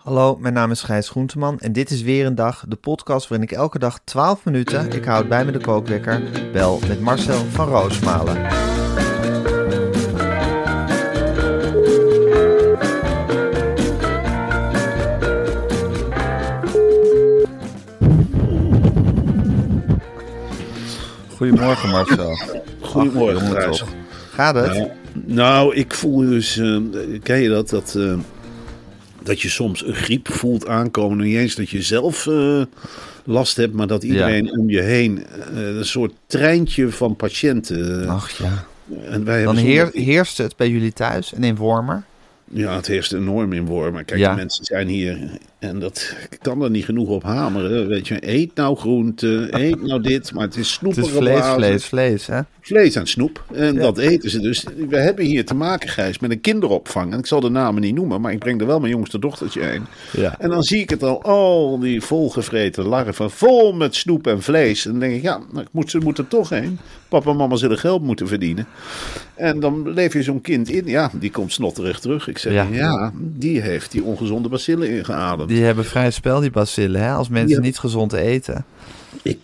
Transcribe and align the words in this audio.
Hallo, 0.00 0.36
mijn 0.36 0.54
naam 0.54 0.70
is 0.70 0.82
Gijs 0.82 1.08
Groenteman 1.08 1.58
en 1.58 1.72
dit 1.72 1.90
is 1.90 2.02
weer 2.02 2.26
een 2.26 2.34
dag, 2.34 2.64
de 2.68 2.76
podcast 2.76 3.28
waarin 3.28 3.48
ik 3.48 3.56
elke 3.56 3.78
dag 3.78 4.00
12 4.04 4.44
minuten, 4.44 4.92
ik 4.92 5.04
houd 5.04 5.28
bij 5.28 5.44
me 5.44 5.52
de 5.52 5.58
kookwekker, 5.58 6.22
bel 6.52 6.80
met 6.88 7.00
Marcel 7.00 7.44
van 7.44 7.68
Roosmalen. 7.68 8.36
Goedemorgen 21.36 21.88
Marcel. 21.90 22.38
Goedemorgen, 22.80 23.50
Gijs. 23.50 23.78
toch? 23.78 23.88
Gaat 24.30 24.54
het? 24.54 24.72
Nou, 24.72 24.90
nou, 25.12 25.74
ik 25.74 25.94
voel 25.94 26.18
dus, 26.18 26.58
eh, 26.58 26.76
ken 27.22 27.40
je 27.40 27.48
dat, 27.48 27.68
dat, 27.68 27.94
eh, 27.94 28.14
dat 29.22 29.40
je 29.40 29.48
soms 29.48 29.86
een 29.86 29.94
griep 29.94 30.28
voelt 30.32 30.66
aankomen. 30.66 31.24
Niet 31.24 31.36
eens 31.36 31.54
dat 31.54 31.70
je 31.70 31.82
zelf 31.82 32.26
eh, 32.26 32.62
last 33.24 33.56
hebt, 33.56 33.72
maar 33.74 33.86
dat 33.86 34.02
iedereen 34.02 34.58
om 34.58 34.70
je 34.70 34.80
heen 34.80 35.24
eh, 35.54 35.76
een 35.76 35.84
soort 35.84 36.12
treintje 36.26 36.90
van 36.90 37.16
patiënten. 37.16 38.02
eh, 38.02 38.10
Ach 38.10 38.30
ja. 38.38 38.64
en 39.04 39.24
wij 39.24 39.42
Dan 39.44 39.56
heer, 39.56 39.88
heerst 39.92 40.38
het 40.38 40.56
bij 40.56 40.68
jullie 40.68 40.92
thuis 40.92 41.34
en 41.34 41.44
in 41.44 41.56
Wormer. 41.56 42.02
Ja, 42.52 42.76
het 42.76 42.86
heerst 42.86 43.12
enorm 43.12 43.52
in 43.52 43.66
Wormen. 43.66 44.04
Kijk, 44.04 44.20
Ja. 44.20 44.30
de 44.30 44.36
mensen 44.36 44.64
zijn 44.64 44.88
hier 44.88 45.18
en 45.58 45.78
dat 45.78 46.14
kan 46.42 46.62
er 46.62 46.70
niet 46.70 46.84
genoeg 46.84 47.08
op 47.08 47.22
hameren. 47.22 47.86
Weet 47.86 48.08
je, 48.08 48.28
eet 48.28 48.54
nou 48.54 48.76
groente, 48.76 49.48
eet 49.50 49.82
nou 49.82 50.02
dit, 50.02 50.32
maar 50.32 50.44
het 50.44 50.56
is 50.56 50.58
Het 50.70 50.78
snoepige 50.78 51.06
is 51.06 51.16
vlees, 51.16 51.46
vlees, 51.46 51.84
vlees, 51.84 52.26
hè? 52.26 52.40
vlees 52.60 52.94
en 52.94 53.06
snoep. 53.06 53.44
En 53.52 53.74
dat 53.74 53.98
eten 53.98 54.30
ze 54.30 54.40
dus. 54.40 54.64
We 54.88 54.96
hebben 54.96 55.24
hier 55.24 55.44
te 55.44 55.54
maken, 55.54 55.88
Gijs, 55.88 56.18
met 56.18 56.30
een 56.30 56.40
kinderopvang. 56.40 57.12
En 57.12 57.18
ik 57.18 57.26
zal 57.26 57.40
de 57.40 57.48
namen 57.50 57.82
niet 57.82 57.94
noemen, 57.94 58.20
maar 58.20 58.32
ik 58.32 58.38
breng 58.38 58.60
er 58.60 58.66
wel 58.66 58.80
mijn 58.80 58.92
jongste 58.92 59.18
dochtertje 59.18 59.62
heen. 59.62 59.82
Ja. 60.12 60.34
En 60.38 60.50
dan 60.50 60.62
zie 60.62 60.80
ik 60.80 60.90
het 60.90 61.02
al, 61.02 61.22
al 61.22 61.78
die 61.78 62.00
volgevreten 62.00 62.84
larven, 62.84 63.30
vol 63.30 63.72
met 63.72 63.94
snoep 63.94 64.26
en 64.26 64.42
vlees. 64.42 64.84
En 64.84 64.90
dan 64.90 65.00
denk 65.00 65.14
ik, 65.14 65.22
ja, 65.22 65.40
ik 65.54 65.68
moet, 65.70 65.90
ze 65.90 65.98
moeten 65.98 66.24
er 66.24 66.30
toch 66.30 66.48
heen. 66.48 66.78
Papa 67.08 67.30
en 67.30 67.36
mama 67.36 67.56
zullen 67.56 67.78
geld 67.78 68.02
moeten 68.02 68.28
verdienen. 68.28 68.66
En 69.34 69.60
dan 69.60 69.92
leef 69.92 70.12
je 70.12 70.22
zo'n 70.22 70.40
kind 70.40 70.68
in. 70.70 70.86
Ja, 70.86 71.10
die 71.14 71.30
komt 71.30 71.52
snotterig 71.52 72.00
terug. 72.00 72.28
Ik 72.28 72.38
Ja. 72.42 72.66
ja, 72.70 73.12
die 73.16 73.60
heeft 73.60 73.90
die 73.92 74.02
ongezonde 74.02 74.48
bacillen 74.48 74.88
ingeademd. 74.90 75.48
Die 75.48 75.62
hebben 75.62 75.84
vrij 75.84 76.10
spel, 76.10 76.40
die 76.40 76.50
bacillen, 76.50 77.00
hè? 77.00 77.12
Als 77.12 77.28
mensen 77.28 77.56
Ja. 77.56 77.62
niet 77.62 77.78
gezond 77.78 78.12
eten. 78.12 78.64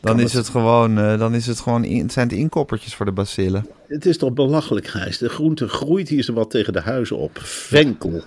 Dan 0.01 0.21
is 0.21 0.33
het 0.33 0.49
gewoon, 0.49 0.99
eh, 0.99 1.19
dan 1.19 1.35
is 1.35 1.47
het 1.47 1.61
gewoon 1.61 1.85
in, 1.85 2.03
het 2.03 2.13
zijn 2.13 2.29
het 2.29 2.37
inkoppertjes 2.37 2.95
voor 2.95 3.07
de 3.07 3.13
bacillen. 3.13 3.67
Het 3.89 4.07
is 4.07 4.19
toch 4.19 4.33
belachelijk, 4.33 4.87
Gijs. 4.87 5.19
De 5.19 5.29
groente 5.29 5.69
groeit 5.69 6.09
hier 6.09 6.23
zo 6.23 6.33
wat 6.33 6.51
tegen 6.51 6.73
de 6.73 6.81
huizen 6.81 7.17
op. 7.17 7.39
Venkel, 7.43 8.23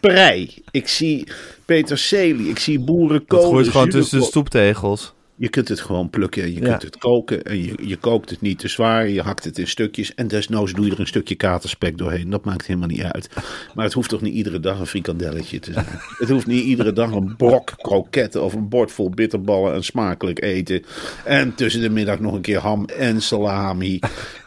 prei. 0.00 0.54
Ik 0.70 0.88
zie 0.88 1.26
peterselie. 1.64 2.48
Ik 2.48 2.58
zie 2.58 2.78
boerenkolen. 2.80 3.42
Dat 3.44 3.52
groeit 3.52 3.68
gewoon 3.68 3.88
tussen 3.88 4.18
de 4.18 4.24
stoeptegels. 4.24 5.12
Je 5.40 5.48
kunt 5.48 5.68
het 5.68 5.80
gewoon 5.80 6.10
plukken 6.10 6.42
en 6.42 6.52
je 6.52 6.60
Ja. 6.60 6.68
kunt 6.68 6.82
het 6.82 6.98
koken. 6.98 7.42
En 7.42 7.64
je, 7.64 7.74
je 7.82 7.96
kookt 7.96 8.30
het 8.30 8.40
niet 8.40 8.58
te 8.58 8.68
zwaar. 8.68 9.08
Je 9.08 9.22
hakt 9.22 9.44
het 9.44 9.58
in 9.58 9.66
stukjes. 9.68 10.14
En 10.14 10.28
desnoods 10.28 10.72
doe 10.72 10.84
je 10.86 10.92
er 10.92 11.00
een 11.00 11.06
stukje 11.06 11.34
katerspek 11.34 11.98
doorheen. 11.98 12.30
Dat 12.30 12.44
maakt 12.44 12.66
helemaal 12.66 12.88
niet 12.88 13.02
uit. 13.02 13.28
Maar 13.74 13.84
het 13.84 13.94
hoeft 13.94 14.08
toch 14.08 14.20
niet 14.20 14.34
iedere 14.34 14.60
dag 14.60 14.78
een 14.78 14.86
frikandelletje 14.86 15.58
te 15.58 15.72
zijn. 15.72 15.86
het 16.18 16.28
hoeft 16.28 16.46
niet 16.46 16.64
iedere 16.64 16.92
dag 16.92 17.10
een 17.10 17.34
brok 17.36 17.72
kroketten 17.76 18.42
of 18.42 18.52
een 18.54 18.68
bord 18.68 18.92
vol 18.92 19.10
bitterballen 19.10 19.74
en 19.74 19.84
smakelijk 19.84 20.42
eten. 20.42 20.84
En 21.24 21.54
tussen 21.54 21.80
de 21.80 21.90
middag 21.90 22.20
nog 22.20 22.32
een 22.34 22.40
keer 22.40 22.58
ham 22.58 22.84
en 22.84 23.22
salami. 23.22 23.98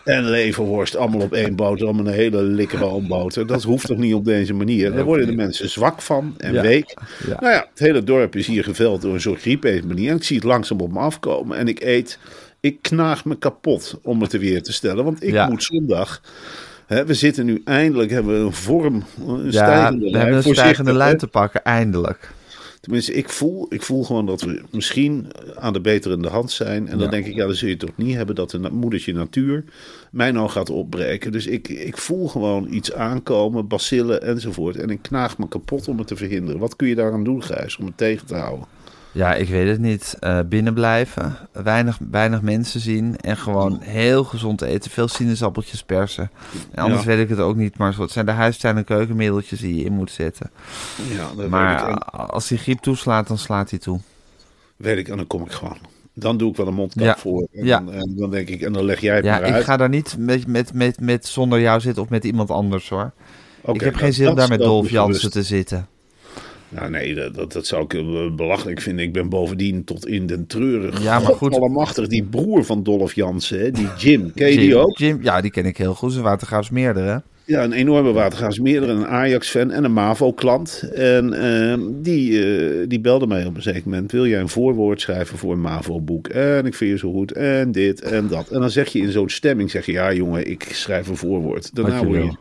En 0.04 0.30
leverworst, 0.30 0.96
allemaal 0.96 1.22
op 1.22 1.34
één 1.34 1.56
boterham 1.56 2.00
en 2.00 2.06
een 2.08 2.14
hele 2.14 2.42
likkere 2.44 3.02
boter. 3.02 3.48
Dat 3.48 3.64
hoeft 3.64 3.88
toch 3.88 3.98
niet 3.98 4.14
op 4.14 4.26
deze 4.26 4.54
manier? 4.54 4.92
Daar 4.94 5.04
worden 5.04 5.28
de 5.28 5.36
mensen 5.36 5.70
zwak 5.70 6.02
van 6.02 6.34
en 6.38 6.54
Ja. 6.54 6.62
week. 6.62 6.94
Ja. 7.28 7.38
Nou 7.40 7.54
ja, 7.54 7.66
het 7.70 7.80
hele 7.80 8.04
dorp 8.04 8.36
is 8.36 8.48
hier 8.48 8.64
geveld 8.64 9.02
door 9.02 9.14
een 9.14 9.22
soort 9.22 9.42
griepepidemie. 9.42 10.10
En 10.10 10.16
ik 10.16 10.24
zie 10.24 10.36
het 10.36 10.46
langzaam 10.46 10.80
op 10.80 10.92
me 10.92 11.00
afkomen. 11.00 11.58
En 11.58 11.68
ik 11.68 11.82
eet, 11.84 12.20
ik 12.60 12.82
knaag 12.82 13.26
me 13.26 13.38
kapot 13.38 14.00
om 14.04 14.22
het 14.22 14.34
er 14.34 14.40
weer 14.40 14.64
te 14.64 14.74
stellen. 14.74 15.04
Want 15.04 15.24
ik 15.24 15.32
Ja. 15.34 15.48
moet 15.50 15.64
zondag... 15.64 16.22
Hè, 16.88 17.06
we 17.06 17.14
zitten 17.14 17.46
nu 17.46 17.62
eindelijk, 17.66 18.12
hebben 18.12 18.40
we 18.40 18.46
een 18.46 18.54
vorm, 18.54 19.04
een 19.28 19.44
Ja, 19.44 19.52
stijgende 19.52 20.06
we 20.06 20.12
lijn. 20.12 20.26
hebben 20.26 20.46
een 20.48 20.54
stijgende 20.56 20.94
lijn 20.94 21.18
te 21.18 21.28
pakken, 21.28 21.64
eindelijk. 21.64 22.30
Tenminste, 22.84 23.14
ik 23.14 23.30
voel, 23.30 23.66
ik 23.70 23.82
voel 23.82 24.04
gewoon 24.04 24.26
dat 24.26 24.42
we 24.42 24.62
misschien 24.72 25.28
aan 25.56 25.74
de 25.74 25.82
beterende 25.82 26.28
hand 26.28 26.52
zijn. 26.52 26.88
En 26.88 26.98
dan 26.98 27.06
Ja. 27.06 27.12
denk 27.12 27.26
ik, 27.26 27.34
ja, 27.36 27.46
dan 27.46 27.56
zul 27.56 27.70
je 27.70 27.78
toch 27.78 27.92
niet 27.96 28.16
hebben 28.16 28.36
dat 28.36 28.50
de 28.50 28.70
moedertje 28.72 29.14
natuur 29.14 29.64
mij 30.12 30.32
nou 30.32 30.50
gaat 30.50 30.70
opbreken. 30.70 31.32
Dus 31.32 31.48
ik, 31.48 31.68
ik 31.70 31.98
voel 31.98 32.28
gewoon 32.28 32.74
iets 32.74 32.94
aankomen, 32.94 33.68
bacillen 33.68 34.22
enzovoort. 34.22 34.76
En 34.76 34.90
ik 34.90 35.02
knaag 35.02 35.38
me 35.38 35.48
kapot 35.48 35.88
om 35.88 35.98
het 35.98 36.08
te 36.08 36.16
verhinderen. 36.16 36.60
Wat 36.60 36.76
kun 36.76 36.88
je 36.88 36.96
daaraan 36.96 37.24
doen, 37.24 37.44
Gijs, 37.44 37.78
om 37.78 37.86
het 37.86 37.98
tegen 37.98 38.28
te 38.28 38.36
houden? 38.36 38.66
Ja, 39.14 39.34
ik 39.34 39.50
weet 39.50 39.68
het 39.68 39.80
niet. 39.80 40.16
Eh 40.20 40.40
binnen 40.46 40.74
blijven, 40.74 41.36
weinig, 41.52 41.98
weinig 42.12 42.42
mensen 42.42 42.80
zien 42.80 43.18
en 43.18 43.38
gewoon 43.38 43.80
heel 43.82 44.24
gezond 44.24 44.62
eten. 44.62 44.92
Veel 44.92 45.08
sinaasappeltjes 45.08 45.84
persen. 45.84 46.32
En 46.72 46.84
anders 46.84 47.02
Ja. 47.02 47.08
weet 47.08 47.20
ik 47.20 47.30
het 47.30 47.40
ook 47.40 47.56
niet, 47.56 47.78
maar 47.78 47.98
het 47.98 48.12
zijn 48.12 48.26
de 48.26 48.32
huistuin- 48.32 48.78
en 48.78 48.84
keukenmiddeltjes 48.84 49.60
die 49.60 49.76
je 49.76 49.84
in 49.84 49.94
moet 49.94 50.12
zetten. 50.12 50.52
Ja, 51.10 51.18
dat 51.28 51.36
weet 51.36 51.46
ik. 51.46 51.52
Maar 51.52 51.98
als 52.10 52.48
die 52.48 52.58
griep 52.58 52.80
toeslaat, 52.80 53.28
dan 53.28 53.38
slaat 53.38 53.70
hij 53.70 53.80
toe. 53.80 54.00
Weet 54.76 54.98
ik, 54.98 55.08
en 55.08 55.18
dan 55.18 55.28
kom 55.28 55.42
ik 55.46 55.52
gewoon. 55.52 55.78
Dan 56.14 56.38
doe 56.38 56.50
ik 56.50 56.56
wel 56.58 56.68
een 56.68 56.74
mondkap 56.74 57.04
Ja. 57.04 57.18
voor. 57.18 57.48
En, 57.54 57.66
Ja. 57.66 57.80
dan, 57.80 57.94
en 57.94 58.14
dan 58.18 58.30
denk 58.30 58.50
ik, 58.50 58.62
en 58.62 58.74
dan 58.74 58.86
leg 58.86 59.00
jij 59.02 59.16
het 59.16 59.26
Ja, 59.26 59.40
maar 59.40 59.58
ik 59.58 59.64
ga 59.64 59.78
daar 59.78 59.90
niet 59.90 60.16
met, 60.20 60.48
met, 60.48 60.74
met, 60.74 61.00
met 61.00 61.26
zonder 61.28 61.60
jou 61.60 61.80
zitten 61.80 62.04
of 62.04 62.10
met 62.10 62.24
iemand 62.24 62.52
anders 62.52 62.90
hoor. 62.90 63.12
Ik 63.74 63.82
heb 63.82 63.96
geen 63.96 64.14
zin 64.14 64.30
om 64.30 64.36
daar 64.36 64.48
met 64.50 64.60
Dolf 64.60 64.90
Jansen 64.90 65.32
te 65.32 65.44
zitten. 65.44 65.88
Ja, 66.76 66.90
nee, 66.90 67.16
dat, 67.16 67.36
dat, 67.36 67.52
dat 67.52 67.66
zou 67.66 67.84
ik 67.84 67.94
eh, 67.94 68.36
belachelijk 68.36 68.82
vinden. 68.82 69.06
Ik 69.06 69.14
ben 69.14 69.30
bovendien 69.30 69.84
tot 69.84 70.08
in 70.08 70.26
den 70.26 70.48
treurig. 70.48 71.04
Ja, 71.04 71.20
maar 71.20 71.34
goed. 71.34 71.56
Allemachtig, 71.56 72.08
die 72.08 72.24
broer 72.24 72.64
van 72.64 72.84
Dolph 72.84 73.14
Jansen, 73.14 73.60
hè, 73.60 73.72
die 73.72 73.88
Jim. 73.98 74.32
Ken 74.36 74.52
je 74.52 74.58
die 74.58 74.78
ook? 74.78 74.98
Jim, 74.98 75.20
ja, 75.22 75.42
die 75.42 75.52
ken 75.52 75.66
ik 75.66 75.78
heel 75.78 75.94
goed. 75.94 76.14
Ze 76.14 76.22
watergraafsmeerder 76.22 77.04
hè. 77.04 77.18
Ja, 77.46 77.64
een 77.64 77.74
enorme 77.74 78.12
watergaasmeerder, 78.12 78.90
een 78.90 79.08
Ajax-fan 79.08 79.72
en 79.72 79.84
een 79.84 79.94
MAVO-klant. 79.94 80.90
En 80.94 81.34
ehm, 81.34 81.82
die, 81.92 82.46
eh, 82.46 82.86
die 82.88 83.00
belde 83.00 83.28
mij 83.28 83.46
op 83.46 83.56
een 83.56 83.62
zeker 83.62 83.82
moment. 83.86 84.12
Wil 84.12 84.28
jij 84.28 84.40
een 84.40 84.50
voorwoord 84.50 85.02
schrijven 85.02 85.38
voor 85.38 85.52
een 85.52 85.62
MAVO-boek? 85.62 86.28
En 86.28 86.66
ik 86.66 86.74
vind 86.74 86.92
je 86.92 86.98
zo 86.98 87.12
goed 87.12 87.32
en 87.32 87.72
dit 87.72 88.02
en 88.02 88.28
dat. 88.28 88.50
En 88.50 88.60
dan 88.60 88.70
zeg 88.70 88.88
je 88.88 89.00
in 89.00 89.12
zo'n 89.12 89.30
stemming, 89.30 89.72
zeg 89.72 89.86
je, 89.86 89.92
ja 89.92 90.14
jongen, 90.14 90.50
ik 90.50 90.68
schrijf 90.72 91.08
een 91.08 91.18
voorwoord. 91.18 91.76
Daarna 91.76 92.00
je 92.00 92.06
word 92.06 92.24
je. 92.24 92.38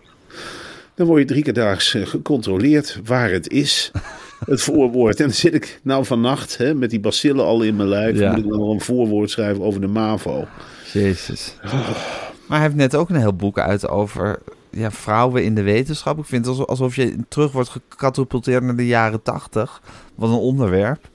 Dan 0.95 1.07
word 1.07 1.21
je 1.21 1.27
drie 1.27 1.43
keer 1.43 1.53
daags 1.53 1.95
eh, 1.95 2.07
gecontroleerd 2.07 3.01
waar 3.05 3.31
het 3.31 3.49
is. 3.49 3.91
Het 4.47 4.63
voorwoord. 4.63 5.21
En 5.21 5.27
dan 5.27 5.35
zit 5.35 5.55
ik 5.55 5.81
nou 5.83 6.05
vannacht 6.05 6.57
hè, 6.57 6.75
met 6.75 6.91
die 6.91 7.01
bacillen 7.01 7.45
al 7.45 7.63
in 7.63 7.77
mijn 7.77 7.89
lijf. 7.89 8.19
Ja. 8.19 8.31
Moet 8.31 8.45
ik 8.45 8.51
dan 8.51 8.59
nog 8.59 8.73
een 8.73 8.81
voorwoord 8.81 9.31
schrijven 9.31 9.63
over 9.63 9.81
de 9.81 9.87
MAVO. 9.87 10.47
Jezus. 10.93 11.57
Maar 12.47 12.59
hij 12.59 12.61
heeft 12.61 12.75
net 12.75 12.97
ook 12.97 13.09
een 13.09 13.17
heel 13.17 13.35
boek 13.35 13.59
uit 13.59 13.89
over 13.89 14.39
ja, 14.71 14.91
vrouwen 14.91 15.45
in 15.45 15.55
de 15.55 15.63
wetenschap. 15.63 16.19
Ik 16.19 16.25
vind 16.25 16.47
het 16.47 16.67
alsof- 16.67 16.97
je 16.97 17.17
terug 17.29 17.53
wordt 17.53 17.69
gecatapulteerd 17.69 18.63
naar 18.63 18.77
de 18.77 18.87
jaren 18.87 19.23
tachtig. 19.23 19.83
Wat 20.15 20.29
een 20.29 20.35
onderwerp. 20.35 21.09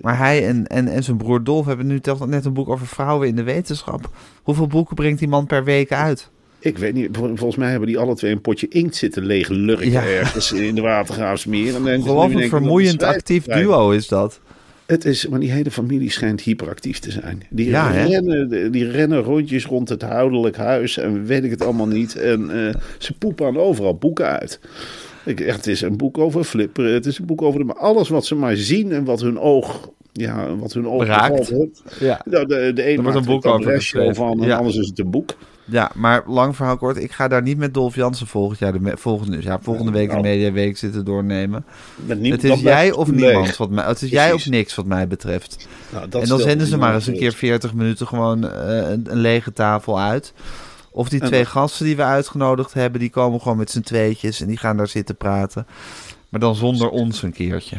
Maar 0.00 0.18
hij 0.18 0.46
en, 0.46 0.66
en, 0.66 0.88
en 0.88 1.04
zijn 1.04 1.16
broer 1.16 1.44
Dolf 1.44 1.66
hebben 1.66 1.86
nu 1.86 2.00
net 2.26 2.44
een 2.44 2.52
boek 2.52 2.68
over 2.68 2.86
vrouwen 2.86 3.28
in 3.28 3.36
de 3.36 3.42
wetenschap. 3.42 4.10
Hoeveel 4.42 4.66
boeken 4.66 4.94
brengt 4.94 5.18
die 5.18 5.28
man 5.28 5.46
per 5.46 5.64
week 5.64 5.92
uit? 5.92 6.30
Ik 6.64 6.78
weet 6.78 6.94
niet, 6.94 7.08
vol- 7.12 7.26
volgens 7.36 7.56
mij 7.56 7.70
hebben 7.70 7.88
die 7.88 7.98
alle 7.98 8.14
twee 8.14 8.32
een 8.32 8.40
potje 8.40 8.68
inkt 8.68 8.96
zitten 8.96 9.24
leeg 9.26 9.48
lurken 9.48 9.90
Ja. 9.90 10.04
ergens 10.06 10.52
in 10.52 10.74
de 10.74 10.80
Watergraafsmeer. 10.80 11.66
En 11.66 11.72
dan- 11.72 11.82
nu 11.82 11.94
Ongelooflijk 11.96 12.28
denken 12.30 12.42
we 12.44 12.50
dat 12.50 12.58
vermoeiend 12.60 13.02
actief 13.02 13.44
duo 13.44 13.90
is 13.90 14.08
dat. 14.08 14.40
Het 14.86 15.04
is, 15.04 15.26
maar 15.28 15.40
die 15.40 15.50
hele 15.50 15.70
familie 15.70 16.10
schijnt 16.10 16.40
hyperactief 16.40 16.98
te 16.98 17.10
zijn. 17.10 17.42
Die, 17.50 17.68
Ja, 17.68 17.90
rennen, 17.90 18.72
die 18.72 18.90
rennen 18.90 19.22
rondjes 19.22 19.64
rond 19.66 19.88
het 19.88 20.02
huidelijk 20.02 20.56
huis 20.56 20.98
en 20.98 21.24
weet 21.24 21.44
ik 21.44 21.50
het 21.50 21.62
allemaal 21.62 21.86
niet. 21.86 22.16
En 22.16 22.66
eh, 22.68 22.74
ze 22.98 23.12
poepen 23.18 23.46
aan 23.46 23.56
overal 23.58 23.94
boeken 23.96 24.26
uit. 24.38 24.60
Ik, 25.24 25.40
echt, 25.40 25.56
het 25.56 25.66
is 25.66 25.80
een 25.80 25.96
boek 25.96 26.18
over 26.18 26.44
flipperen, 26.44 26.92
het 26.92 27.06
is 27.06 27.18
een 27.18 27.26
boek 27.26 27.42
over 27.42 27.58
de, 27.60 27.64
maar 27.66 27.76
alles 27.78 28.08
wat 28.08 28.26
ze 28.26 28.34
maar 28.34 28.56
zien 28.56 28.92
en 28.92 29.04
wat 29.04 29.20
hun 29.20 29.38
oog, 29.38 29.90
ja, 30.12 30.56
wat 30.56 30.72
hun 30.72 30.88
oog 30.88 31.04
Raakt. 31.06 31.52
Ja. 32.00 32.20
Nou, 32.24 32.46
de, 32.46 32.70
de 32.74 32.90
een 32.90 33.02
maakt 33.02 33.16
een 33.16 33.24
boek 33.24 33.44
er 33.44 33.50
over 33.52 33.90
een 33.94 34.14
van 34.14 34.40
en 34.42 34.46
Ja. 34.48 34.56
anders 34.56 34.76
is 34.76 34.86
het 34.88 34.98
een 34.98 35.10
boek. 35.10 35.30
Ja, 35.66 35.90
maar 35.94 36.22
lang 36.26 36.56
verhaal 36.56 36.76
kort. 36.76 36.96
Ik 36.96 37.12
ga 37.12 37.28
daar 37.28 37.42
niet 37.42 37.58
met 37.58 37.74
Dolf 37.74 37.94
Jansen 37.94 38.26
volgend 38.26 38.58
jaar 38.58 38.72
de 38.72 38.92
volgende, 38.96 39.42
ja, 39.42 39.58
volgende 39.60 39.90
week 39.92 40.06
de 40.06 40.12
Nou. 40.14 40.26
Mediaweek 40.26 40.76
zitten 40.76 41.04
doornemen. 41.04 41.64
Met 41.96 42.20
niemand- 42.20 42.42
Het 42.42 42.52
is 42.52 42.60
jij 42.60 42.92
of 42.92 43.08
leeg. 43.08 43.16
niemand. 43.20 43.56
Wat 43.56 43.70
mij, 43.70 43.84
het 43.84 44.02
is 44.02 44.10
jij 44.10 44.32
of 44.32 44.46
niks 44.46 44.74
wat 44.74 44.86
mij 44.86 45.08
betreft. 45.08 45.68
Nou, 45.92 46.08
dat 46.08 46.22
en 46.22 46.28
dan 46.28 46.38
zenden 46.40 46.66
ze 46.66 46.76
maar 46.78 46.94
eens 46.94 47.06
een 47.06 47.16
keer 47.18 47.32
40 47.32 47.74
minuten 47.74 48.06
gewoon 48.06 48.50
eh, 48.50 48.90
een, 48.90 49.06
een 49.10 49.18
lege 49.18 49.52
tafel 49.52 50.00
uit. 50.00 50.32
Of 50.90 51.08
die 51.08 51.20
En 51.20 51.26
twee 51.26 51.42
dat- 51.42 51.48
gasten 51.48 51.86
die 51.86 51.96
we 51.96 52.02
uitgenodigd 52.02 52.72
hebben, 52.74 53.00
die 53.00 53.10
komen 53.10 53.40
gewoon 53.40 53.56
met 53.58 53.70
z'n 53.70 53.80
tweetjes 53.80 54.40
en 54.40 54.46
die 54.46 54.56
gaan 54.56 54.76
daar 54.76 54.88
zitten 54.88 55.16
praten. 55.16 55.66
Maar 56.28 56.40
dan 56.40 56.54
zonder 56.54 56.88
ons 56.88 57.22
een 57.22 57.32
keertje. 57.32 57.76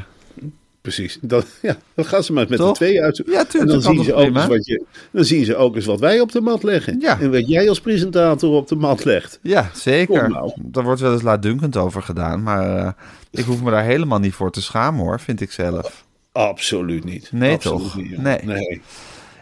Precies. 0.85 1.17
Dat, 1.21 1.45
ja, 1.61 1.77
dan 1.93 2.05
gaan 2.05 2.23
ze 2.23 2.33
maar 2.33 2.45
met 2.49 2.57
Toch? 2.57 2.67
de 2.67 2.73
twee 2.73 3.01
uit. 3.01 3.17
Ja, 3.25 3.45
tuurlijk, 3.45 3.53
En 3.53 3.67
dan 3.67 3.81
zien, 3.81 4.03
ze 4.03 4.13
ook 4.13 4.35
eens 4.35 4.47
wat 4.47 4.65
je, 4.65 4.83
dan 5.11 5.25
zien 5.25 5.45
ze 5.45 5.55
ook 5.55 5.75
eens 5.75 5.85
wat 5.85 5.99
wij 5.99 6.19
op 6.19 6.31
de 6.31 6.41
mat 6.41 6.63
leggen. 6.63 6.99
Ja. 6.99 7.19
En 7.19 7.31
wat 7.31 7.47
jij 7.47 7.69
als 7.69 7.81
presentator 7.81 8.49
op 8.49 8.67
de 8.67 8.75
mat 8.75 9.05
legt. 9.05 9.39
Ja, 9.41 9.69
zeker. 9.73 10.29
Nou. 10.29 10.51
Daar 10.55 10.83
wordt 10.83 11.01
wel 11.01 11.13
eens 11.13 11.21
laatdunkend 11.21 11.77
over 11.77 12.01
gedaan. 12.01 12.43
Maar 12.43 12.77
eh, 12.77 12.91
ik 13.31 13.45
hoef 13.45 13.61
me 13.61 13.71
daar 13.71 13.83
helemaal 13.83 14.19
niet 14.19 14.33
voor 14.33 14.51
te 14.51 14.61
schamen 14.61 15.03
hoor, 15.03 15.19
vind 15.19 15.41
ik 15.41 15.51
zelf. 15.51 16.05
Absoluut 16.31 17.03
niet. 17.03 17.29
Nee, 17.31 17.53
Absoluut 17.53 17.81
toch? 17.81 17.95
niet. 17.95 18.17
Nee. 18.17 18.39
nee. 18.43 18.81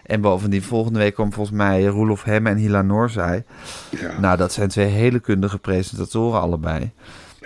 En 0.06 0.22
bovendien, 0.22 0.63
volgende 0.63 1.00
week 1.00 1.16
komen 1.16 1.34
volgens 1.34 1.57
mij 1.57 1.86
Roelof 1.86 2.24
Hemme 2.24 2.50
en 2.50 2.57
Hila 2.57 2.81
Noorzij. 2.81 3.44
Ja. 3.90 4.19
Nou, 4.19 4.38
dat 4.38 4.54
zijn 4.54 4.69
twee 4.69 4.88
hele 4.88 5.19
kundige 5.19 5.57
presentatoren 5.57 6.42
allebei. 6.42 6.92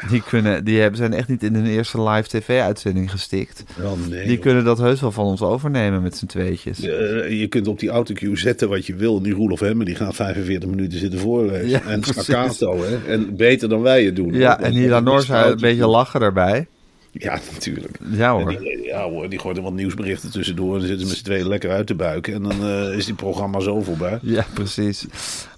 Die, 0.10 0.24
kunnen, 0.30 0.64
die 0.64 0.80
hebben, 0.80 0.98
zijn 0.98 1.14
echt 1.14 1.28
niet 1.28 1.44
in 1.44 1.54
hun 1.54 1.66
eerste 1.66 2.02
live 2.02 2.28
tv-uitzending 2.28 3.12
gestikt. 3.12 3.64
Wel, 3.76 3.98
nee, 4.10 4.24
Die 4.24 4.32
joh. 4.34 4.42
kunnen 4.42 4.64
dat 4.64 4.78
heus 4.78 5.02
wel 5.02 5.12
van 5.12 5.26
ons 5.26 5.42
overnemen 5.42 6.02
met 6.02 6.18
z'n 6.18 6.26
tweetjes. 6.26 6.80
Eh, 6.80 7.40
je 7.40 7.48
kunt 7.48 7.68
op 7.68 7.80
die 7.80 7.90
autocue 7.90 8.38
zetten 8.38 8.70
wat 8.70 8.86
je 8.86 8.96
wil. 8.96 9.22
Die 9.22 9.34
Roelof 9.34 9.60
Hemme 9.60 9.86
die 9.86 9.96
gaat 9.96 10.16
45 10.16 10.70
minuten 10.70 11.00
zitten 11.00 11.20
voorlezen. 11.20 11.70
Ja, 11.70 11.82
en 11.82 12.00
precies. 12.00 12.24
staccato, 12.24 12.84
hè. 12.84 13.12
En 13.12 13.36
beter 13.36 13.70
dan 13.70 13.82
wij 13.82 14.04
het 14.04 14.16
doen. 14.16 14.34
Ja, 14.34 14.56
hoor. 14.58 14.66
en 14.66 14.72
Hila 14.74 15.00
Noorzij 15.00 15.46
een 15.50 15.60
beetje 15.60 15.88
lachen 15.88 16.20
daarbij. 16.20 16.68
Ja, 17.12 17.40
natuurlijk. 17.54 17.98
Ja 18.12 18.32
hoor. 18.32 18.50
die, 18.50 18.84
ja 18.84 19.04
hoor, 19.10 19.30
die 19.30 19.40
gooit 19.40 19.58
er 19.58 19.64
wat 19.64 19.74
nieuwsberichten 19.74 20.32
tussendoor. 20.32 20.74
En 20.74 20.80
dan 20.80 20.88
zitten 20.88 21.00
ze 21.06 21.08
met 21.12 21.18
z'n 21.18 21.24
tweeën 21.24 21.48
lekker 21.48 21.70
uit 21.72 21.88
te 21.88 21.96
buiken. 21.96 22.34
En 22.34 22.44
dan 22.44 22.64
eh, 22.64 22.98
is 22.98 23.06
die 23.06 23.14
programma 23.16 23.60
zo 23.60 23.82
voorbij. 23.82 24.20
Ja, 24.22 24.46
precies. 24.54 25.06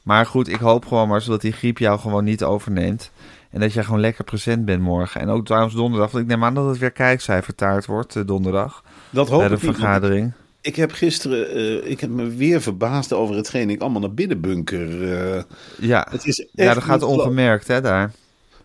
Maar 0.03 0.25
goed, 0.25 0.47
ik 0.47 0.55
hoop 0.59 0.85
gewoon 0.85 1.07
maar 1.07 1.21
zodat 1.21 1.41
die 1.41 1.51
griep 1.51 1.77
jou 1.77 1.99
gewoon 1.99 2.23
niet 2.23 2.43
overneemt. 2.43 3.11
En 3.49 3.59
dat 3.59 3.73
jij 3.73 3.83
gewoon 3.83 3.99
lekker 3.99 4.23
present 4.23 4.65
bent 4.65 4.81
morgen. 4.81 5.21
En 5.21 5.29
ook 5.29 5.45
trouwens 5.45 5.75
donderdag. 5.75 6.11
Want 6.11 6.23
ik 6.23 6.29
neem 6.29 6.43
aan 6.43 6.53
dat 6.53 6.65
het 6.69 6.77
weer 6.77 6.91
kijkcijfertaart 6.91 7.85
wordt 7.85 8.15
eh, 8.15 8.23
donderdag. 8.25 8.83
Dat 9.09 9.29
hoop 9.29 9.39
bij 9.39 9.47
de 9.47 9.53
ik 9.53 9.61
niet, 9.61 9.69
want 9.71 9.77
vergadering. 9.77 10.31
Ik 10.61 10.75
heb 10.75 10.91
gisteren, 10.91 11.49
eh, 11.51 11.91
ik 11.91 11.99
heb 11.99 12.09
me 12.09 12.27
weer 12.27 12.61
verbaasd 12.61 13.13
over 13.13 13.35
hetgeen 13.35 13.69
ik 13.69 13.81
allemaal 13.81 14.01
naar 14.01 14.13
binnen 14.13 14.41
bunker. 14.41 15.11
eh. 15.13 15.43
Ja, 15.79 16.07
het 16.09 16.25
is 16.25 16.39
echt 16.39 16.49
ja 16.53 16.73
dat 16.73 16.83
gaat 16.83 17.03
ongemerkt 17.03 17.67
hè 17.67 17.81
daar. 17.81 18.01
Het 18.01 18.11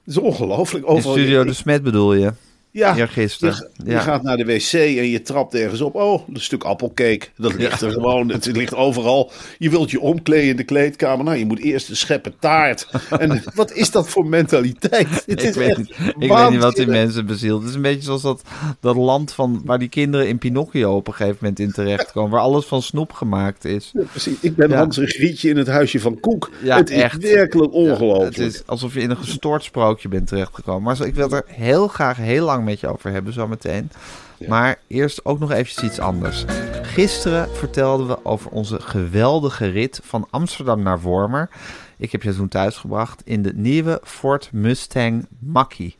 is 0.04 0.18
ongelooflijk. 0.18 0.84
In 0.84 0.90
Overal- 0.90 1.12
Studio 1.16 1.44
De 1.44 1.52
Smet 1.52 1.82
bedoel 1.82 2.14
je? 2.14 2.32
Ja, 2.74 2.96
Eergisteren. 2.96 3.70
Je, 3.76 3.84
je 3.84 3.90
Ja. 3.90 4.00
gaat 4.00 4.22
naar 4.22 4.36
de 4.36 4.44
wc 4.44 4.72
en 4.72 5.08
je 5.10 5.22
trapt 5.22 5.54
ergens 5.54 5.80
op. 5.80 5.94
Oh, 5.94 6.28
een 6.28 6.40
stuk 6.40 6.62
appelcake. 6.64 7.20
Dat 7.36 7.54
ligt 7.54 7.80
er 7.80 7.90
gewoon. 7.90 8.30
Het 8.30 8.46
ligt 8.46 8.74
overal. 8.74 9.30
Je 9.58 9.70
wilt 9.70 9.90
je 9.90 10.00
omkleden 10.00 10.48
in 10.48 10.56
de 10.56 10.64
kleedkamer. 10.64 11.24
Nou, 11.24 11.36
je 11.36 11.46
moet 11.46 11.58
eerst 11.60 11.88
een 11.88 11.96
scheppen 11.96 12.34
taart. 12.40 12.88
En 13.18 13.42
wat 13.54 13.72
is 13.72 13.90
dat 13.90 14.08
voor 14.08 14.26
mentaliteit? 14.26 15.08
Het 15.26 15.42
Ik, 15.44 15.54
weet, 15.54 15.76
niet- 15.76 15.90
ik 16.18 16.28
weet 16.32 16.50
niet 16.50 16.60
wat 16.60 16.74
die 16.76 16.86
mensen 16.86 17.26
bezielt. 17.26 17.60
Het 17.60 17.68
is 17.70 17.76
een 17.76 17.82
beetje 17.82 18.02
zoals 18.02 18.22
dat, 18.22 18.42
dat 18.80 18.96
land 18.96 19.32
van, 19.32 19.62
waar 19.64 19.78
die 19.78 19.88
kinderen 19.88 20.28
in 20.28 20.38
Pinocchio 20.38 20.94
op 20.96 21.06
een 21.06 21.14
gegeven 21.14 21.38
moment 21.40 21.58
in 21.58 21.70
terechtkomen. 21.72 22.30
Waar 22.30 22.40
alles 22.40 22.64
van 22.64 22.82
snoep 22.82 23.12
gemaakt 23.12 23.64
is. 23.64 23.90
Ja, 23.92 24.02
precies. 24.10 24.36
Ik 24.40 24.56
ben. 24.56 24.72
Hans 24.72 24.98
en 24.98 25.06
Grietje 25.08 25.48
in 25.50 25.56
het 25.56 25.66
huisje 25.66 26.00
van 26.00 26.20
Koek. 26.20 26.50
Ja, 26.62 26.76
het 26.76 26.90
is 26.90 27.02
echt. 27.02 27.22
werkelijk 27.22 27.72
ongelooflijk. 27.72 28.36
Het 28.36 28.52
is 28.54 28.62
alsof 28.66 28.94
je 28.94 29.00
in 29.00 29.10
een 29.10 29.16
gestoord 29.16 29.62
sprookje 29.64 30.08
bent 30.08 30.26
terechtgekomen. 30.26 30.82
Maar 30.82 30.96
zo- 30.96 31.04
ik 31.04 31.14
wil 31.14 31.30
er 31.30 31.44
heel 31.46 31.88
graag 31.88 32.16
heel 32.16 32.44
lang 32.44 32.63
met 32.64 32.80
je 32.80 32.88
over 32.88 33.10
hebben, 33.10 33.32
zo 33.32 33.48
meteen. 33.48 33.90
Maar 34.48 34.78
eerst 34.86 35.24
ook 35.24 35.38
nog 35.38 35.50
eventjes 35.50 35.84
iets 35.84 35.98
anders. 35.98 36.44
Gisteren 36.82 37.50
vertelden 37.50 38.06
we 38.06 38.24
over 38.24 38.50
onze 38.50 38.80
geweldige 38.80 39.66
rit 39.66 40.00
van 40.02 40.26
Amsterdam 40.30 40.82
naar 40.82 41.00
Wormer. 41.00 41.48
Ik 41.96 42.12
heb 42.12 42.22
je 42.22 42.36
toen 42.36 42.48
thuisgebracht 42.48 43.22
in 43.24 43.42
de 43.42 43.52
nieuwe 43.54 44.00
Ford 44.04 44.48
Mustang 44.52 45.26
Mach-E. 45.38 45.90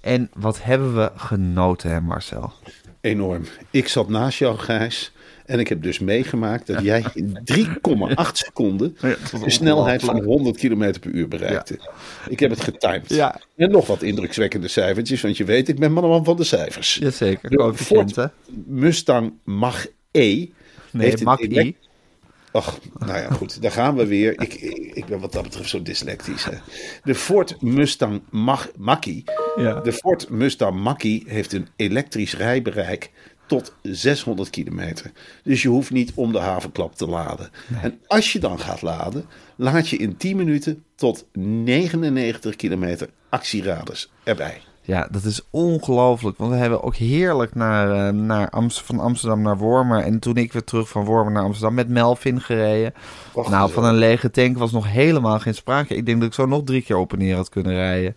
En 0.00 0.30
wat 0.34 0.62
hebben 0.62 0.94
we 0.94 1.10
genoten, 1.16 1.90
hè 1.90 2.00
Marcel? 2.00 2.52
Enorm. 3.00 3.44
Ik 3.70 3.88
zat 3.88 4.08
naast 4.08 4.38
jou, 4.38 4.58
Gijs. 4.58 5.11
En 5.46 5.58
ik 5.58 5.68
heb 5.68 5.82
dus 5.82 5.98
meegemaakt 5.98 6.66
dat 6.66 6.82
jij 6.82 7.04
in 7.14 7.38
3,8 7.54 8.14
seconden 8.32 8.96
de 9.44 9.50
snelheid 9.50 10.02
van 10.02 10.22
100 10.24 10.56
km 10.56 10.92
per 11.00 11.10
uur 11.10 11.28
bereikte. 11.28 11.78
Ik 12.28 12.40
heb 12.40 12.50
het 12.50 12.60
getimed. 12.60 13.08
Ja. 13.08 13.40
En 13.56 13.70
nog 13.70 13.86
wat 13.86 14.02
indrukwekkende 14.02 14.68
cijfertjes, 14.68 15.20
want 15.20 15.36
je 15.36 15.44
weet, 15.44 15.68
ik 15.68 15.78
ben 15.78 15.92
man 15.92 16.24
van 16.24 16.36
de 16.36 16.44
cijfers. 16.44 16.94
Jazeker, 16.94 17.50
De 17.50 17.56
coëfficiënten. 17.56 18.32
Ford 18.44 18.66
Mustang 18.66 19.32
Mach-E 19.44 19.88
Nee, 20.10 21.06
heeft 21.06 21.18
een 21.18 21.24
Mach-E. 21.24 21.46
elek- 21.46 21.76
Ach, 22.52 22.78
nou 22.98 23.18
ja, 23.18 23.30
goed. 23.30 23.62
Daar 23.62 23.70
gaan 23.70 23.96
we 23.96 24.06
weer. 24.06 24.32
Ik, 24.40 24.54
ik, 24.54 24.90
ik 24.94 25.04
ben 25.06 25.20
wat 25.20 25.32
dat 25.32 25.42
betreft 25.42 25.68
zo 25.68 25.82
dyslectisch. 25.82 26.44
Hè. 26.44 26.52
De 27.04 27.14
Ford 27.14 27.62
Mustang 27.62 28.22
Mach, 28.30 28.70
Mach-E. 28.76 29.22
Ja. 29.56 29.80
De 29.80 29.92
Ford 29.92 30.28
Mustang 30.30 30.80
Mach-E 30.80 31.20
heeft 31.26 31.52
een 31.52 31.68
elektrisch 31.76 32.36
rijbereik 32.36 33.10
tot 33.46 33.74
600 33.82 34.50
kilometer. 34.50 35.12
Dus 35.44 35.62
je 35.62 35.68
hoeft 35.68 35.90
niet 35.90 36.12
om 36.14 36.32
de 36.32 36.38
havenklap 36.38 36.94
te 36.94 37.06
laden. 37.06 37.50
En 37.82 38.00
als 38.06 38.32
je 38.32 38.38
dan 38.38 38.58
gaat 38.58 38.82
laden, 38.82 39.24
laat 39.56 39.88
je 39.88 39.96
in 39.96 40.16
10 40.16 40.36
minuten 40.36 40.84
tot 40.94 41.26
99 41.32 42.56
kilometer 42.56 43.08
actieraders 43.28 44.10
erbij. 44.24 44.60
Ja, 44.84 45.08
dat 45.10 45.24
is 45.24 45.40
ongelooflijk. 45.50 46.38
Want 46.38 46.50
we 46.50 46.56
hebben 46.56 46.82
ook 46.82 46.96
heerlijk 46.96 47.54
naar, 47.54 48.08
eh, 48.08 48.12
naar 48.14 48.50
Amst 48.50 48.80
van 48.80 49.00
Amsterdam 49.00 49.42
naar 49.42 49.58
Wormer. 49.58 50.02
En 50.02 50.18
toen 50.18 50.36
ik 50.36 50.52
weer 50.52 50.64
terug 50.64 50.88
van 50.88 51.04
Wormer 51.04 51.32
naar 51.32 51.42
Amsterdam 51.42 51.74
met 51.74 51.88
Melvin 51.88 52.40
gereden. 52.40 52.94
Och, 53.32 53.50
nou, 53.50 53.72
van 53.72 53.84
een 53.84 53.94
lege 53.94 54.30
tank 54.30 54.58
was 54.58 54.72
nog 54.72 54.88
helemaal 54.88 55.38
geen 55.38 55.54
sprake. 55.54 55.94
Ik 55.94 56.06
denk 56.06 56.18
dat 56.18 56.28
ik 56.28 56.34
zo 56.34 56.46
nog 56.46 56.62
drie 56.64 56.82
keer 56.82 56.96
op 56.96 57.12
en 57.12 57.18
neer 57.18 57.36
had 57.36 57.48
kunnen 57.48 57.74
rijden. 57.74 58.16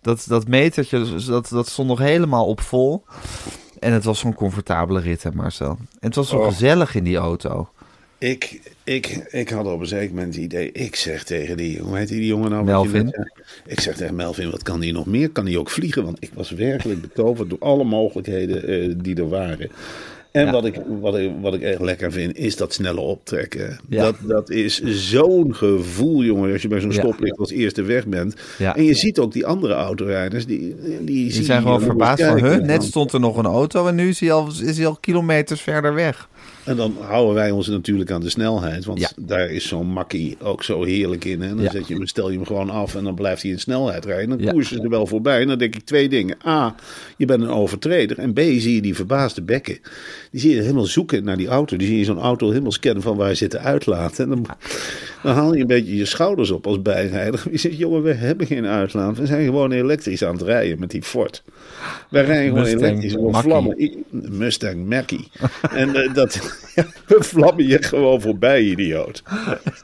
Dat, 0.00 0.24
dat 0.28 0.48
metertje, 0.48 1.24
dat, 1.26 1.48
dat 1.48 1.68
stond 1.68 1.88
nog 1.88 1.98
helemaal 1.98 2.46
op 2.46 2.60
vol. 2.60 3.04
En 3.86 3.92
het 3.92 4.04
was 4.04 4.18
zo'n 4.18 4.34
comfortabele 4.34 5.00
rit, 5.00 5.22
hè 5.22 5.30
Marcel. 5.32 5.68
En 5.68 5.78
het 6.00 6.14
was 6.14 6.28
zo 6.28 6.36
Oh. 6.36 6.46
gezellig 6.46 6.94
in 6.94 7.04
die 7.04 7.16
auto. 7.16 7.68
Ik, 8.18 8.60
ik, 8.84 9.06
ik 9.30 9.48
had 9.48 9.66
op 9.66 9.80
een 9.80 9.86
zeker 9.86 10.14
moment 10.14 10.34
het 10.34 10.44
idee. 10.44 10.72
Ik 10.72 10.96
zeg 10.96 11.24
tegen 11.24 11.56
die, 11.56 11.78
hoe 11.78 11.96
heet 11.96 12.08
die, 12.08 12.18
die 12.18 12.26
jongen 12.26 12.50
nou? 12.50 12.64
Melvin. 12.64 13.14
Ik 13.66 13.80
zeg 13.80 13.96
tegen 13.96 14.14
Melvin, 14.14 14.50
wat 14.50 14.62
kan 14.62 14.80
die 14.80 14.92
nog 14.92 15.06
meer? 15.06 15.30
Kan 15.30 15.44
die 15.44 15.58
ook 15.58 15.70
vliegen? 15.70 16.04
Want 16.04 16.16
ik 16.20 16.30
was 16.34 16.50
werkelijk 16.50 17.00
betoverd 17.00 17.50
door 17.50 17.58
alle 17.58 17.84
mogelijkheden 17.84 18.68
eh, 18.68 18.94
die 18.96 19.16
er 19.16 19.28
waren. 19.28 19.70
En 20.36 20.44
Ja. 20.46 20.52
wat, 20.52 20.64
ik, 20.64 20.80
wat, 21.00 21.18
ik, 21.18 21.30
wat 21.40 21.54
ik 21.54 21.62
echt 21.62 21.80
lekker 21.80 22.12
vind, 22.12 22.36
is 22.36 22.56
dat 22.56 22.72
snelle 22.72 23.00
optrekken. 23.00 23.78
Ja. 23.88 24.02
Dat, 24.02 24.16
dat 24.22 24.50
is 24.50 24.82
zo'n 24.82 25.54
gevoel, 25.54 26.22
jongen, 26.24 26.52
als 26.52 26.62
je 26.62 26.68
bij 26.68 26.80
zo'n 26.80 26.92
stoplicht 26.92 27.38
als 27.38 27.50
eerste 27.50 27.82
weg 27.82 28.06
bent. 28.06 28.34
En 28.58 28.84
je 28.84 28.94
ziet 28.94 29.18
ook 29.18 29.32
die 29.32 29.46
andere 29.46 29.74
autorijders, 29.74 30.46
die, 30.46 30.74
die, 31.00 31.04
Die 31.32 31.42
zijn 31.44 31.62
gewoon 31.62 31.80
verbaasd 31.80 32.22
van, 32.24 32.44
huh, 32.44 32.56
net 32.56 32.82
stond 32.82 33.12
er 33.12 33.20
nog 33.20 33.36
een 33.36 33.44
auto 33.46 33.86
en 33.86 33.94
nu 33.94 34.08
is 34.08 34.20
hij 34.20 34.32
al, 34.32 34.48
is 34.62 34.76
hij 34.76 34.86
al 34.86 34.96
kilometers 35.00 35.60
verder 35.60 35.94
weg. 35.94 36.28
En 36.66 36.76
dan 36.76 36.96
houden 37.00 37.34
wij 37.34 37.50
ons 37.50 37.68
natuurlijk 37.68 38.10
aan 38.10 38.20
de 38.20 38.30
snelheid. 38.30 38.84
Want 38.84 39.00
Ja. 39.00 39.08
daar 39.16 39.50
is 39.50 39.68
zo'n 39.68 39.86
makkie 39.86 40.36
ook 40.42 40.62
zo 40.62 40.82
heerlijk 40.84 41.24
in. 41.24 41.40
Hè? 41.40 41.48
Dan 41.48 41.62
Ja. 41.64 41.70
zet 41.70 41.88
je 41.88 41.94
hem, 41.94 42.06
stel 42.06 42.30
je 42.30 42.36
hem 42.36 42.46
gewoon 42.46 42.70
af 42.70 42.94
en 42.94 43.04
dan 43.04 43.14
blijft 43.14 43.42
hij 43.42 43.50
in 43.50 43.58
snelheid 43.58 44.04
rijden. 44.04 44.28
Dan 44.28 44.38
Ja. 44.38 44.50
koersen 44.52 44.76
ze 44.76 44.82
er 44.82 44.88
wel 44.88 45.06
voorbij. 45.06 45.40
En 45.40 45.48
dan 45.48 45.58
denk 45.58 45.74
ik 45.74 45.84
twee 45.84 46.08
dingen. 46.08 46.36
A, 46.46 46.74
je 47.16 47.26
bent 47.26 47.42
een 47.42 47.48
overtreder. 47.48 48.18
En 48.18 48.32
B, 48.32 48.38
zie 48.38 48.74
je 48.74 48.82
die 48.82 48.94
verbaasde 48.94 49.42
bekken. 49.42 49.78
Die 50.30 50.40
zie 50.40 50.54
je 50.54 50.60
helemaal 50.60 50.84
zoeken 50.86 51.24
naar 51.24 51.36
die 51.36 51.48
auto. 51.48 51.76
Die 51.76 51.86
zie 51.86 51.98
je 51.98 52.04
zo'n 52.04 52.18
auto 52.20 52.48
helemaal 52.48 52.72
scannen 52.72 53.02
van 53.02 53.16
waar 53.16 53.36
zit 53.36 53.50
de 53.50 53.58
uitlaat. 53.58 54.18
En 54.18 54.28
dan, 54.28 54.46
dan 55.22 55.34
haal 55.34 55.54
je 55.54 55.60
een 55.60 55.66
beetje 55.66 55.96
je 55.96 56.04
schouders 56.04 56.50
op 56.50 56.66
als 56.66 56.82
bijrijder. 56.82 57.42
Je 57.50 57.58
zegt, 57.58 57.76
jongen, 57.78 58.02
we 58.02 58.12
hebben 58.12 58.46
geen 58.46 58.66
uitlaat. 58.66 59.18
We 59.18 59.26
zijn 59.26 59.44
gewoon 59.44 59.72
elektrisch 59.72 60.24
aan 60.24 60.32
het 60.34 60.42
rijden 60.42 60.78
met 60.78 60.90
die 60.90 61.02
Ford. 61.02 61.42
Wij 62.10 62.24
rijden 62.24 62.46
gewoon 62.48 62.62
Mustang 62.62 62.82
elektrisch. 62.84 63.16
Mach-E. 63.16 63.42
vlammen. 63.48 64.04
Mustang 64.10 64.86
Mackie. 64.88 65.28
en 65.70 65.94
eh, 65.94 66.14
dat, 66.14 66.55
we 67.06 67.16
vlammen 67.18 67.66
je 67.66 67.82
gewoon 67.82 68.20
voorbij, 68.20 68.62
idioot. 68.62 69.22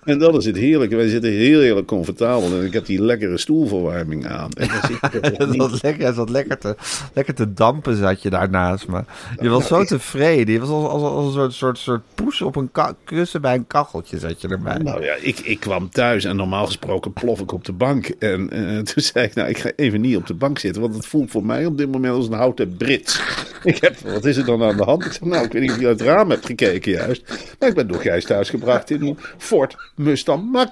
En 0.04 0.18
dat 0.18 0.36
is 0.36 0.44
het 0.44 0.56
heerlijke. 0.56 0.96
Wij 0.96 1.08
zitten 1.08 1.30
heel, 1.30 1.60
heel 1.60 1.84
comfortabel. 1.84 2.58
En 2.58 2.64
ik 2.64 2.72
heb 2.72 2.86
die 2.86 3.02
lekkere 3.02 3.38
stoelverwarming 3.38 4.26
aan. 4.26 4.50
En 4.52 4.68
Het 5.22 5.56
was 5.56 5.82
lekker, 5.82 6.06
het 6.06 6.16
was 6.16 6.28
lekker, 6.28 6.58
te, 6.58 6.76
lekker 7.12 7.34
te 7.34 7.52
dampen 7.52 7.96
zat 7.96 8.22
je 8.22 8.30
daar 8.30 8.50
naast 8.50 8.88
me. 8.88 9.04
Je 9.40 9.48
was 9.48 9.66
zo 9.66 9.84
tevreden. 9.84 10.54
Je 10.54 10.60
was 10.60 10.68
als, 10.68 10.88
als, 10.88 11.02
als 11.02 11.26
een 11.26 11.32
soort, 11.32 11.52
soort, 11.52 11.78
soort 11.78 12.02
poes 12.14 12.42
op 12.42 12.56
een 12.56 12.70
kussen 13.04 13.40
bij 13.40 13.54
een 13.54 13.66
kacheltje 13.66 14.18
zat 14.18 14.40
je 14.40 14.48
erbij. 14.48 14.78
Nou 14.78 15.04
ja, 15.04 15.14
ik, 15.20 15.38
ik 15.38 15.60
kwam 15.60 15.90
thuis 15.90 16.24
en 16.24 16.36
normaal 16.36 16.66
gesproken 16.66 17.12
plof 17.12 17.40
ik 17.40 17.52
op 17.52 17.64
de 17.64 17.72
bank. 17.72 18.08
En 18.18 18.50
eh, 18.50 18.78
toen 18.92 19.02
zei 19.02 19.26
ik, 19.26 19.34
nou, 19.34 19.48
ik 19.48 19.58
ga 19.58 19.70
even 19.76 20.00
niet 20.00 20.16
op 20.16 20.26
de 20.26 20.34
bank 20.34 20.58
zitten. 20.58 20.82
Want 20.82 20.94
het 20.94 21.06
voelt 21.06 21.30
voor 21.30 21.44
mij 21.44 21.66
op 21.66 21.78
dit 21.78 21.92
moment 21.92 22.14
als 22.14 22.26
een 22.26 22.32
houten 22.32 22.76
Brits. 22.76 23.20
Ik 23.64 23.80
heb, 23.80 23.98
wat 23.98 24.24
is 24.24 24.36
er 24.36 24.44
dan 24.44 24.62
aan 24.62 24.76
de 24.76 24.84
hand? 24.84 25.04
Ik 25.04 25.12
zeg, 25.12 25.22
nou, 25.22 25.44
ik 25.44 25.52
weet 25.52 25.62
niet 25.62 25.70
of 25.70 25.80
je 25.80 25.86
uit 25.86 25.98
het 25.98 26.08
raam 26.08 26.30
hebt 26.30 26.46
gekeken 26.46 26.61
juist. 26.70 27.22
Maar 27.58 27.68
ik 27.68 27.74
ben 27.74 27.88
door 27.88 28.00
Gijs 28.00 28.24
thuisgebracht 28.24 28.90
in 28.90 29.02
een 29.02 29.18
Ford 29.38 29.76
Mustang. 29.96 30.70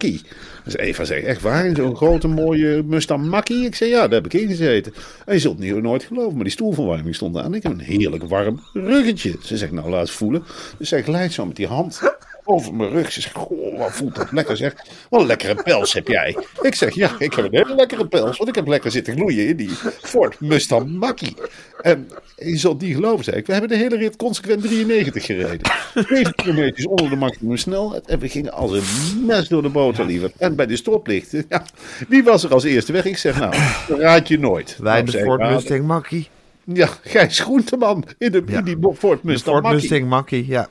Dus 0.65 0.77
Eva 0.77 1.05
zei, 1.05 1.23
echt 1.23 1.43
waar? 1.43 1.67
In 1.67 1.77
zo'n 1.77 1.97
grote 1.97 2.29
mooie 2.29 2.83
Mustang? 2.83 3.45
Ik 3.49 3.75
zei, 3.75 3.91
ja, 3.91 4.01
daar 4.01 4.23
heb 4.23 4.33
ik 4.33 4.41
in 4.41 4.49
gezeten. 4.49 4.95
En 5.27 5.35
je 5.35 5.41
zult 5.41 5.59
het 5.59 5.73
niet, 5.73 5.83
nooit 5.83 6.05
geloven, 6.05 6.35
maar 6.35 6.45
die 6.45 6.53
stoelverwarming 6.53 7.15
stond 7.15 7.37
aan. 7.37 7.55
Ik 7.55 7.63
heb 7.63 7.73
een 7.73 7.81
heerlijk 7.81 8.25
warm 8.25 8.61
ruggetje. 8.73 9.35
Ze 9.43 9.57
zegt, 9.57 9.73
nou, 9.73 9.91
laat 9.91 10.01
het 10.01 10.11
voelen. 10.11 10.45
Dus 10.79 10.89
zij 10.89 11.03
glijdt 11.03 11.33
zo 11.33 11.47
met 11.47 11.57
die 11.57 11.67
hand 11.67 12.01
over 12.51 12.75
mijn 12.75 12.91
rug. 12.91 13.13
Ze 13.13 13.21
zegt, 13.21 13.37
goh, 13.37 13.79
wat 13.79 13.93
voelt 13.93 14.15
dat 14.15 14.33
lekker 14.33 14.57
zeg. 14.57 14.75
Wat 15.09 15.21
een 15.21 15.27
lekkere 15.27 15.63
pels 15.63 15.93
heb 15.93 16.09
jij. 16.09 16.37
Ik 16.61 16.75
zeg, 16.75 16.95
ja, 16.95 17.11
ik 17.19 17.33
heb 17.35 17.45
een 17.45 17.51
hele 17.57 17.75
lekkere 17.75 18.07
pels. 18.07 18.37
Want 18.37 18.49
ik 18.49 18.55
heb 18.55 18.67
lekker 18.67 18.91
zitten 18.91 19.15
gloeien 19.15 19.47
in 19.49 19.57
die 19.57 19.71
Ford 20.01 20.41
Mustang 20.41 20.91
Mackie. 20.91 21.37
En 21.83 22.09
je 22.37 22.57
zult 22.57 22.81
niet 22.81 22.95
geloven, 22.95 23.25
zei 23.25 23.37
ik. 23.37 23.47
We 23.47 23.53
hebben 23.53 23.71
de 23.71 23.77
hele 23.77 23.97
rit 23.97 24.17
consequent 24.17 24.63
93 24.63 25.25
gereden. 25.25 25.71
7 25.95 26.35
kilometers 26.35 26.87
onder 26.87 27.11
de 27.11 27.17
maximum 27.17 27.57
snelheid. 27.57 28.07
En 28.07 28.19
we 28.19 28.29
gingen 28.29 28.53
als 28.53 28.73
een 28.73 29.27
mes 29.27 29.49
door 29.49 29.63
de 29.63 29.69
boter, 29.69 30.07
liever. 30.07 30.33
En 30.39 30.57
bij 30.57 30.67
de 30.67 30.77
stoplichten, 30.77 31.45
ja, 31.49 31.65
wie 32.09 32.23
was 32.23 32.45
er 32.45 32.53
als 32.53 32.65
eerste 32.65 32.93
weg? 32.93 33.05
Ik 33.05 33.19
zeg, 33.19 33.39
nou, 33.41 33.55
raad 33.89 34.29
je 34.29 34.39
nooit. 34.39 34.77
Wij 34.79 35.05
de 35.05 35.19
Ford 35.19 35.41
Mustang 35.41 35.87
Mackie. 35.87 36.29
Ja, 36.65 36.89
Gijs 37.03 37.39
Groenteman 37.39 38.05
in, 38.19 38.33
de, 38.33 38.43
Ja. 38.47 38.59
in 38.59 38.65
die 38.65 38.77
Ford 38.95 39.23
Mustang 39.23 39.61
Ford. 39.61 39.73
Mustang 39.75 40.47
ja. 40.47 40.69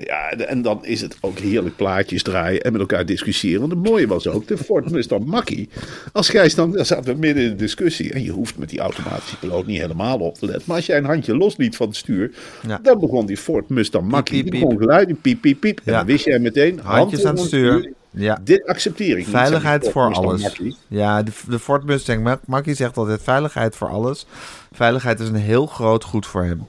Ja, 0.00 0.30
en 0.30 0.62
dan 0.62 0.84
is 0.84 1.00
het 1.00 1.16
ook 1.20 1.38
heerlijk 1.38 1.76
plaatjes 1.76 2.22
draaien 2.22 2.60
en 2.60 2.72
met 2.72 2.80
elkaar 2.80 3.06
discussiëren. 3.06 3.60
Want 3.60 3.72
het 3.72 3.82
mooie 3.82 4.06
was 4.06 4.26
ook, 4.28 4.46
de 4.48 4.58
Ford 4.58 4.90
Mustang 4.90 5.24
Mackie. 5.24 5.68
Als 6.12 6.28
Gijs 6.28 6.54
dan, 6.54 6.72
dan 6.72 6.86
zaten 6.86 7.12
we 7.14 7.18
midden 7.20 7.42
in 7.42 7.48
de 7.48 7.56
discussie. 7.56 8.12
En 8.12 8.22
je 8.22 8.30
hoeft 8.30 8.58
met 8.58 8.68
die 8.68 8.78
automatische 8.80 9.38
piloot 9.38 9.66
niet 9.66 9.80
helemaal 9.80 10.18
op 10.18 10.34
te 10.34 10.46
letten. 10.46 10.62
Maar 10.66 10.76
als 10.76 10.86
jij 10.86 10.98
een 10.98 11.04
handje 11.04 11.36
losliet 11.36 11.76
van 11.76 11.86
het 11.86 11.96
stuur, 11.96 12.30
Ja. 12.66 12.78
dan 12.82 12.98
begon 12.98 13.26
die 13.26 13.36
Ford 13.36 13.68
Mustang 13.68 14.08
Mackie. 14.10 14.34
piep, 14.42 14.42
Die 14.42 14.60
piep. 14.60 14.62
begon 14.68 14.78
geluiden, 14.78 15.20
piep, 15.20 15.40
piep, 15.40 15.60
piep. 15.60 15.80
En 15.84 15.92
dan 15.92 16.06
wist 16.06 16.24
jij 16.24 16.38
meteen, 16.38 16.80
Handjes 16.82 17.24
aan 17.24 17.34
het 17.36 17.44
stuur. 17.44 17.92
Ja. 18.10 18.38
Dit 18.44 18.66
accepteer 18.66 19.18
ik. 19.18 19.26
Veiligheid 19.26 19.88
voor 19.88 20.06
Mustang 20.08 20.26
alles. 20.26 20.42
Mach-E. 20.42 20.72
Ja, 20.88 21.22
de, 21.22 21.30
de 21.48 21.58
Ford 21.58 21.84
Mustang 21.84 22.38
Mackie 22.46 22.74
zegt 22.74 22.96
altijd 22.96 23.22
veiligheid 23.22 23.76
voor 23.76 23.88
alles. 23.88 24.26
Veiligheid 24.72 25.20
is 25.20 25.28
een 25.28 25.34
heel 25.34 25.66
groot 25.66 26.04
goed 26.04 26.26
voor 26.26 26.44
hem. 26.44 26.66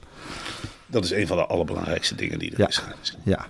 Dat 0.86 1.04
is 1.04 1.10
een 1.10 1.26
van 1.26 1.36
de 1.36 1.46
allerbelangrijkste 1.46 2.14
dingen 2.14 2.38
die 2.38 2.52
er 2.52 2.58
Ja. 2.60 2.68
is. 2.68 2.82
Ja. 3.24 3.46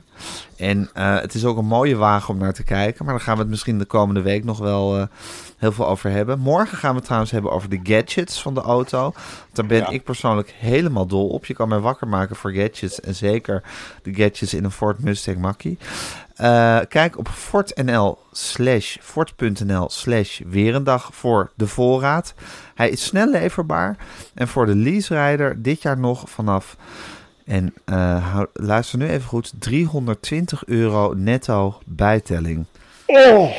En 0.56 0.90
eh, 0.94 1.20
het 1.20 1.34
is 1.34 1.44
ook 1.44 1.56
een 1.58 1.66
mooie 1.66 1.96
wagen 1.96 2.34
om 2.34 2.40
naar 2.40 2.52
te 2.52 2.62
kijken. 2.64 3.04
Maar 3.04 3.14
daar 3.14 3.22
gaan 3.22 3.34
we 3.34 3.40
het 3.40 3.50
misschien 3.50 3.78
de 3.78 3.84
komende 3.84 4.22
week 4.22 4.44
nog 4.44 4.58
wel 4.58 4.98
eh, 4.98 5.06
heel 5.56 5.72
veel 5.72 5.88
over 5.88 6.10
hebben. 6.10 6.38
Morgen 6.38 6.78
gaan 6.78 6.90
we 6.90 6.96
het 6.96 7.04
trouwens 7.04 7.32
hebben 7.32 7.50
over 7.52 7.68
de 7.68 7.80
gadgets 7.82 8.42
van 8.42 8.54
de 8.54 8.60
auto. 8.60 9.12
Daar 9.52 9.66
ben 9.66 9.78
Ja. 9.78 9.88
ik 9.88 10.04
persoonlijk 10.04 10.54
helemaal 10.58 11.06
dol 11.06 11.28
op. 11.28 11.44
Je 11.44 11.54
kan 11.54 11.68
mij 11.68 11.78
wakker 11.78 12.08
maken 12.08 12.36
voor 12.36 12.52
gadgets. 12.52 13.00
En 13.00 13.14
zeker 13.14 13.62
de 14.02 14.14
gadgets 14.14 14.54
in 14.54 14.64
een 14.64 14.70
Ford 14.70 15.02
Mustang 15.02 15.38
Mackie. 15.38 15.78
Eh, 16.34 16.78
kijk 16.88 17.18
op 17.18 17.28
Ford.nl 17.28 18.18
slash 18.32 18.96
Ford.nl 19.00 19.88
slash 19.90 20.40
Weerendag 20.46 21.08
voor 21.12 21.52
de 21.56 21.66
voorraad. 21.66 22.34
Hij 22.74 22.90
is 22.90 23.04
snel 23.04 23.30
leverbaar. 23.30 23.96
En 24.34 24.48
voor 24.48 24.66
de 24.66 24.74
leaserijder 24.74 25.62
dit 25.62 25.82
jaar 25.82 25.98
nog 25.98 26.30
vanaf... 26.30 26.76
En 27.44 27.74
eh, 27.84 28.32
hou- 28.32 28.46
luister 28.52 28.98
nu 28.98 29.08
even 29.08 29.28
goed. 29.28 29.52
320 29.58 30.62
euro 30.66 31.12
netto 31.16 31.78
bijtelling. 31.86 32.64
Oh, 33.06 33.50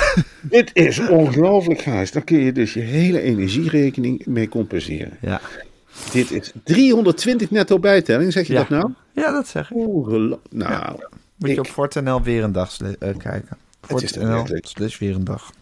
dit 0.42 0.70
is 0.72 1.08
ongelooflijk, 1.08 1.80
Gijs. 1.80 2.12
Dan 2.12 2.24
kun 2.24 2.38
je 2.38 2.52
dus 2.52 2.74
je 2.74 2.80
hele 2.80 3.20
energierekening 3.20 4.26
mee 4.26 4.48
compenseren. 4.48 5.16
Ja, 5.20 5.40
Dit 6.12 6.30
is 6.30 6.52
320 6.64 7.50
netto 7.50 7.78
bijtelling, 7.78 8.32
zeg 8.32 8.46
je 8.46 8.52
Ja. 8.52 8.58
dat 8.58 8.68
nou? 8.68 8.92
ja 9.12 9.30
dat 9.32 9.48
zeg 9.48 9.70
ik. 9.70 9.76
Nou, 9.76 10.38
Moet 11.36 11.48
ik, 11.48 11.54
je 11.54 11.58
op 11.58 11.66
Fort.nl 11.66 12.22
weer 12.22 12.44
een 12.44 12.52
dag 12.52 12.76
eh, 12.80 12.88
kijken. 12.98 13.56
Fort.nl 13.80 14.44
slash 14.60 14.98
weer 14.98 15.14
een 15.14 15.24
dag. 15.24 15.52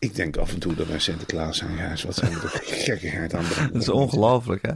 Ik 0.00 0.14
denk 0.14 0.36
af 0.36 0.52
en 0.52 0.58
toe 0.58 0.74
dat 0.74 0.86
wij 0.86 0.98
Sinterklaas 0.98 1.56
zijn, 1.58 1.76
Gijs. 1.76 2.02
Wat 2.04 2.14
zijn 2.14 2.32
we 2.32 2.40
toch 2.40 2.60
gekkigheid 2.84 3.34
aan. 3.34 3.44
Het 3.44 3.74
is 3.82 3.88
ongelooflijk, 3.88 4.62
hè? 4.66 4.72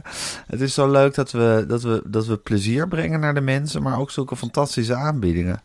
Het 0.47 0.61
is 0.61 0.73
zo 0.73 0.91
leuk 0.91 1.13
dat 1.15 1.31
we, 1.31 1.65
dat, 1.67 1.81
we, 1.83 2.01
dat 2.05 2.25
we 2.25 2.37
plezier 2.37 2.87
brengen 2.87 3.19
naar 3.19 3.33
de 3.33 3.41
mensen, 3.41 3.81
maar 3.83 3.99
ook 3.99 4.11
zulke 4.11 4.35
fantastische 4.35 4.95
aanbiedingen. 4.95 5.61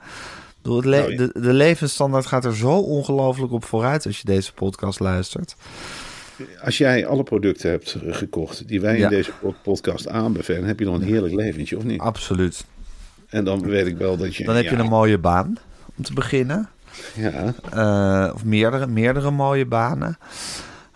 Het 0.62 0.85
le- 0.85 0.99
Nou 0.99 1.11
ja. 1.11 1.17
de, 1.17 1.40
de 1.40 1.52
levensstandaard 1.52 2.26
gaat 2.26 2.45
er 2.45 2.57
zo 2.57 2.71
ongelooflijk 2.79 3.52
op 3.52 3.64
vooruit 3.64 4.07
als 4.07 4.19
je 4.19 4.25
deze 4.25 4.52
podcast 4.52 5.00
luistert. 5.00 5.57
Als 6.64 6.79
jij 6.79 7.07
alle 7.07 7.23
producten 7.23 7.71
hebt 7.71 7.97
gekocht 8.07 8.69
die 8.69 8.81
wij 8.81 8.99
Ja. 8.99 9.05
in 9.05 9.11
deze 9.11 9.33
pod- 9.40 9.62
podcast 9.62 10.09
aanbevelen, 10.09 10.64
heb 10.64 10.79
je 10.79 10.85
nog 10.85 10.95
een 10.95 11.02
heerlijk 11.02 11.35
leventje, 11.35 11.76
of 11.76 11.85
niet? 11.85 12.00
Absoluut. 12.00 12.64
En 13.29 13.45
dan 13.45 13.62
weet 13.62 13.87
ik 13.87 13.97
wel 13.97 14.17
dat 14.17 14.37
je... 14.37 14.45
Dan 14.45 14.55
heb 14.57 14.64
ja, 14.64 14.71
je 14.71 14.76
een 14.76 14.88
mooie 14.88 15.19
baan 15.19 15.57
om 15.97 16.05
te 16.05 16.12
beginnen. 16.12 16.69
Ja, 17.14 17.54
Eh, 17.73 18.35
of 18.35 18.45
meerdere, 18.45 18.87
meerdere 18.87 19.30
mooie 19.30 19.66
banen. 19.66 20.19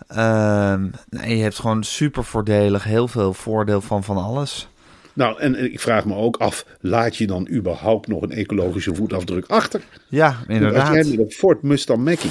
Ehm, 0.08 0.86
en 1.10 1.36
je 1.36 1.42
hebt 1.42 1.58
gewoon 1.58 1.84
super 1.84 2.24
voordelig, 2.24 2.84
heel 2.84 3.08
veel 3.08 3.32
voordeel 3.34 3.80
van 3.80 4.04
van 4.04 4.16
alles. 4.16 4.68
nou, 5.12 5.38
en 5.40 5.72
ik 5.72 5.80
vraag 5.80 6.04
me 6.04 6.14
ook 6.14 6.36
af, 6.36 6.66
laat 6.80 7.16
je 7.16 7.26
dan 7.26 7.48
überhaupt 7.50 8.06
nog 8.08 8.22
een 8.22 8.30
ecologische 8.32 8.94
voetafdruk 8.94 9.46
achter? 9.46 9.80
Ja, 10.08 10.26
Als 10.26 10.36
inderdaad. 10.48 10.94
jij 10.94 11.04
met 11.04 11.18
een 11.18 11.30
Ford 11.30 11.62
Mustang 11.62 12.04
Mackie, 12.04 12.30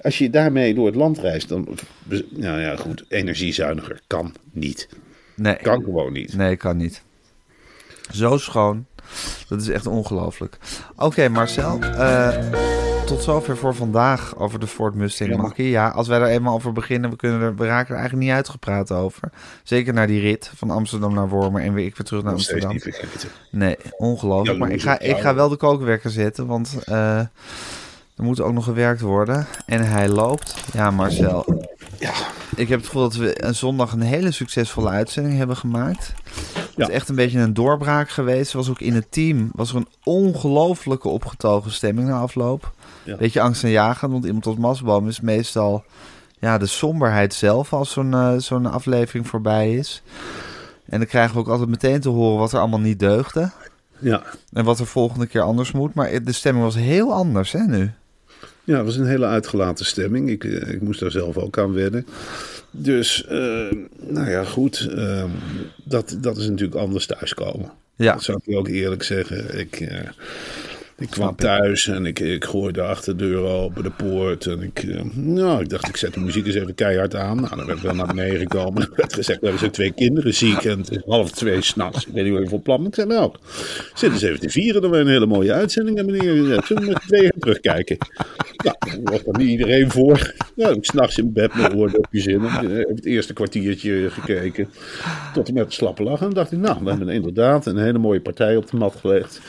als 0.00 0.18
je 0.18 0.30
daarmee 0.30 0.74
door 0.74 0.86
het 0.86 0.94
land 0.94 1.18
reist, 1.18 1.48
dan, 1.48 1.68
nou 2.30 2.60
ja, 2.60 2.76
goed, 2.76 3.04
energiezuiniger 3.08 4.00
kan 4.06 4.34
niet. 4.52 4.88
Nee, 5.36 5.56
Kan 5.56 5.82
gewoon 5.82 6.12
niet. 6.12 6.34
nee, 6.36 6.56
kan 6.56 6.76
niet. 6.76 7.02
Zo 8.12 8.36
schoon. 8.38 8.86
Dat 9.48 9.60
is 9.60 9.68
echt 9.68 9.86
ongelooflijk. 9.86 10.58
Oké, 10.96 11.28
Marcel. 11.28 11.78
eh, 11.80 12.28
tot 13.06 13.22
zover 13.22 13.56
voor 13.56 13.74
vandaag 13.74 14.36
over 14.36 14.60
de 14.60 14.66
Ford 14.66 14.94
Mustang 14.94 15.30
Ja. 15.30 15.36
Mach-E. 15.36 15.62
Ja, 15.68 15.88
als 15.88 16.08
wij 16.08 16.20
er 16.20 16.26
eenmaal 16.26 16.54
over 16.54 16.72
beginnen, 16.72 17.10
we, 17.10 17.16
kunnen 17.16 17.40
er, 17.40 17.56
we 17.56 17.66
raken 17.66 17.90
er 17.94 18.00
eigenlijk 18.00 18.26
niet 18.28 18.36
uitgepraat 18.36 18.92
over. 18.92 19.30
Zeker 19.62 19.92
naar 19.92 20.06
die 20.06 20.20
rit 20.20 20.50
van 20.56 20.70
Amsterdam 20.70 21.14
naar 21.14 21.28
Wormer 21.28 21.62
en 21.62 21.72
weer, 21.74 21.86
ik 21.86 21.96
weer 21.96 22.06
terug 22.06 22.22
naar 22.22 22.32
Amsterdam. 22.32 22.78
Nee, 23.50 23.76
ongelooflijk. 23.96 24.58
Maar 24.58 24.70
ik 24.70 24.82
ga, 24.82 24.98
ik 24.98 25.16
ga 25.18 25.34
wel 25.34 25.48
de 25.48 25.56
kookwekker 25.56 26.10
zetten, 26.10 26.46
want 26.46 26.78
eh, 26.84 27.18
er 27.18 28.22
moet 28.26 28.40
ook 28.40 28.52
nog 28.52 28.64
gewerkt 28.64 29.00
worden. 29.00 29.46
En 29.66 29.84
hij 29.88 30.08
loopt. 30.08 30.54
Ja, 30.72 30.90
Marcel. 30.90 31.64
Ja, 31.98 32.12
Ik 32.56 32.68
heb 32.68 32.78
het 32.78 32.86
gevoel 32.88 33.02
dat 33.02 33.14
we 33.14 33.44
een 33.44 33.54
zondag 33.54 33.92
een 33.92 34.00
hele 34.00 34.30
succesvolle 34.30 34.88
uitzending 34.88 35.36
hebben 35.36 35.56
gemaakt. 35.56 36.12
Het 36.54 36.68
Ja. 36.76 36.86
is 36.88 36.94
echt 36.94 37.08
een 37.08 37.14
beetje 37.14 37.38
een 37.38 37.54
doorbraak 37.54 38.10
geweest. 38.10 38.52
Was 38.52 38.70
ook 38.70 38.80
in 38.80 38.94
het 38.94 39.12
team 39.12 39.50
was 39.54 39.70
er 39.70 39.76
een 39.76 39.88
ongelofelijke 40.04 41.08
opgetogen 41.08 41.70
stemming 41.72 42.08
na 42.08 42.18
afloop. 42.18 42.72
Ja. 43.10 43.16
Beetje 43.16 43.40
angstaanjagend, 43.40 44.12
want 44.12 44.24
iemand 44.24 44.46
als 44.46 44.56
Masboom 44.56 45.08
is 45.08 45.20
meestal 45.20 45.84
ja, 46.38 46.58
de 46.58 46.66
somberheid 46.66 47.34
zelf 47.34 47.72
als 47.72 47.90
zo'n 47.90 48.12
eh, 48.14 48.34
zo'n 48.36 48.66
aflevering 48.66 49.26
voorbij 49.26 49.74
is. 49.74 50.02
En 50.86 50.98
dan 50.98 51.08
krijgen 51.08 51.34
we 51.34 51.40
ook 51.40 51.48
altijd 51.48 51.68
meteen 51.68 52.00
te 52.00 52.08
horen 52.08 52.38
wat 52.38 52.52
er 52.52 52.58
allemaal 52.58 52.80
niet 52.80 52.98
deugde. 52.98 53.50
ja. 53.98 54.22
En 54.52 54.64
wat 54.64 54.78
er 54.78 54.86
volgende 54.86 55.26
keer 55.26 55.40
anders 55.40 55.72
moet. 55.72 55.94
Maar 55.94 56.24
de 56.24 56.32
stemming 56.32 56.64
was 56.64 56.74
heel 56.74 57.12
anders, 57.12 57.52
hè, 57.52 57.60
nu? 57.66 57.90
Ja, 58.64 58.76
het 58.76 58.84
was 58.84 58.96
een 58.96 59.06
hele 59.06 59.26
uitgelaten 59.26 59.84
stemming. 59.84 60.30
Ik, 60.30 60.44
eh, 60.44 60.68
ik 60.74 60.80
moest 60.82 61.00
daar 61.00 61.10
zelf 61.10 61.36
ook 61.36 61.58
aan 61.58 61.72
wennen. 61.72 62.06
Dus, 62.70 63.24
eh, 63.26 63.72
nou 64.00 64.30
ja, 64.30 64.44
goed. 64.44 64.88
eh, 64.96 65.24
dat, 65.84 66.16
dat 66.20 66.36
is 66.36 66.48
natuurlijk 66.48 66.80
anders 66.80 67.06
thuiskomen. 67.06 67.70
Ja. 67.96 68.12
Dat 68.12 68.22
zou 68.22 68.40
ik 68.44 68.56
ook 68.56 68.68
eerlijk 68.68 69.02
zeggen. 69.02 69.58
Ik, 69.58 69.88
Ik 71.00 71.10
kwam 71.10 71.36
thuis 71.36 71.86
en 71.86 72.06
ik, 72.06 72.18
ik 72.18 72.44
gooide 72.44 72.96
de 73.04 73.16
deur 73.16 73.42
open, 73.44 73.82
de 73.82 73.90
poort. 73.90 74.46
En 74.46 74.62
ik, 74.62 74.82
eh, 74.82 75.02
nou, 75.14 75.62
ik 75.62 75.68
dacht, 75.68 75.88
ik 75.88 75.96
zet 75.96 76.14
de 76.14 76.20
muziek 76.20 76.46
eens 76.46 76.54
even 76.54 76.74
keihard 76.74 77.14
aan. 77.14 77.36
Nou, 77.36 77.56
dan 77.56 77.66
ben 77.66 77.76
ik 77.76 77.82
wel 77.82 77.94
naar 77.94 78.06
beneden 78.06 78.38
gekomen. 78.38 78.82
Er 78.90 78.96
werd 78.96 79.14
gezegd, 79.14 79.40
we 79.40 79.58
zijn 79.58 79.70
twee 79.70 79.92
kinderen 79.92 80.34
ziek 80.34 80.64
en 80.64 80.78
het 80.78 80.90
is 80.90 81.02
half 81.06 81.30
twee 81.30 81.62
s'nachts. 81.62 82.06
Ik 82.06 82.12
weet 82.12 82.38
niet 82.38 82.48
voor 82.48 82.60
plan. 82.60 82.86
Ik 82.86 82.94
zei, 82.94 83.06
nou, 83.06 83.32
zit 83.94 84.12
eens 84.12 84.22
even 84.22 84.40
te 84.40 84.50
vieren 84.50 84.82
dat 84.82 84.90
we 84.90 84.96
een 84.96 85.08
hele 85.08 85.26
mooie 85.26 85.52
uitzending 85.52 85.96
hebben 85.96 86.16
neergezet. 86.16 86.64
Zullen 86.64 86.82
we 86.82 86.88
met 86.88 87.02
twee 87.06 87.22
gaan 87.22 87.40
terugkijken? 87.40 87.96
Nou, 88.64 88.76
daar 88.80 89.12
was 89.12 89.24
er 89.26 89.38
niet 89.38 89.48
iedereen 89.48 89.90
voor. 89.90 90.34
Nou, 90.56 90.74
ik 90.74 90.84
s'nachts 90.84 91.18
in 91.18 91.32
bed 91.32 91.54
met 91.54 91.74
oordopjes 91.74 92.26
in. 92.26 92.42
Ik 92.42 92.50
heb 92.50 92.88
het 92.88 93.06
eerste 93.06 93.32
kwartiertje 93.32 94.10
gekeken. 94.10 94.68
Tot 95.34 95.48
en 95.48 95.54
met 95.54 95.72
slappe 95.72 96.02
lach. 96.02 96.20
En 96.20 96.30
dacht 96.30 96.52
ik, 96.52 96.58
nou, 96.58 96.78
we 96.84 96.90
hebben 96.90 97.08
inderdaad 97.08 97.66
een 97.66 97.78
hele 97.78 97.98
mooie 97.98 98.20
partij 98.20 98.56
op 98.56 98.70
de 98.70 98.76
mat 98.76 98.96
gelegd. 99.00 99.40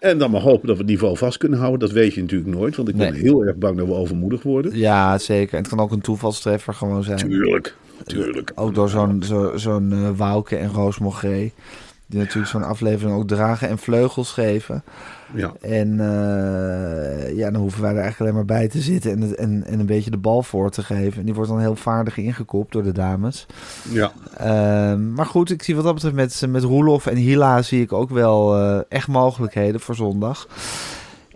En 0.00 0.18
dan 0.18 0.30
maar 0.30 0.40
hopen 0.40 0.66
dat 0.66 0.76
we 0.76 0.82
het 0.82 0.90
niveau 0.90 1.16
vast 1.16 1.38
kunnen 1.38 1.58
houden. 1.58 1.78
Dat 1.80 1.90
weet 1.90 2.14
je 2.14 2.20
natuurlijk 2.20 2.50
nooit. 2.50 2.76
Want 2.76 2.88
ik 2.88 2.96
ben 2.96 3.12
Nee. 3.12 3.20
heel 3.22 3.44
erg 3.44 3.56
bang 3.56 3.76
dat 3.76 3.86
we 3.86 3.94
overmoedig 3.94 4.42
worden. 4.42 4.76
Ja, 4.76 5.18
zeker. 5.18 5.52
En 5.54 5.58
het 5.58 5.68
kan 5.68 5.80
ook 5.80 5.90
een 5.92 6.00
toevalstreffer 6.00 6.74
gewoon 6.74 7.04
zijn. 7.04 7.18
Tuurlijk. 7.18 7.74
Tuurlijk. 8.04 8.52
Ook 8.54 8.74
door 8.74 8.88
zo'n 8.88 9.22
zo, 9.22 9.52
zo'n 9.56 9.92
eh, 9.92 10.08
Wouke 10.16 10.56
en 10.56 10.68
Roos 10.72 10.98
Mogré. 10.98 11.50
Die 12.10 12.18
natuurlijk 12.18 12.48
zo'n 12.48 12.62
aflevering 12.64 13.16
ook 13.16 13.28
dragen 13.28 13.68
en 13.68 13.78
vleugels 13.78 14.32
geven. 14.32 14.82
Ja. 15.34 15.52
En 15.60 16.00
eh, 16.00 17.36
ja, 17.36 17.50
dan 17.50 17.60
hoeven 17.60 17.82
wij 17.82 17.90
er 17.90 17.98
eigenlijk 18.00 18.20
alleen 18.20 18.46
maar 18.46 18.56
bij 18.58 18.68
te 18.68 18.80
zitten 18.80 19.10
en, 19.12 19.20
het- 19.20 19.34
en, 19.34 19.64
en 19.66 19.80
een 19.80 19.86
beetje 19.86 20.10
de 20.10 20.16
bal 20.16 20.42
voor 20.42 20.70
te 20.70 20.82
geven. 20.82 21.18
En 21.18 21.24
die 21.24 21.34
wordt 21.34 21.50
dan 21.50 21.60
heel 21.60 21.76
vaardig 21.76 22.16
ingekopt 22.16 22.72
door 22.72 22.82
de 22.82 22.92
dames. 22.92 23.46
ja. 23.90 24.12
Ehm, 24.36 25.12
maar 25.12 25.26
goed, 25.26 25.50
ik 25.50 25.62
zie 25.62 25.74
wat 25.74 25.84
dat 25.84 25.94
betreft 25.94 26.14
met, 26.14 26.44
met 26.50 26.62
Roelof 26.62 27.06
en 27.06 27.16
Hila 27.16 27.62
zie 27.62 27.82
ik 27.82 27.92
ook 27.92 28.10
wel 28.10 28.56
eh, 28.58 28.80
echt 28.88 29.08
mogelijkheden 29.08 29.80
voor 29.80 29.94
zondag. 29.94 30.46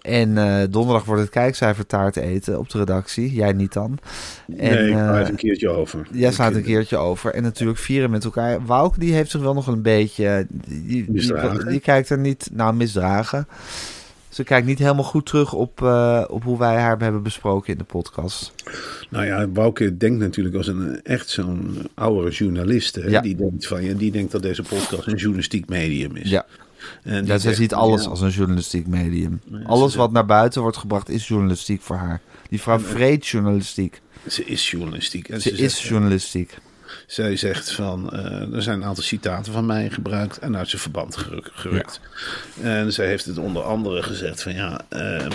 En 0.05 0.39
eh, 0.39 0.63
donderdag 0.71 1.05
wordt 1.05 1.21
het 1.21 1.31
kijkcijfertaart 1.31 2.17
eten 2.17 2.59
op 2.59 2.71
de 2.71 2.79
redactie. 2.79 3.33
Jij 3.33 3.53
niet 3.53 3.73
dan. 3.73 3.99
En, 4.57 4.75
nee, 4.75 4.89
ik 4.89 4.95
ga 4.95 5.13
eh, 5.13 5.19
het 5.19 5.29
een 5.29 5.37
keertje 5.37 5.69
over. 5.69 6.07
Jij 6.13 6.33
slaat 6.33 6.55
een 6.55 6.63
keertje 6.63 6.97
over. 6.97 7.35
En 7.35 7.43
natuurlijk 7.43 7.79
vieren 7.79 8.11
met 8.11 8.25
elkaar. 8.25 8.65
Wouke 8.65 8.99
die 8.99 9.13
heeft 9.13 9.31
zich 9.31 9.41
wel 9.41 9.55
nog 9.55 9.67
een 9.67 9.83
beetje... 9.83 10.47
Die, 10.51 10.85
die, 10.87 11.05
Misdragen? 11.09 11.69
die 11.69 11.81
kijkt 11.81 12.11
er 12.11 12.19
niet... 12.19 12.51
Nou, 12.53 12.75
misdragen. 12.75 13.47
Ze 14.29 14.45
kijkt 14.45 14.67
niet 14.67 14.79
helemaal 14.79 15.05
goed 15.05 15.27
terug 15.27 15.53
op, 15.53 15.83
eh, 15.83 16.25
op 16.29 16.43
hoe 16.43 16.59
wij 16.59 16.77
haar 16.77 16.99
hebben 16.99 17.23
besproken 17.23 17.73
in 17.73 17.79
de 17.79 17.85
podcast. 17.85 18.55
Nou 19.11 19.25
ja, 19.25 19.49
Wouke 19.49 19.97
denkt 19.97 20.19
natuurlijk 20.19 20.57
als 20.57 20.67
een 20.67 21.03
echt 21.03 21.29
zo'n 21.29 21.77
oudere 21.95 22.31
journalist. 22.31 22.95
Hè, 22.95 23.09
Ja. 23.09 23.21
Die, 23.21 23.37
denkt 23.37 23.67
van, 23.67 23.85
ja, 23.85 23.95
die 23.95 24.13
denkt 24.13 24.33
dat 24.33 24.43
deze 24.43 24.63
podcast 24.63 25.07
een 25.07 25.17
journalistiek 25.17 25.69
medium 25.69 26.17
is. 26.17 26.31
Ja, 26.31 26.47
En 27.05 27.27
ja 27.27 27.39
zij 27.39 27.55
ziet 27.55 27.75
alles 27.75 28.03
ja, 28.05 28.09
als 28.11 28.21
een 28.21 28.31
journalistiek 28.31 28.87
medium. 28.87 29.41
Alles 29.67 29.95
wat 29.95 30.13
naar 30.13 30.27
buiten 30.27 30.63
wordt 30.63 30.77
gebracht 30.77 31.09
is 31.09 31.29
journalistiek 31.29 31.83
voor 31.83 31.97
haar. 31.97 32.21
Die 32.49 32.61
vrouw 32.61 32.79
vreet 32.79 33.27
journalistiek. 33.27 34.01
Ze 34.29 34.45
is 34.45 34.71
journalistiek. 34.71 35.29
En 35.29 35.41
Ze 35.41 35.57
ze 35.57 35.63
is 35.63 35.89
journalistiek. 35.89 36.59
Zij 37.07 37.37
zegt 37.37 37.73
van, 37.73 38.11
eh, 38.13 38.53
er 38.55 38.63
zijn 38.63 38.81
een 38.81 38.85
aantal 38.85 39.05
citaten 39.05 39.53
van 39.53 39.67
mij 39.67 39.91
gebruikt 39.91 40.39
en 40.39 40.57
uit 40.57 40.69
zijn 40.69 40.83
verband 40.83 41.17
geru- 41.17 41.43
gerukt. 41.53 42.01
En 42.63 42.93
zij 42.93 43.07
heeft 43.07 43.25
het 43.25 43.39
onder 43.39 43.63
andere 43.63 44.03
gezegd 44.03 44.43
van 44.43 44.55
ja, 44.55 44.81
ehm, 44.89 45.31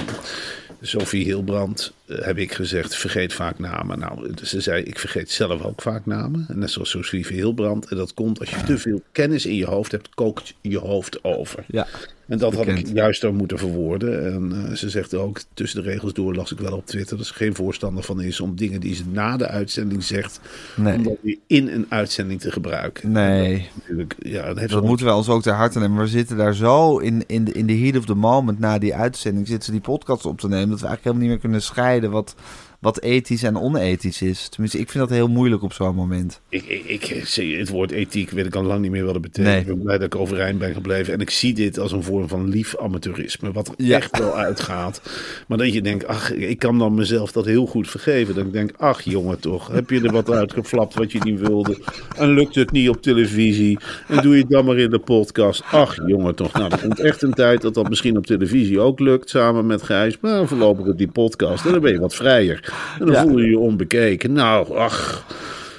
Sophie 0.81 1.23
Hilbrand 1.23 1.93
heb 2.09 2.37
ik 2.37 2.53
gezegd, 2.53 2.95
vergeet 2.95 3.33
vaak 3.33 3.59
namen. 3.59 3.99
Nou, 3.99 4.33
ze 4.43 4.61
zei, 4.61 4.83
ik 4.83 4.99
vergeet 4.99 5.31
zelf 5.31 5.63
ook 5.63 5.81
vaak 5.81 6.05
namen. 6.05 6.45
En 6.47 6.59
net 6.59 6.71
zoals 6.71 6.89
Sophie 6.89 7.25
Hilbrand. 7.27 7.87
En 7.87 7.97
dat 7.97 8.13
komt 8.13 8.39
als 8.39 8.49
je 8.49 8.63
te 8.63 8.77
veel 8.77 9.01
kennis 9.11 9.45
in 9.45 9.55
je 9.55 9.65
hoofd 9.65 9.91
hebt, 9.91 10.09
kookt 10.15 10.53
je 10.61 10.77
hoofd 10.77 11.23
over. 11.23 11.63
Ja. 11.67 11.87
En 12.29 12.37
dat 12.37 12.53
had 12.53 12.67
ik 12.67 12.87
juist 12.93 13.23
ook 13.25 13.33
moeten 13.33 13.57
verwoorden. 13.57 14.33
En 14.33 14.65
eh, 14.65 14.75
ze 14.75 14.89
zegt 14.89 15.13
ook, 15.13 15.39
tussen 15.53 15.83
de 15.83 15.89
regels 15.89 16.13
door 16.13 16.35
las 16.35 16.51
ik 16.51 16.59
wel 16.59 16.77
op 16.77 16.85
Twitter... 16.85 17.17
dat 17.17 17.25
ze 17.25 17.33
geen 17.33 17.55
voorstander 17.55 18.03
van 18.03 18.21
is 18.21 18.39
om 18.39 18.55
dingen 18.55 18.79
die 18.79 18.95
ze 18.95 19.03
na 19.11 19.37
de 19.37 19.47
uitzending 19.47 20.03
zegt... 20.03 20.39
Nee. 20.75 20.97
om 20.97 21.03
dat 21.03 21.17
weer 21.21 21.37
in 21.47 21.67
een 21.67 21.85
uitzending 21.89 22.41
te 22.41 22.51
gebruiken. 22.51 23.11
Nee. 23.11 23.69
En 23.87 23.97
dat, 23.97 24.15
ja, 24.19 24.47
dat 24.47 24.57
heeft 24.57 24.71
Dat 24.71 24.83
moeten 24.83 25.05
we 25.05 25.13
ons 25.13 25.29
ook 25.29 25.41
ter 25.41 25.53
harte 25.53 25.79
nemen. 25.79 25.97
We 25.97 26.07
zitten 26.07 26.37
daar 26.37 26.55
zo 26.55 26.97
in, 26.97 27.23
in, 27.27 27.43
de, 27.43 27.51
in 27.51 27.65
de 27.65 27.77
heat 27.77 27.97
of 27.97 28.05
the 28.05 28.13
moment 28.13 28.59
na 28.59 28.77
die 28.77 28.95
uitzending. 28.95 29.47
Zitten 29.47 29.65
ze 29.65 29.71
die 29.71 29.81
podcast 29.81 30.25
op 30.25 30.39
te 30.39 30.47
nemen. 30.47 30.69
Dat 30.69 30.79
we 30.79 30.85
eigenlijk 30.85 31.03
helemaal 31.03 31.21
niet 31.21 31.31
meer 31.31 31.39
kunnen 31.39 31.61
scheiden 31.61 31.98
wat, 32.07 32.35
wat 32.79 33.01
ethisch 33.01 33.43
en 33.43 33.57
onethisch 33.57 34.21
is. 34.21 34.47
Tenminste, 34.49 34.79
ik 34.79 34.89
vind 34.89 35.07
dat 35.07 35.17
heel 35.17 35.27
moeilijk 35.27 35.61
op 35.63 35.73
zo'n 35.73 35.95
moment. 35.95 36.41
Ik, 36.49 36.63
ik, 36.65 36.83
ik 37.09 37.25
zie 37.25 37.57
het 37.57 37.69
woord 37.69 37.91
ethiek, 37.91 38.29
weet 38.29 38.45
ik 38.45 38.55
al 38.55 38.63
lang 38.63 38.81
niet 38.81 38.91
meer 38.91 39.03
wat 39.05 39.13
het 39.13 39.21
betekent. 39.21 39.47
Nee. 39.53 39.59
Ik 39.61 39.67
ben 39.67 39.81
blij 39.81 39.97
dat 39.97 40.05
ik 40.13 40.15
overeind 40.15 40.59
ben 40.59 40.73
gebleven. 40.73 41.13
En 41.13 41.19
ik 41.19 41.29
zie 41.29 41.53
dit 41.53 41.79
als 41.79 41.91
een 41.91 42.03
vorm 42.03 42.27
van 42.27 42.49
lief 42.49 42.77
amateurisme. 42.77 43.51
Wat 43.51 43.67
er 43.67 43.73
Ja. 43.77 43.95
echt 43.97 44.17
wel 44.19 44.37
uitgaat. 44.37 45.01
Maar 45.47 45.57
dat 45.57 45.73
je 45.73 45.81
denkt, 45.81 46.07
ach, 46.07 46.33
ik 46.33 46.59
kan 46.59 46.77
dan 46.77 46.93
mezelf 46.93 47.31
dat 47.31 47.45
heel 47.45 47.65
goed 47.65 47.89
vergeven. 47.89 48.35
Dat 48.35 48.45
ik 48.45 48.53
denk, 48.53 48.71
ach 48.77 49.01
jongen 49.01 49.39
toch, 49.39 49.67
heb 49.67 49.89
je 49.89 50.01
er 50.01 50.11
wat 50.11 50.29
uitgeflapt 50.31 50.93
wat 50.93 51.11
je 51.11 51.19
niet 51.23 51.39
wilde. 51.39 51.77
En 52.17 52.29
lukt 52.33 52.55
het 52.55 52.71
niet 52.71 52.89
op 52.89 53.01
televisie. 53.01 53.77
En 54.07 54.21
doe 54.21 54.33
je 54.35 54.41
het 54.41 54.49
dan 54.49 54.65
maar 54.65 54.77
in 54.77 54.89
de 54.89 54.99
podcast. 54.99 55.63
Ach 55.71 55.95
jongen 56.07 56.35
toch, 56.35 56.53
nou 56.53 56.71
er 56.71 56.79
komt 56.79 56.99
echt 56.99 57.21
een 57.21 57.33
tijd 57.33 57.61
dat 57.61 57.73
dat 57.73 57.89
misschien 57.89 58.17
op 58.17 58.25
televisie 58.25 58.79
ook 58.79 58.99
lukt. 58.99 59.29
Samen 59.29 59.65
met 59.65 59.81
Gijs. 59.83 60.17
Maar 60.21 60.47
voorlopig 60.47 60.85
op 60.87 60.97
die 60.97 61.11
podcast. 61.11 61.65
En 61.65 61.71
dan 61.71 61.81
ben 61.81 61.91
je 61.91 61.99
wat 61.99 62.15
vrijer. 62.15 62.68
En 62.99 63.05
dan 63.05 63.15
Ja. 63.15 63.21
voel 63.21 63.39
je 63.39 63.49
je 63.49 63.59
onbekeken. 63.59 64.33
Nou, 64.33 64.75
ach... 64.77 65.25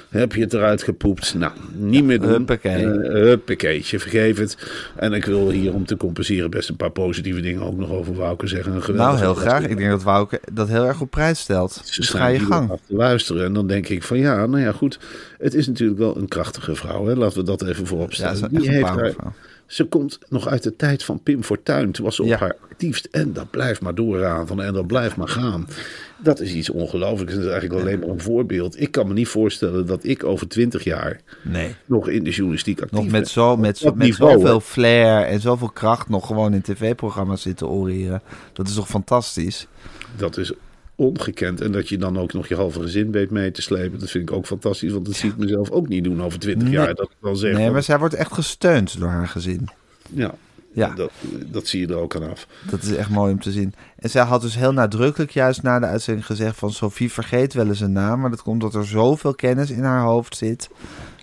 Heb 0.09 0.33
je 0.33 0.41
het 0.41 0.53
eruit 0.53 0.83
gepoept? 0.83 1.33
Nou, 1.37 1.51
niet 1.73 2.03
meer 2.03 2.19
doen. 2.19 2.29
Huppakee. 2.29 2.85
Eh, 2.85 3.11
huppakeetje, 3.13 3.99
vergeef 3.99 4.37
het. 4.37 4.57
En 4.95 5.13
ik 5.13 5.25
wil 5.25 5.49
hier 5.49 5.73
om 5.73 5.85
te 5.85 5.97
compenseren 5.97 6.49
best 6.49 6.69
een 6.69 6.75
paar 6.75 6.91
positieve 6.91 7.41
dingen 7.41 7.61
ook 7.61 7.77
nog 7.77 7.89
over 7.91 8.13
Wouke 8.13 8.47
zeggen. 8.47 8.81
Een 8.87 8.95
Nou, 8.95 9.17
heel 9.17 9.33
graag. 9.33 9.67
Ik 9.67 9.77
denk 9.77 9.89
dat 9.89 10.03
Wouke 10.03 10.39
dat 10.53 10.67
heel 10.67 10.85
erg 10.85 11.01
op 11.01 11.09
prijs 11.09 11.39
stelt. 11.39 11.81
Ze 11.83 11.99
Dus 11.99 12.09
ga 12.09 12.27
je 12.27 12.39
gang. 12.39 12.69
te 12.69 12.95
luisteren. 12.95 13.45
En 13.45 13.53
dan 13.53 13.67
denk 13.67 13.87
ik 13.87 14.03
van 14.03 14.17
ja, 14.17 14.45
nou 14.45 14.61
ja, 14.63 14.71
goed. 14.71 14.99
Het 15.37 15.53
is 15.53 15.67
natuurlijk 15.67 15.99
wel 15.99 16.17
een 16.17 16.27
krachtige 16.27 16.75
vrouw. 16.75 17.05
Hè? 17.07 17.15
Laten 17.15 17.37
we 17.37 17.43
dat 17.43 17.63
even 17.67 17.87
voorop 17.87 18.09
Ja, 18.09 18.15
stellen. 18.15 18.37
ze 18.37 18.47
is 18.51 18.59
Die 18.61 18.69
heeft 18.71 18.85
haar- 18.85 18.95
powervrouw. 18.95 19.33
Ze 19.71 19.83
komt 19.83 20.19
nog 20.29 20.47
uit 20.47 20.63
de 20.63 20.75
tijd 20.75 21.03
van 21.03 21.19
Pim 21.23 21.43
Fortuyn. 21.43 21.91
Toen 21.91 22.05
was 22.05 22.15
ze 22.15 22.21
op 22.21 22.27
Ja. 22.27 22.37
haar 22.37 22.55
actiefst. 22.71 23.05
En 23.11 23.33
dat 23.33 23.49
blijft 23.49 23.81
maar 23.81 23.95
doorraden 23.95 24.59
en 24.65 24.73
dat 24.73 24.87
blijft 24.87 25.15
maar 25.15 25.27
gaan. 25.27 25.67
Dat 26.23 26.39
is 26.39 26.53
iets 26.53 26.69
ongelooflijks. 26.69 27.33
Dat 27.33 27.43
is 27.43 27.49
eigenlijk 27.49 27.81
alleen 27.81 27.99
maar 27.99 28.09
een 28.09 28.21
voorbeeld. 28.21 28.81
Ik 28.81 28.91
kan 28.91 29.07
me 29.07 29.13
niet 29.13 29.27
voorstellen 29.27 29.85
dat 29.85 30.03
ik 30.03 30.23
over 30.23 30.47
twintig 30.47 30.83
jaar 30.83 31.19
Nee. 31.43 31.75
nog 31.85 32.07
in 32.07 32.23
de 32.23 32.29
journalistiek 32.29 32.81
actief 32.81 32.91
Nog 32.99 33.03
ben. 33.03 33.11
met, 33.19 33.27
zo, 33.27 33.57
met, 33.57 33.77
Op 33.77 33.83
dat 33.83 33.95
met 33.95 34.07
niveau, 34.07 34.31
zoveel 34.31 34.59
flair 34.59 35.25
en 35.25 35.39
zoveel 35.39 35.69
kracht 35.69 36.09
nog 36.09 36.27
gewoon 36.27 36.53
in 36.53 36.61
tv-programma's 36.61 37.41
zitten 37.41 37.67
oreren. 37.69 38.21
Dat 38.53 38.67
is 38.67 38.73
toch 38.73 38.87
fantastisch? 38.89 39.67
Dat 40.17 40.37
is 40.37 40.53
ongekend. 41.05 41.61
En 41.61 41.71
dat 41.71 41.89
je 41.89 41.97
dan 41.97 42.19
ook 42.19 42.33
nog 42.33 42.47
je 42.47 42.55
halve 42.55 42.81
gezin 42.81 43.11
weet 43.11 43.29
mee 43.31 43.51
te 43.51 43.61
slepen. 43.61 43.99
Dat 43.99 44.09
vind 44.09 44.29
ik 44.29 44.35
ook 44.35 44.45
fantastisch. 44.45 44.91
Want 44.91 45.05
dat 45.05 45.15
zie 45.15 45.29
ik 45.29 45.37
mezelf 45.37 45.69
ook 45.69 45.87
niet 45.87 46.03
doen 46.03 46.21
over 46.23 46.39
twintig 46.39 46.63
Nee. 46.67 46.77
jaar. 46.77 46.93
Dat 46.95 47.09
ik 47.09 47.15
dan 47.21 47.37
zeg. 47.37 47.53
Nee, 47.57 47.71
maar 47.71 47.83
zij 47.83 47.99
wordt 47.99 48.13
echt 48.13 48.33
gesteund 48.33 48.99
door 48.99 49.09
haar 49.09 49.27
gezin. 49.27 49.69
ja, 50.13 50.33
Ja. 50.73 50.93
Dat, 50.95 51.11
dat 51.51 51.67
zie 51.67 51.79
je 51.81 51.87
er 51.87 51.99
ook 51.99 52.15
aan 52.15 52.29
af. 52.29 52.47
Dat 52.69 52.81
is 52.83 52.91
echt 52.95 53.09
mooi 53.09 53.33
om 53.33 53.39
te 53.39 53.51
zien. 53.51 53.73
En 53.95 54.09
zij 54.09 54.23
had 54.23 54.41
dus 54.41 54.55
heel 54.55 54.73
nadrukkelijk 54.73 55.31
juist 55.31 55.61
na 55.63 55.79
de 55.79 55.85
uitzending 55.85 56.25
gezegd 56.25 56.55
van... 56.57 56.71
Sophie 56.71 57.11
vergeet 57.11 57.53
wel 57.53 57.67
eens 57.67 57.79
een 57.79 57.91
naam, 57.91 58.19
maar 58.19 58.29
dat 58.29 58.41
komt 58.41 58.63
omdat 58.63 58.81
er 58.81 58.87
zoveel 58.87 59.33
kennis 59.35 59.69
in 59.71 59.83
haar 59.83 60.03
hoofd 60.03 60.35
zit. 60.37 60.69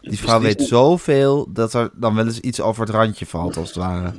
Die 0.08 0.18
vrouw 0.18 0.40
weet 0.40 0.62
zoveel 0.62 1.48
dat 1.52 1.74
er 1.74 1.90
dan 1.94 2.14
wel 2.14 2.24
eens 2.26 2.40
iets 2.40 2.60
over 2.60 2.82
het 2.86 2.90
randje 2.94 3.26
valt, 3.26 3.56
als 3.56 3.68
het 3.68 3.76
ware. 3.76 4.12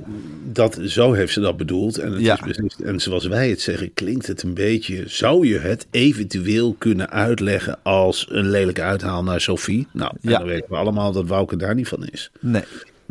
Dat, 0.51 0.79
zo 0.83 1.13
heeft 1.13 1.33
ze 1.33 1.39
dat 1.39 1.57
bedoeld. 1.57 1.97
En, 1.97 2.11
het 2.11 2.21
Ja. 2.21 2.33
is 2.33 2.39
beslist, 2.47 2.79
en 2.79 2.99
zoals 2.99 3.25
wij 3.27 3.49
het 3.49 3.61
zeggen, 3.61 3.93
klinkt 3.93 4.27
het 4.27 4.43
een 4.43 4.53
beetje. 4.53 5.03
Zou 5.07 5.47
je 5.47 5.57
het 5.57 5.87
eventueel 5.91 6.75
kunnen 6.77 7.09
uitleggen 7.09 7.79
als 7.83 8.25
een 8.29 8.49
lelijke 8.49 8.81
uithaal 8.81 9.23
naar 9.23 9.41
Sophie? 9.41 9.87
Nou, 9.93 10.11
Ja. 10.21 10.37
dan 10.37 10.47
weten 10.47 10.69
we 10.69 10.75
allemaal 10.75 11.11
dat 11.11 11.27
Wouke 11.27 11.55
daar 11.55 11.75
niet 11.75 11.87
van 11.87 12.05
is. 12.07 12.31
Nee. 12.39 12.63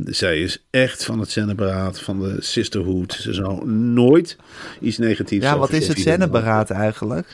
Zij 0.05 0.41
is 0.43 0.65
echt 0.71 1.05
van 1.05 1.19
het 1.21 1.31
zenneberaad, 1.31 2.01
van 2.01 2.21
de 2.21 2.37
sisterhood. 2.39 3.13
Ze 3.13 3.33
zou 3.35 3.71
nooit 3.71 4.37
iets 4.81 4.99
negatiefs 4.99 5.45
Ja, 5.45 5.59
wat 5.59 5.73
is 5.73 5.89
het 5.89 5.99
zenneberaad 5.99 6.71
eigenlijk? 6.71 7.27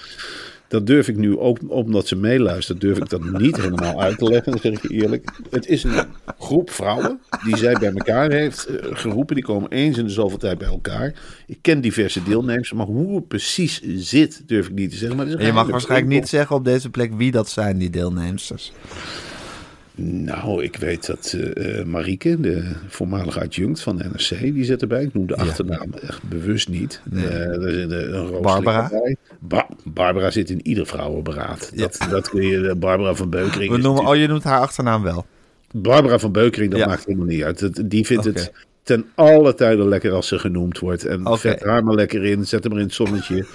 Dat 0.74 0.86
durf 0.86 1.08
ik 1.08 1.16
nu 1.16 1.38
ook, 1.38 1.58
omdat 1.68 2.06
ze 2.06 2.16
meeluistert, 2.16 2.80
durf 2.80 2.98
ik 2.98 3.08
dat 3.08 3.32
niet 3.38 3.56
helemaal 3.56 4.00
uit 4.00 4.18
te 4.18 4.24
leggen, 4.24 4.58
zeg 4.58 4.72
ik 4.72 4.82
je 4.82 4.88
eerlijk. 4.88 5.30
Het 5.50 5.66
is 5.66 5.84
een 5.84 6.06
groep 6.38 6.70
vrouwen 6.70 7.20
die 7.44 7.56
zij 7.56 7.72
bij 7.72 7.92
elkaar 7.92 8.30
heeft 8.30 8.66
eh, 8.66 8.76
geroepen. 8.92 9.34
Die 9.34 9.44
komen 9.44 9.70
eens 9.70 9.98
in 9.98 10.04
de 10.04 10.10
zoveel 10.10 10.38
tijd 10.38 10.58
bij 10.58 10.68
elkaar. 10.68 11.14
Ik 11.46 11.58
ken 11.60 11.80
diverse 11.80 12.22
deelnemers, 12.22 12.72
maar 12.72 12.86
hoe 12.86 13.16
het 13.16 13.28
precies 13.28 13.80
zit, 13.96 14.42
durf 14.46 14.66
ik 14.66 14.74
niet 14.74 14.90
te 14.90 14.96
zeggen. 14.96 15.16
Maar 15.16 15.42
je 15.42 15.52
mag 15.52 15.68
waarschijnlijk 15.68 16.12
niet 16.12 16.28
zeggen 16.28 16.56
op 16.56 16.64
deze 16.64 16.90
plek 16.90 17.14
wie 17.14 17.30
dat 17.30 17.48
zijn, 17.48 17.78
die 17.78 17.90
deelnemsters. 17.90 18.72
Nou, 19.96 20.62
ik 20.62 20.76
weet 20.76 21.06
dat 21.06 21.36
eh, 21.54 21.84
Marieke, 21.84 22.40
de 22.40 22.64
voormalige 22.88 23.40
adjunct 23.40 23.80
van 23.80 23.96
de 23.96 24.04
NRC, 24.04 24.40
die 24.40 24.64
zit 24.64 24.82
erbij. 24.82 25.02
Ik 25.02 25.14
noem 25.14 25.26
de 25.26 25.36
achternaam 25.36 25.92
echt 26.08 26.22
bewust 26.22 26.68
niet. 26.68 27.00
Nee. 27.10 27.26
Eh, 27.26 27.62
er 27.64 27.70
zit 27.72 27.90
een, 27.90 28.40
Barbara? 28.42 28.86
Slikker 28.88 29.00
bij. 29.02 29.16
Ba- 29.38 29.68
Barbara 29.84 30.30
zit 30.30 30.50
in 30.50 30.66
ieder 30.66 30.86
vrouwenberaad. 30.86 31.72
Dat, 31.74 31.98
dat 32.10 32.28
kun 32.28 32.42
je, 32.46 32.74
Barbara 32.74 33.14
van 33.14 33.30
Beukering. 33.30 33.70
We 33.72 33.78
noemen, 33.78 34.06
oh, 34.06 34.16
je 34.16 34.26
noemt 34.26 34.42
haar 34.44 34.60
achternaam 34.60 35.02
wel. 35.02 35.26
Barbara 35.72 36.18
van 36.18 36.32
Beukering, 36.32 36.70
dat 36.70 36.80
Ja. 36.80 36.86
maakt 36.86 37.04
helemaal 37.04 37.26
niet 37.26 37.42
uit. 37.42 37.58
Dat- 37.60 37.82
Die 37.84 38.06
vindt 38.06 38.24
het 38.24 38.52
ten 38.82 39.04
alle 39.14 39.54
tijden 39.54 39.88
lekker 39.88 40.12
als 40.12 40.28
ze 40.28 40.38
genoemd 40.38 40.78
wordt. 40.78 41.04
En 41.04 41.26
Oké. 41.26 41.38
vet 41.38 41.62
haar 41.64 41.84
maar 41.84 41.94
lekker 41.94 42.24
in, 42.24 42.46
zet 42.46 42.62
hem 42.64 42.72
er 42.72 42.78
in 42.78 42.84
het 42.84 42.94
zonnetje. 42.94 43.46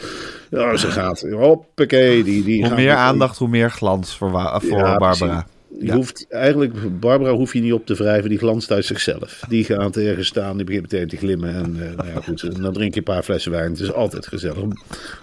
Ja, 0.49 0.77
ze 0.77 0.87
gaat, 0.87 1.25
hoppakee. 1.31 2.23
Die, 2.23 2.43
die 2.43 2.65
Hoe 2.65 2.75
meer 2.75 2.93
aandacht, 2.95 3.37
hoe 3.37 3.47
meer 3.47 3.71
glans 3.71 4.15
voor, 4.17 4.29
voor 4.29 4.39
Ja, 4.77 4.95
Barbara. 4.97 5.15
precies. 5.15 5.57
Je 5.79 5.85
Ja. 5.85 5.95
hoeft, 5.95 6.25
eigenlijk, 6.29 6.99
Barbara 6.99 7.31
hoef 7.33 7.53
je 7.53 7.61
niet 7.61 7.73
op 7.73 7.85
te 7.85 7.93
wrijven, 7.95 8.29
die 8.29 8.37
glanst 8.37 8.71
uit 8.71 8.85
zichzelf. 8.85 9.41
Die 9.49 9.63
gaat 9.63 9.97
ergens 9.97 10.27
staan, 10.27 10.55
die 10.57 10.65
begint 10.65 10.91
meteen 10.91 11.07
te 11.07 11.17
glimmen. 11.17 11.53
En 11.55 11.77
eh, 11.89 11.95
nou 11.95 12.07
ja, 12.13 12.21
goed, 12.21 12.43
en 12.43 12.61
dan 12.61 12.73
drink 12.73 12.93
je 12.93 12.99
een 12.99 13.05
paar 13.05 13.23
flessen 13.23 13.51
wijn. 13.51 13.71
Het 13.71 13.79
is 13.79 13.93
altijd 13.93 14.27
gezellig. 14.27 14.57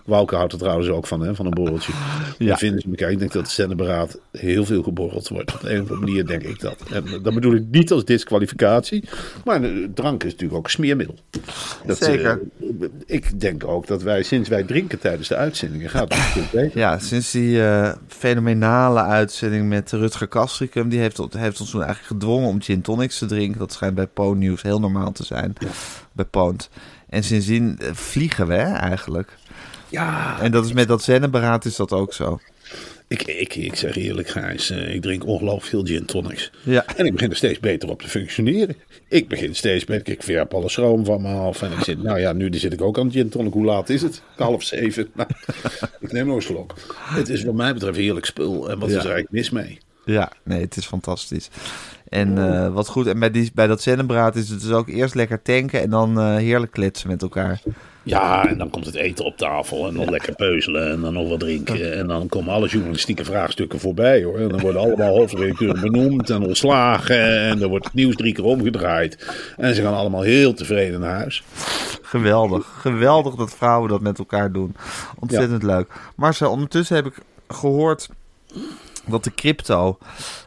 Wouke 0.04 0.34
houdt 0.36 0.52
er 0.52 0.58
trouwens 0.58 0.88
ook 0.88 1.06
van, 1.06 1.20
hè, 1.20 1.34
van 1.34 1.46
een 1.46 1.54
borreltje. 1.54 1.92
Ja. 2.38 2.46
Dan 2.46 2.56
vinden 2.58 2.80
ze 2.80 2.88
elkaar. 2.88 3.10
Ik 3.10 3.18
denk 3.18 3.32
dat 3.32 3.42
het 3.42 3.50
zendenberaad 3.50 4.18
heel 4.32 4.64
veel 4.64 4.82
geborreld 4.82 5.28
wordt. 5.28 5.54
Op 5.54 5.62
een 5.62 5.80
of 5.82 5.90
andere 5.90 6.00
manier 6.00 6.26
denk 6.26 6.42
ik 6.42 6.60
dat. 6.60 6.76
En 6.92 7.04
dat 7.22 7.34
bedoel 7.34 7.54
ik 7.54 7.64
niet 7.70 7.92
als 7.92 8.04
disqualificatie. 8.04 9.04
Maar 9.44 9.62
eh, 9.62 9.70
drank 9.94 10.24
is 10.24 10.30
natuurlijk 10.30 10.58
ook 10.58 10.64
een 10.64 10.70
smeermiddel. 10.70 11.14
Dat, 11.86 11.96
Zeker. 11.98 12.40
eh, 12.60 12.66
ik 13.06 13.40
denk 13.40 13.66
ook 13.66 13.86
dat 13.86 14.02
wij, 14.02 14.22
sinds 14.22 14.48
wij 14.48 14.62
drinken 14.62 14.98
tijdens 14.98 15.28
de 15.28 15.36
uitzendingen, 15.36 15.90
gaat 15.90 16.14
het 16.14 16.22
stuk 16.30 16.50
beter. 16.50 16.78
Ja, 16.78 16.98
sinds 16.98 17.30
die 17.30 17.62
eh, 17.62 17.92
fenomenale 18.08 19.00
uitzending 19.02 19.68
met 19.68 19.92
Rutger 19.92 20.28
Kastricum... 20.40 20.88
die 20.88 20.98
heeft, 20.98 21.20
heeft 21.36 21.60
ons 21.60 21.70
toen 21.70 21.82
eigenlijk 21.82 22.12
gedwongen 22.12 22.48
om 22.48 22.62
gin 22.62 22.80
tonics 22.82 23.18
te 23.18 23.26
drinken. 23.26 23.58
Dat 23.58 23.72
schijnt 23.72 23.94
bij 23.94 24.06
Poon 24.06 24.38
News 24.38 24.62
heel 24.62 24.80
normaal 24.80 25.12
te 25.12 25.24
zijn. 25.24 25.52
Bij 26.12 26.24
Poont. 26.24 26.68
En 27.08 27.24
sindsdien 27.24 27.78
eh, 27.78 27.92
vliegen 27.92 28.46
we 28.46 28.54
hè, 28.54 28.72
eigenlijk. 28.72 29.36
Ja, 29.88 30.40
En 30.40 30.50
dat 30.52 30.64
is 30.64 30.72
met 30.72 30.88
dat 30.88 31.02
zennenberaad 31.02 31.64
is 31.64 31.76
dat 31.76 31.92
ook 31.92 32.12
zo. 32.12 32.40
Ik, 33.08 33.22
ik, 33.22 33.54
ik 33.54 33.76
zeg 33.76 33.96
eerlijk, 33.96 34.28
Gijs, 34.28 34.70
eh, 34.70 34.94
ik 34.94 35.02
drink 35.02 35.26
ongelooflijk 35.26 35.66
veel 35.66 35.84
gin 35.84 36.04
tonics. 36.04 36.50
Ja. 36.62 36.84
En 36.96 37.06
ik 37.06 37.12
begin 37.12 37.30
er 37.30 37.36
steeds 37.36 37.60
beter 37.60 37.88
op 37.88 38.02
te 38.02 38.08
functioneren. 38.08 38.76
Ik 39.08 39.28
begin 39.28 39.54
steeds 39.54 39.84
beter, 39.84 40.12
ik 40.12 40.22
verp 40.22 40.54
alle 40.54 40.68
schroom 40.68 41.04
van 41.04 41.22
me 41.22 41.32
af. 41.34 41.62
En 41.62 41.72
ik 41.72 41.84
zit, 41.84 42.02
nou 42.02 42.18
ja, 42.20 42.32
nu 42.32 42.48
zit 42.54 42.72
ik 42.72 42.82
ook 42.82 42.98
aan 42.98 43.12
gin 43.12 43.28
tonic. 43.28 43.52
Hoe 43.52 43.64
laat 43.64 43.88
is 43.88 44.02
het? 44.02 44.22
Half 44.36 44.62
zeven. 44.62 45.08
Nou, 45.14 45.28
ik 46.00 46.12
neem 46.12 46.26
nog 46.26 46.36
een 46.36 46.42
slok. 46.42 46.74
Het 46.94 47.28
is 47.28 47.44
wat 47.44 47.54
mij 47.54 47.72
betreft 47.72 47.96
heerlijk 47.98 48.26
spul. 48.26 48.70
En 48.70 48.78
wat 48.78 48.90
Ja. 48.90 48.98
is 48.98 49.04
er 49.04 49.10
eigenlijk 49.10 49.30
mis 49.30 49.50
mee? 49.50 49.78
Ja, 50.06 50.32
nee, 50.42 50.60
het 50.60 50.76
is 50.76 50.86
fantastisch. 50.86 51.50
En 52.08 52.38
eh, 52.38 52.72
wat 52.72 52.88
goed, 52.88 53.06
en 53.06 53.18
bij, 53.18 53.30
die, 53.30 53.50
bij 53.54 53.66
dat 53.66 53.82
zennenberaad 53.82 54.36
is 54.36 54.48
het 54.48 54.60
dus 54.60 54.70
ook 54.70 54.88
eerst 54.88 55.14
lekker 55.14 55.42
tanken... 55.42 55.80
en 55.80 55.90
dan 55.90 56.20
eh, 56.20 56.36
heerlijk 56.36 56.72
kletsen 56.72 57.08
met 57.08 57.22
elkaar. 57.22 57.62
Ja, 58.02 58.48
en 58.48 58.58
dan 58.58 58.70
komt 58.70 58.86
het 58.86 58.94
eten 58.94 59.24
op 59.24 59.36
tafel 59.36 59.88
en 59.88 59.94
dan 59.94 60.10
lekker 60.10 60.34
peuzelen 60.34 60.90
en 60.90 61.00
dan 61.00 61.12
nog 61.12 61.28
wat 61.28 61.40
drinken. 61.40 61.98
En 61.98 62.06
dan 62.06 62.28
komen 62.28 62.52
alle 62.52 62.68
journalistieke 62.68 63.24
vraagstukken 63.24 63.80
voorbij 63.80 64.22
hoor. 64.22 64.38
En 64.38 64.48
dan 64.48 64.60
worden 64.60 64.80
allemaal 64.80 65.16
hoofdredacteuren 65.16 65.80
benoemd 65.80 66.30
en 66.30 66.42
ontslagen 66.42 67.40
en 67.40 67.62
er 67.62 67.68
wordt 67.68 67.84
het 67.84 67.94
nieuws 67.94 68.16
drie 68.16 68.32
keer 68.32 68.44
omgedraaid. 68.44 69.34
En 69.56 69.74
ze 69.74 69.82
gaan 69.82 69.94
allemaal 69.94 70.22
heel 70.22 70.54
tevreden 70.54 71.00
naar 71.00 71.14
huis. 71.16 71.42
Geweldig. 72.02 72.76
Geweldig 72.80 73.34
dat 73.34 73.54
vrouwen 73.54 73.90
dat 73.90 74.00
met 74.00 74.18
elkaar 74.18 74.52
doen. 74.52 74.76
Ontzettend 75.18 75.62
leuk. 75.62 75.88
Marcel, 76.16 76.50
ondertussen 76.50 76.96
heb 76.96 77.06
ik 77.06 77.18
gehoord 77.48 78.08
dat 79.06 79.24
de 79.24 79.34
crypto... 79.34 79.98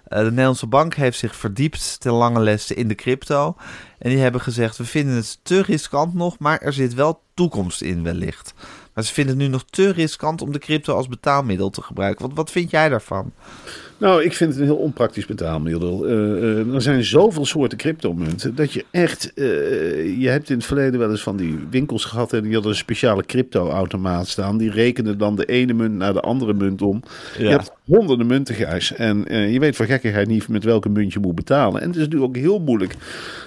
eh, 0.03 0.19
de 0.19 0.29
Nederlandse 0.29 0.67
bank 0.67 0.93
heeft 0.93 1.19
zich 1.19 1.35
verdiept 1.35 1.99
ten 1.99 2.11
lange 2.11 2.39
leste 2.39 2.73
in 2.73 2.87
de 2.87 2.95
crypto. 2.95 3.55
En 3.99 4.09
die 4.09 4.19
hebben 4.19 4.41
gezegd, 4.41 4.77
we 4.77 4.85
vinden 4.85 5.15
het 5.15 5.39
te 5.43 5.61
riskant 5.61 6.13
nog, 6.13 6.39
maar 6.39 6.61
er 6.61 6.73
zit 6.73 6.93
wel 6.93 7.21
toekomst 7.33 7.81
in 7.81 8.03
wellicht. 8.03 8.53
Maar 8.93 9.03
ze 9.03 9.13
vinden 9.13 9.35
het 9.35 9.43
nu 9.43 9.49
nog 9.49 9.63
te 9.69 9.91
riskant 9.91 10.41
om 10.41 10.51
de 10.51 10.59
crypto 10.59 10.95
als 10.95 11.07
betaalmiddel 11.07 11.69
te 11.69 11.81
gebruiken. 11.81 12.25
Wat, 12.27 12.35
wat 12.35 12.51
vind 12.51 12.71
jij 12.71 12.89
daarvan? 12.89 13.31
Nou, 13.99 14.23
ik 14.23 14.33
vind 14.33 14.49
het 14.51 14.59
een 14.59 14.65
heel 14.65 14.75
onpraktisch 14.75 15.25
betaalmiddel. 15.25 16.05
Eh, 16.05 16.13
eh, 16.13 16.73
er 16.73 16.81
zijn 16.81 17.03
zoveel 17.03 17.45
soorten 17.45 17.77
cryptomunten 17.77 18.55
dat 18.55 18.73
je 18.73 18.85
echt. 18.91 19.33
eh, 19.33 19.45
je 20.19 20.29
hebt 20.29 20.49
in 20.49 20.55
het 20.55 20.65
verleden 20.65 20.99
wel 20.99 21.09
eens 21.09 21.21
van 21.21 21.37
die 21.37 21.59
winkels 21.69 22.05
gehad 22.05 22.33
en 22.33 22.43
die 22.43 22.53
hadden 22.53 22.71
een 22.71 22.77
speciale 22.77 23.25
crypto-automaat 23.25 24.27
staan. 24.27 24.57
Die 24.57 24.71
rekenen 24.71 25.17
dan 25.17 25.35
de 25.35 25.45
ene 25.45 25.73
munt 25.73 25.95
naar 25.95 26.13
de 26.13 26.21
andere 26.21 26.53
munt 26.53 26.81
om. 26.81 27.03
Je 27.37 27.47
hebt 27.47 27.71
honderden 27.85 28.27
munten, 28.27 28.55
Gijs. 28.55 28.93
En 28.93 29.25
je 29.51 29.59
weet 29.59 29.75
van 29.75 29.85
gekkigheid 29.85 30.27
niet 30.27 30.47
met 30.47 30.63
welke 30.63 30.89
munt 30.89 31.13
je 31.13 31.19
moet 31.19 31.35
betalen. 31.35 31.81
En 31.81 31.87
het 31.87 31.95
is 31.97 32.03
natuurlijk 32.03 32.29
ook 32.29 32.43
heel 32.43 32.59
moeilijk. 32.59 32.95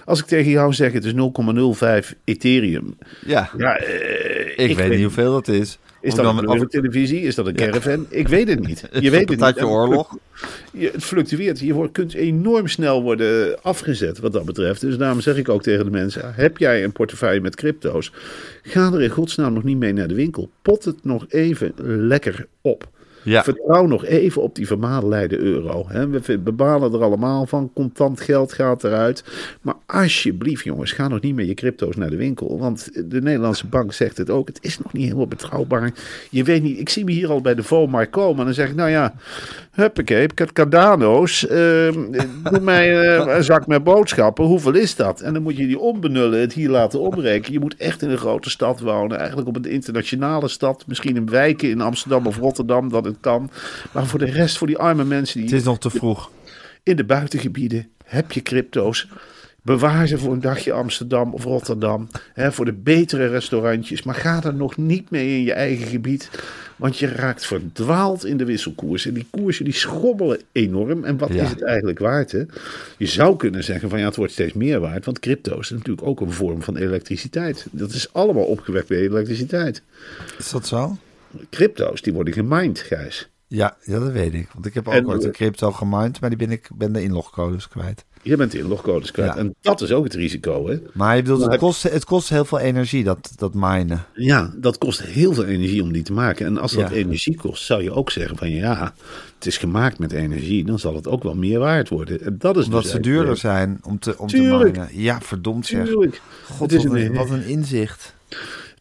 Als 0.04 0.20
ik 0.20 0.26
tegen 0.26 0.41
jou 0.50 0.72
zeg 0.72 0.92
het 0.92 1.04
is 1.04 1.12
0,05 1.12 2.12
Ethereum. 2.24 2.94
Ja, 3.26 3.50
Ja, 3.56 3.76
eh, 3.76 4.68
ik, 4.68 4.76
weet 4.76 4.90
niet 4.90 5.02
hoeveel 5.02 5.32
dat 5.32 5.48
is. 5.48 5.78
Is 6.00 6.14
dat 6.14 6.24
dan 6.24 6.38
een 6.38 6.48
of- 6.48 6.68
televisie? 6.68 7.20
Is 7.20 7.34
dat 7.34 7.46
een 7.46 7.54
caravan? 7.54 8.06
Ik 8.08 8.28
weet 8.28 8.48
het 8.48 8.66
niet. 8.66 8.88
Je 9.00 9.10
weet 9.10 9.28
het 9.28 9.40
niet. 9.40 9.62
oorlog. 9.62 10.16
je, 10.72 10.90
het 10.92 11.04
fluctueert. 11.04 11.60
Je 11.60 11.72
wordt, 11.72 11.92
kunt 11.92 12.14
enorm 12.14 12.68
snel 12.68 13.02
worden 13.02 13.62
afgezet 13.62 14.18
wat 14.18 14.32
dat 14.32 14.44
betreft. 14.44 14.80
Dus 14.80 14.96
daarom 14.96 15.20
zeg 15.20 15.36
ik 15.36 15.48
ook 15.48 15.62
tegen 15.62 15.84
de 15.84 15.90
mensen: 15.90 16.34
heb 16.34 16.58
jij 16.58 16.84
een 16.84 16.92
portefeuille 16.92 17.40
met 17.40 17.56
crypto's? 17.56 18.12
Ga 18.62 18.92
er 18.92 19.02
in 19.02 19.10
godsnaam 19.10 19.52
nog 19.52 19.62
niet 19.62 19.76
mee 19.78 19.92
naar 19.92 20.08
de 20.08 20.14
winkel. 20.14 20.50
Pot 20.62 20.84
het 20.84 21.04
nog 21.04 21.24
even 21.28 21.72
lekker 22.06 22.46
op. 22.60 22.88
Ja. 23.22 23.42
Vertrouw 23.42 23.86
nog 23.86 24.04
even 24.04 24.42
op 24.42 24.54
die 24.54 24.66
vermaledijde 24.66 25.38
euro. 25.38 25.84
Hè. 25.88 26.08
We 26.08 26.38
bepalen 26.38 26.92
er 26.92 27.02
allemaal 27.02 27.46
van. 27.46 27.70
Contant 27.74 28.20
geld 28.20 28.52
gaat 28.52 28.84
eruit. 28.84 29.24
Maar 29.60 29.74
alsjeblieft, 29.86 30.64
jongens, 30.64 30.92
ga 30.92 31.08
nog 31.08 31.20
niet 31.20 31.34
met 31.34 31.46
je 31.46 31.54
crypto's 31.54 31.96
naar 31.96 32.10
de 32.10 32.16
winkel. 32.16 32.58
Want 32.58 32.90
de 33.10 33.22
Nederlandse 33.22 33.66
bank 33.66 33.92
zegt 33.92 34.16
het 34.16 34.30
ook. 34.30 34.48
Het 34.48 34.58
is 34.60 34.78
nog 34.78 34.92
niet 34.92 35.04
helemaal 35.04 35.26
betrouwbaar. 35.26 35.92
Je 36.30 36.44
weet 36.44 36.62
niet. 36.62 36.78
Ik 36.78 36.88
zie 36.88 37.04
me 37.04 37.12
hier 37.12 37.30
al 37.30 37.40
bij 37.40 37.54
de 37.54 37.62
Vomar 37.62 38.06
komen. 38.06 38.38
En 38.38 38.44
dan 38.44 38.54
zeg 38.54 38.68
ik, 38.68 38.74
nou 38.74 38.90
ja, 38.90 39.14
huppakee, 39.70 40.22
ik 40.22 40.38
heb 40.38 40.52
Cardano's. 40.52 41.46
ehm, 41.46 41.92
doe 42.50 42.60
mij 42.60 43.00
eh, 43.00 43.36
een 43.36 43.44
zak 43.44 43.66
met 43.66 43.84
boodschappen. 43.84 44.44
Hoeveel 44.44 44.74
is 44.74 44.96
dat? 44.96 45.20
En 45.20 45.32
dan 45.32 45.42
moet 45.42 45.56
je 45.56 45.66
die 45.66 45.78
ombenullen, 45.78 46.40
het 46.40 46.52
hier 46.52 46.70
laten 46.70 47.00
omrekenen. 47.00 47.52
Je 47.52 47.60
moet 47.60 47.76
echt 47.76 48.02
in 48.02 48.10
een 48.10 48.18
grote 48.18 48.50
stad 48.50 48.80
wonen. 48.80 49.18
Eigenlijk 49.18 49.48
op 49.48 49.56
een 49.56 49.64
internationale 49.64 50.48
stad. 50.48 50.84
Misschien 50.86 51.16
in 51.16 51.30
wijken 51.30 51.70
in 51.70 51.80
Amsterdam 51.80 52.26
of 52.26 52.38
Rotterdam 52.38 52.88
dat 52.88 53.11
kan. 53.20 53.50
Maar 53.92 54.06
voor 54.06 54.18
de 54.18 54.24
rest, 54.30 54.58
voor 54.58 54.66
die 54.66 54.78
arme 54.78 55.04
mensen 55.04 55.40
die 55.40 55.48
Het 55.48 55.58
is 55.58 55.64
nog 55.64 55.78
te 55.78 55.90
vroeg. 55.90 56.30
in 56.82 56.96
de 56.96 57.04
buitengebieden 57.04 57.88
heb 58.04 58.32
je 58.32 58.42
crypto's. 58.42 59.08
Bewaar 59.64 60.06
ze 60.06 60.18
voor 60.18 60.32
een 60.32 60.40
dagje 60.40 60.72
Amsterdam 60.72 61.34
of 61.34 61.44
Rotterdam. 61.44 62.08
Hè, 62.32 62.52
voor 62.52 62.64
de 62.64 62.72
betere 62.72 63.26
restaurantjes. 63.26 64.02
Maar 64.02 64.14
ga 64.14 64.42
er 64.44 64.54
nog 64.54 64.76
niet 64.76 65.10
mee 65.10 65.28
in 65.36 65.42
je 65.42 65.52
eigen 65.52 65.86
gebied. 65.86 66.30
Want 66.76 66.98
je 66.98 67.06
raakt 67.06 67.46
verdwaald 67.46 68.24
in 68.24 68.36
de 68.36 68.44
wisselkoers. 68.44 69.06
En 69.06 69.14
die 69.14 69.26
koersen 69.30 69.64
die 69.64 69.74
schommelen 69.74 70.40
enorm. 70.52 71.04
En 71.04 71.18
wat 71.18 71.32
Ja. 71.32 71.42
is 71.42 71.50
het 71.50 71.62
eigenlijk 71.64 71.98
waard? 71.98 72.32
Hè? 72.32 72.42
Je 72.96 73.06
zou 73.06 73.36
kunnen 73.36 73.64
zeggen 73.64 73.88
van 73.90 73.98
ja, 73.98 74.04
het 74.06 74.16
wordt 74.16 74.32
steeds 74.32 74.52
meer 74.52 74.80
waard. 74.80 75.04
Want 75.04 75.18
crypto 75.18 75.58
is 75.58 75.70
natuurlijk 75.70 76.06
ook 76.06 76.20
een 76.20 76.32
vorm 76.32 76.62
van 76.62 76.76
elektriciteit. 76.76 77.66
Dat 77.70 77.92
is 77.92 78.12
allemaal 78.12 78.44
opgewekt 78.44 78.88
bij 78.88 78.98
elektriciteit. 78.98 79.82
Is 80.38 80.50
dat 80.50 80.66
zo? 80.66 80.96
Crypto's 81.50 82.02
die 82.02 82.12
worden 82.12 82.34
gemined, 82.34 82.78
Gijs. 82.78 83.30
Ja, 83.46 83.76
ja, 83.84 83.98
dat 83.98 84.12
weet 84.12 84.34
ik. 84.34 84.48
Want 84.54 84.66
ik 84.66 84.74
heb 84.74 84.88
ook 84.88 84.94
En, 84.94 85.06
ooit 85.06 85.20
eh, 85.20 85.26
een 85.26 85.32
crypto 85.32 85.70
gemined, 85.72 86.20
maar 86.20 86.30
die 86.30 86.38
ben 86.38 86.50
ik 86.50 86.68
ben 86.74 86.92
de 86.92 87.02
inlogcodes 87.02 87.68
kwijt. 87.68 88.04
Je 88.22 88.36
bent 88.36 88.52
de 88.52 88.58
inlogcodes 88.58 89.10
kwijt. 89.10 89.34
Ja. 89.34 89.38
En 89.38 89.54
dat 89.60 89.80
is 89.80 89.92
ook 89.92 90.04
het 90.04 90.14
risico. 90.14 90.68
Hè? 90.68 90.78
Maar 90.92 91.16
je 91.16 91.22
bedoelt, 91.22 91.40
Maar 91.40 91.50
het 91.50 91.60
kost, 91.60 91.82
het 91.82 92.04
kost 92.04 92.28
heel 92.28 92.44
veel 92.44 92.58
energie, 92.58 93.04
dat, 93.04 93.32
dat 93.36 93.54
minen. 93.54 94.04
Ja, 94.14 94.52
dat 94.56 94.78
kost 94.78 95.02
heel 95.02 95.32
veel 95.32 95.44
energie 95.44 95.82
om 95.82 95.92
die 95.92 96.02
te 96.02 96.12
maken. 96.12 96.46
En 96.46 96.58
als 96.58 96.72
dat 96.72 96.90
Ja. 96.90 96.96
energie 96.96 97.36
kost, 97.36 97.64
zou 97.64 97.82
je 97.82 97.92
ook 97.92 98.10
zeggen 98.10 98.36
van 98.36 98.50
ja, 98.50 98.94
het 99.34 99.46
is 99.46 99.56
gemaakt 99.56 99.98
met 99.98 100.12
energie. 100.12 100.64
Dan 100.64 100.78
zal 100.78 100.94
het 100.94 101.08
ook 101.08 101.22
wel 101.22 101.34
meer 101.34 101.58
waard 101.58 101.88
worden. 101.88 102.20
En 102.20 102.36
dat 102.38 102.56
is 102.56 102.64
Omdat 102.64 102.82
dus 102.82 102.90
ze 102.90 103.00
duurder 103.00 103.36
zijn 103.36 103.78
om 103.82 103.98
te, 103.98 104.18
om 104.18 104.26
te 104.26 104.36
minen. 104.36 104.88
Ja, 104.90 105.20
verdomd 105.20 105.66
zeg. 105.66 105.86
Tuurlijk. 105.86 106.20
God, 106.50 106.70
het, 106.70 106.80
is 106.80 106.86
wat, 106.86 106.96
een, 106.96 107.06
een, 107.06 107.14
wat 107.14 107.30
een 107.30 107.44
inzicht. 107.44 108.14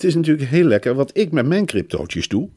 Het 0.01 0.09
is 0.09 0.15
natuurlijk 0.15 0.49
heel 0.49 0.65
lekker. 0.65 0.93
Wat 0.93 1.17
ik 1.17 1.31
met 1.31 1.45
mijn 1.45 1.65
cryptootjes 1.65 2.27
doe, 2.27 2.49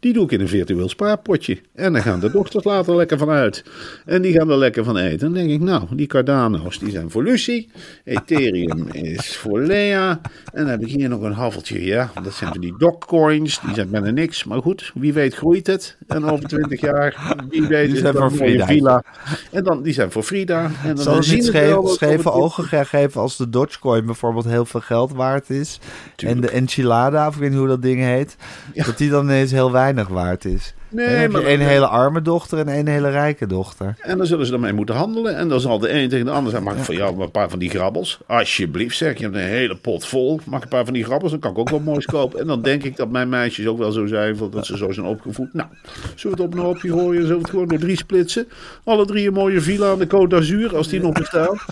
die 0.00 0.12
doe 0.12 0.24
ik 0.24 0.30
in 0.32 0.40
een 0.40 0.48
virtueel 0.48 0.88
spaarpotje. 0.88 1.58
En 1.74 1.92
dan 1.92 2.02
gaan 2.02 2.20
de 2.20 2.30
dochters 2.30 2.64
later 2.64 2.96
lekker 2.96 3.18
van 3.18 3.28
uit. 3.28 3.64
En 4.06 4.22
die 4.22 4.32
gaan 4.32 4.50
er 4.50 4.58
lekker 4.58 4.84
van 4.84 4.96
eten. 4.96 5.18
Dan 5.18 5.32
denk 5.32 5.50
ik, 5.50 5.60
nou, 5.60 5.84
die 5.90 6.06
Cardano's 6.06 6.78
die 6.78 6.90
zijn 6.90 7.10
voor 7.10 7.22
Lucie. 7.22 7.68
Ethereum 8.04 8.86
is 8.92 9.36
voor 9.36 9.60
Lea. 9.60 10.20
En 10.52 10.62
dan 10.62 10.66
heb 10.66 10.80
ik 10.80 10.88
hier 10.88 11.08
nog 11.08 11.22
een 11.22 11.32
haveltje. 11.32 11.84
Ja, 11.84 12.10
dat 12.22 12.34
zijn 12.34 12.50
van 12.52 12.60
die 12.60 12.74
Dogecoins. 12.78 13.60
Die 13.60 13.74
zijn 13.74 13.90
bijna 13.90 14.10
niks. 14.10 14.44
Maar 14.44 14.62
goed, 14.62 14.92
wie 14.94 15.12
weet 15.12 15.34
groeit 15.34 15.66
het. 15.66 15.96
En 16.06 16.24
over 16.24 16.48
twintig 16.48 16.80
jaar, 16.80 17.34
wie 17.48 17.66
weet 17.66 17.86
Die 17.86 17.94
is 17.94 18.00
zijn 18.00 18.14
voor 18.14 18.30
Frida. 18.30 18.66
villa. 18.66 19.04
En 19.50 19.64
dan, 19.64 19.82
die 19.82 19.92
zijn 19.92 20.10
voor 20.10 20.22
Frida. 20.22 20.70
En 20.84 20.94
dan, 20.94 21.04
Zal 21.04 21.16
het 21.16 21.32
niet 21.32 21.44
scheve 21.84 22.32
ogen 22.32 22.64
gaan 22.64 22.86
geven 22.86 23.20
als 23.20 23.36
de 23.36 23.48
Dogecoin 23.50 24.06
bijvoorbeeld 24.06 24.44
heel 24.44 24.64
veel 24.64 24.80
geld 24.80 25.12
waard 25.12 25.50
is? 25.50 25.78
En 26.16 26.40
de 26.40 26.50
enchilada, 26.50 27.26
of 27.26 27.34
ik 27.34 27.40
weet 27.40 27.50
niet 27.50 27.58
hoe 27.58 27.68
dat 27.68 27.82
ding 27.82 28.00
heet, 28.00 28.36
dat 28.74 28.98
die 28.98 29.10
dan 29.10 29.24
ineens 29.24 29.50
heel 29.50 29.72
weinig 29.72 29.88
waard 30.08 30.44
is. 30.44 30.74
Nee, 30.88 31.06
dan 31.06 31.14
heb 31.14 31.30
je 31.30 31.36
maar- 31.36 31.46
één 31.46 31.60
hele 31.60 31.86
arme 31.86 32.22
dochter 32.22 32.58
en 32.58 32.68
één 32.68 32.86
hele 32.86 33.10
rijke 33.10 33.46
dochter. 33.46 33.94
En 34.00 34.18
dan 34.18 34.26
zullen 34.26 34.46
ze 34.46 34.52
ermee 34.52 34.72
moeten 34.72 34.94
handelen. 34.94 35.36
En 35.36 35.48
dan 35.48 35.60
zal 35.60 35.78
de 35.78 35.92
een 35.92 36.08
tegen 36.08 36.24
de 36.24 36.30
ander 36.30 36.50
zeggen: 36.50 36.68
Mag 36.70 36.78
ik 36.78 36.84
voor 36.84 36.94
jou 36.94 37.22
een 37.22 37.30
paar 37.30 37.50
van 37.50 37.58
die 37.58 37.70
grabbels? 37.70 38.18
Alsjeblieft, 38.26 38.96
zeg. 38.96 39.16
Je 39.16 39.22
hebt 39.24 39.34
een 39.34 39.40
hele 39.40 39.76
pot 39.76 40.06
vol. 40.06 40.40
Mag 40.44 40.56
ik 40.58 40.62
een 40.64 40.68
paar 40.70 40.84
van 40.84 40.94
die 40.94 41.04
grabbels? 41.04 41.30
Dan 41.30 41.40
kan 41.40 41.50
ik 41.50 41.58
ook 41.58 41.70
wel 41.70 41.80
moois 41.80 42.04
kopen. 42.06 42.40
En 42.40 42.46
dan 42.46 42.62
denk 42.62 42.82
ik 42.82 42.96
dat 42.96 43.10
mijn 43.10 43.28
meisjes 43.28 43.66
ook 43.66 43.78
wel 43.78 43.92
zo 43.92 44.06
zijn. 44.06 44.36
Dat 44.50 44.66
ze 44.66 44.76
zo 44.76 44.92
zijn 44.92 45.06
opgevoed. 45.06 45.54
Nou, 45.54 45.68
zullen 46.14 46.36
we 46.36 46.42
het 46.42 46.52
op 46.52 46.58
een 46.58 46.64
hoopje 46.64 46.90
gooien? 46.90 47.20
Zullen 47.22 47.36
we 47.36 47.42
het 47.42 47.50
gewoon 47.50 47.68
door 47.68 47.78
drie 47.78 47.96
splitsen? 47.96 48.48
Alle 48.84 49.04
drie 49.06 49.26
een 49.26 49.32
mooie 49.32 49.60
villa 49.60 49.90
aan 49.90 49.98
de 49.98 50.06
Côte 50.06 50.28
d'Azur, 50.28 50.76
als 50.76 50.88
die 50.88 51.00
nog 51.00 51.12
bestaat. 51.12 51.64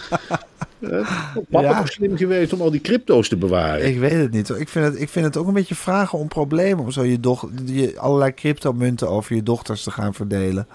Papa 1.51 1.61
Ja. 1.61 1.87
slim 1.87 2.16
geweest 2.16 2.53
om 2.53 2.61
al 2.61 2.71
die 2.71 2.81
crypto's 2.81 3.29
te 3.29 3.37
bewaren. 3.37 3.87
Ik 3.87 3.99
weet 3.99 4.12
het 4.12 4.31
niet. 4.31 4.49
Ik 4.49 4.68
vind 4.68 4.85
het, 4.85 5.01
ik 5.01 5.09
vind 5.09 5.25
het 5.25 5.37
ook 5.37 5.47
een 5.47 5.53
beetje 5.55 5.75
vragen 5.75 6.18
om 6.18 6.29
problemen. 6.29 6.85
Om 6.85 6.90
zo 6.90 7.03
je, 7.03 7.21
doch, 7.21 7.49
je 7.64 7.99
allerlei 7.99 8.35
cryptomunten 8.35 9.09
over 9.09 9.35
je 9.35 9.42
dochters 9.42 9.83
te 9.83 9.90
gaan 9.90 10.14
verdelen. 10.14 10.66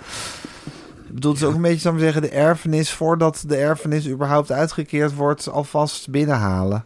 Ik 1.07 1.13
bedoel, 1.13 1.31
het 1.31 1.41
is 1.41 1.47
ook 1.47 1.55
een 1.55 1.61
beetje, 1.61 1.79
zou 1.79 1.95
ik 1.95 2.01
zeggen, 2.01 2.21
de 2.21 2.29
erfenis... 2.29 2.91
voordat 2.91 3.43
de 3.47 3.55
erfenis 3.55 4.09
überhaupt 4.09 4.51
uitgekeerd 4.51 5.15
wordt... 5.15 5.49
alvast 5.49 6.09
binnenhalen. 6.09 6.85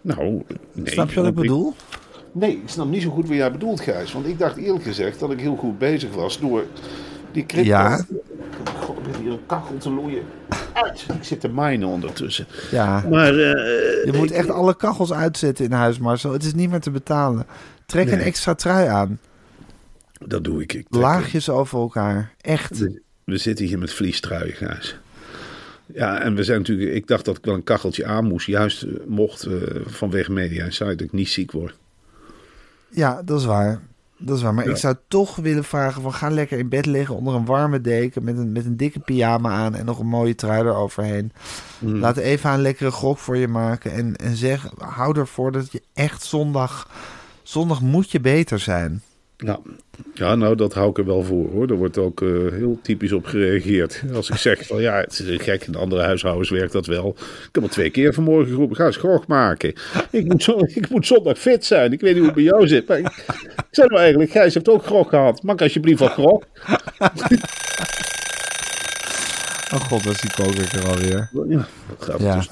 Nou, 0.00 0.42
nee. 0.72 0.90
Snap 0.92 1.10
je 1.10 1.20
wat 1.20 1.28
ik 1.28 1.34
bedoel? 1.34 1.74
Nee, 2.32 2.50
ik 2.50 2.68
snap 2.68 2.88
niet 2.88 3.02
zo 3.02 3.10
goed 3.10 3.28
wat 3.28 3.36
jij 3.36 3.52
bedoelt, 3.52 3.80
Gijs. 3.80 4.12
Want 4.12 4.26
ik 4.26 4.38
dacht 4.38 4.56
eerlijk 4.56 4.84
gezegd 4.84 5.20
dat 5.20 5.30
ik 5.30 5.40
heel 5.40 5.56
goed 5.56 5.78
bezig 5.78 6.14
was 6.14 6.40
door 6.40 6.64
die 7.32 7.46
crypto... 7.46 7.68
Ja. 7.68 8.04
God, 8.78 8.98
ik 9.06 9.14
hier 9.22 9.30
een 9.32 9.46
kachel 9.46 9.76
te 9.76 9.90
loeien. 9.90 10.22
Uit! 10.72 11.06
Ik 11.18 11.24
zit 11.24 11.40
te 11.40 11.48
minen 11.48 11.88
ondertussen. 11.88 12.46
Ja. 12.70 13.04
Maar 13.10 13.28
eh, 13.28 14.04
Je 14.04 14.10
moet 14.14 14.30
ik- 14.30 14.36
echt 14.36 14.50
alle 14.50 14.76
kachels 14.76 15.12
uitzetten 15.12 15.64
in 15.64 15.72
huis, 15.72 15.98
Marcel. 15.98 16.32
Het 16.32 16.44
is 16.44 16.54
niet 16.54 16.70
meer 16.70 16.80
te 16.80 16.90
betalen. 16.90 17.46
Trek 17.86 18.10
een 18.10 18.18
extra 18.20 18.54
trui 18.54 18.88
aan. 18.88 19.18
Dat 20.26 20.44
doe 20.44 20.62
ik. 20.62 20.84
Laagjes 20.88 21.48
over 21.48 21.78
elkaar. 21.78 22.34
Echt. 22.40 22.78
We, 22.78 23.02
we 23.24 23.36
zitten 23.36 23.64
hier 23.66 23.78
met 23.78 23.92
vliestruien, 23.92 24.52
Gijs. 24.54 24.98
Ja, 25.94 26.20
en 26.20 26.34
we 26.34 26.42
zijn 26.44 26.58
natuurlijk... 26.58 26.90
Ik 26.94 27.06
dacht 27.06 27.24
dat 27.24 27.36
ik 27.36 27.44
wel 27.44 27.54
een 27.54 27.64
kacheltje 27.64 28.06
aan 28.06 28.24
moest. 28.24 28.46
Juist 28.46 28.82
eh, 28.82 28.90
mocht 29.06 29.42
eh, 29.42 29.52
vanwege 29.86 30.32
Media 30.32 30.64
Insight 30.64 30.98
dat 30.98 31.06
ik 31.06 31.12
niet 31.12 31.28
ziek 31.28 31.52
word. 31.52 31.74
Ja, 32.88 33.22
dat 33.24 33.38
is 33.40 33.44
waar. 33.46 33.80
Dat 34.22 34.36
is 34.36 34.42
waar. 34.42 34.54
Maar 34.54 34.64
Ja. 34.64 34.70
ik 34.70 34.76
zou 34.76 34.94
toch 35.08 35.36
willen 35.36 35.64
vragen 35.64 36.02
van 36.02 36.12
ga 36.12 36.30
lekker 36.30 36.58
in 36.58 36.68
bed 36.68 36.86
liggen 36.86 37.14
onder 37.16 37.34
een 37.34 37.44
warme 37.44 37.80
deken 37.80 38.24
met 38.24 38.36
een, 38.38 38.52
met 38.52 38.64
een 38.64 38.76
dikke 38.76 38.98
pyjama 39.00 39.50
aan 39.50 39.74
en 39.74 39.84
nog 39.84 39.98
een 39.98 40.06
mooie 40.06 40.34
trui 40.34 40.60
eroverheen. 40.62 41.32
Mm. 41.78 41.96
Laat 41.98 42.16
Eva 42.16 42.54
een 42.54 42.60
lekkere 42.60 42.90
grok 42.90 43.18
voor 43.18 43.36
je 43.36 43.48
maken 43.48 43.92
en, 43.92 44.16
en 44.16 44.36
zeg, 44.36 44.70
hou 44.78 45.18
ervoor 45.18 45.52
dat 45.52 45.72
je 45.72 45.82
echt 45.94 46.22
zondag, 46.22 46.88
zondag 47.42 47.80
moet 47.80 48.10
je 48.10 48.20
beter 48.20 48.58
zijn. 48.58 49.02
Ja. 49.44 49.58
ja, 50.14 50.34
nou 50.34 50.54
dat 50.56 50.74
hou 50.74 50.90
ik 50.90 50.98
er 50.98 51.04
wel 51.04 51.22
voor 51.22 51.50
hoor. 51.50 51.68
Er 51.70 51.76
wordt 51.76 51.98
ook 51.98 52.22
eh, 52.22 52.28
heel 52.28 52.78
typisch 52.82 53.12
op 53.12 53.24
gereageerd. 53.24 54.02
Als 54.14 54.30
ik 54.30 54.36
zeg 54.36 54.66
van 54.66 54.80
ja, 54.80 54.94
het 55.00 55.18
is 55.18 55.42
gek, 55.42 55.64
in 55.66 55.74
andere 55.74 56.02
huishoudens 56.02 56.50
werkt 56.50 56.72
dat 56.72 56.86
wel. 56.86 57.08
Ik 57.18 57.48
heb 57.52 57.62
al 57.62 57.68
twee 57.68 57.90
keer 57.90 58.14
vanmorgen 58.14 58.52
geroepen, 58.52 58.76
ga 58.76 58.86
eens 58.86 58.96
grog 58.96 59.26
maken. 59.26 59.72
Ik 60.10 60.24
moet, 60.24 60.42
zo, 60.42 60.58
ik 60.58 60.88
moet 60.90 61.06
zondag 61.06 61.38
fit 61.38 61.64
zijn. 61.64 61.92
Ik 61.92 62.00
weet 62.00 62.10
niet 62.10 62.18
hoe 62.18 62.26
het 62.26 62.34
bij 62.34 62.44
jou 62.44 62.68
zit. 62.68 62.88
Maar 62.88 62.98
ik, 62.98 63.06
ik 63.56 63.66
zei 63.70 63.88
nou 63.88 64.00
eigenlijk, 64.00 64.30
Gijs 64.30 64.54
heeft 64.54 64.68
ook 64.68 64.84
grog 64.84 65.08
gehad. 65.08 65.42
Maak 65.42 65.62
alsjeblieft 65.62 66.00
wat 66.00 66.12
grog. 66.12 66.44
Oh 69.74 69.80
god, 69.80 70.04
dat 70.04 70.12
is 70.12 70.20
die 70.20 70.30
koker 70.34 70.74
er 70.78 70.88
alweer. 70.88 71.30
Ja, 71.48 71.66
dat 71.88 72.08
gaat 72.08 72.20
Ja. 72.20 72.34
dus. 72.36 72.48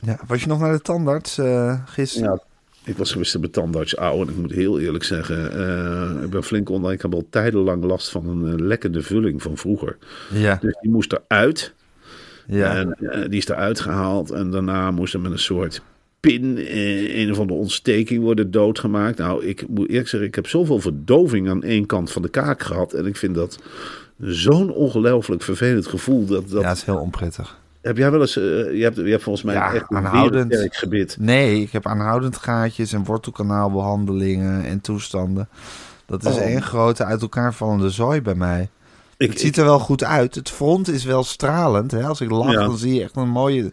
Ja, 0.00 0.18
was 0.26 0.40
je 0.40 0.46
nog 0.46 0.60
naar 0.60 0.72
de 0.72 0.80
tandarts 0.80 1.38
eh, 1.38 1.78
gisteren? 1.86 2.30
Ja, 2.30 2.42
ik 2.84 2.96
was 2.96 3.12
gisteren 3.12 3.40
bij 3.40 3.50
tandarts 3.50 3.96
oude 3.96 4.24
en 4.24 4.36
ik 4.36 4.40
moet 4.40 4.52
heel 4.52 4.80
eerlijk 4.80 5.04
zeggen, 5.04 5.52
eh, 5.52 6.22
ik 6.22 6.30
ben 6.30 6.42
flink 6.44 6.68
onder. 6.68 6.92
Ik 6.92 7.02
heb 7.02 7.14
al 7.14 7.26
tijdenlang 7.30 7.84
last 7.84 8.10
van 8.10 8.28
een 8.28 8.52
eh, 8.52 8.66
lekkende 8.66 9.02
vulling 9.02 9.42
van 9.42 9.56
vroeger. 9.56 9.96
Ja, 10.32 10.58
Dus 10.60 10.76
die 10.80 10.90
moest 10.90 11.12
eruit. 11.12 11.72
ja. 12.46 12.76
En 12.76 12.94
eh, 12.94 13.28
die 13.28 13.38
is 13.38 13.48
eruit 13.48 13.80
gehaald. 13.80 14.30
En 14.30 14.50
daarna 14.50 14.90
moest 14.90 15.14
er 15.14 15.20
met 15.20 15.32
een 15.32 15.38
soort 15.38 15.82
pin, 16.20 16.58
een 17.18 17.30
of 17.30 17.38
andere 17.38 17.58
ontsteking 17.58 18.22
worden 18.22 18.50
doodgemaakt. 18.50 19.18
Nou, 19.18 19.44
ik 19.44 19.68
moet 19.68 19.88
eerlijk 19.88 20.08
zeggen, 20.08 20.28
ik 20.28 20.34
heb 20.34 20.46
zoveel 20.46 20.78
verdoving 20.78 21.48
aan 21.48 21.62
één 21.62 21.86
kant 21.86 22.12
van 22.12 22.22
de 22.22 22.28
kaak 22.28 22.62
gehad. 22.62 22.92
En 22.92 23.06
ik 23.06 23.16
vind 23.16 23.34
dat 23.34 23.58
zo'n 24.20 24.70
ongelooflijk 24.70 25.42
vervelend 25.42 25.86
gevoel. 25.86 26.26
Dat, 26.26 26.48
dat, 26.50 26.62
ja, 26.62 26.68
het 26.68 26.76
is 26.76 26.84
heel 26.84 26.96
onprettig. 26.96 27.60
Heb 27.82 27.96
jij 27.96 28.10
wel 28.10 28.20
eens, 28.20 28.36
eh, 28.36 28.42
je, 28.42 28.80
hebt, 28.82 28.96
je 28.96 29.02
hebt 29.10 29.22
volgens 29.22 29.44
mij 29.44 29.54
Ja, 29.54 29.72
echt 29.74 29.84
een 29.88 29.96
aanhoudend. 29.96 30.68
gebit. 30.70 31.16
Nee, 31.20 31.60
ik 31.60 31.72
heb 31.72 31.86
aanhoudend 31.86 32.36
gaatjes 32.36 32.92
en 32.92 33.04
wortelkanaalbehandelingen 33.04 34.64
en 34.64 34.80
toestanden. 34.80 35.48
Dat 36.06 36.24
is 36.24 36.34
Oh. 36.34 36.40
één 36.40 36.62
grote 36.62 37.04
uit 37.04 37.22
elkaar 37.22 37.54
vallende 37.54 37.90
zooi 37.90 38.22
bij 38.22 38.34
mij. 38.34 38.68
Ik, 39.16 39.30
Het 39.30 39.40
ziet 39.40 39.56
er 39.56 39.64
wel 39.64 39.78
goed 39.78 40.04
uit. 40.04 40.34
Het 40.34 40.50
front 40.50 40.88
is 40.88 41.04
wel 41.04 41.24
stralend. 41.24 41.90
Hè? 41.90 42.02
Als 42.06 42.20
ik 42.20 42.30
lach, 42.30 42.52
Ja. 42.52 42.58
dan 42.60 42.76
zie 42.78 42.94
je 42.94 43.02
echt 43.02 43.16
een 43.16 43.28
mooie... 43.28 43.72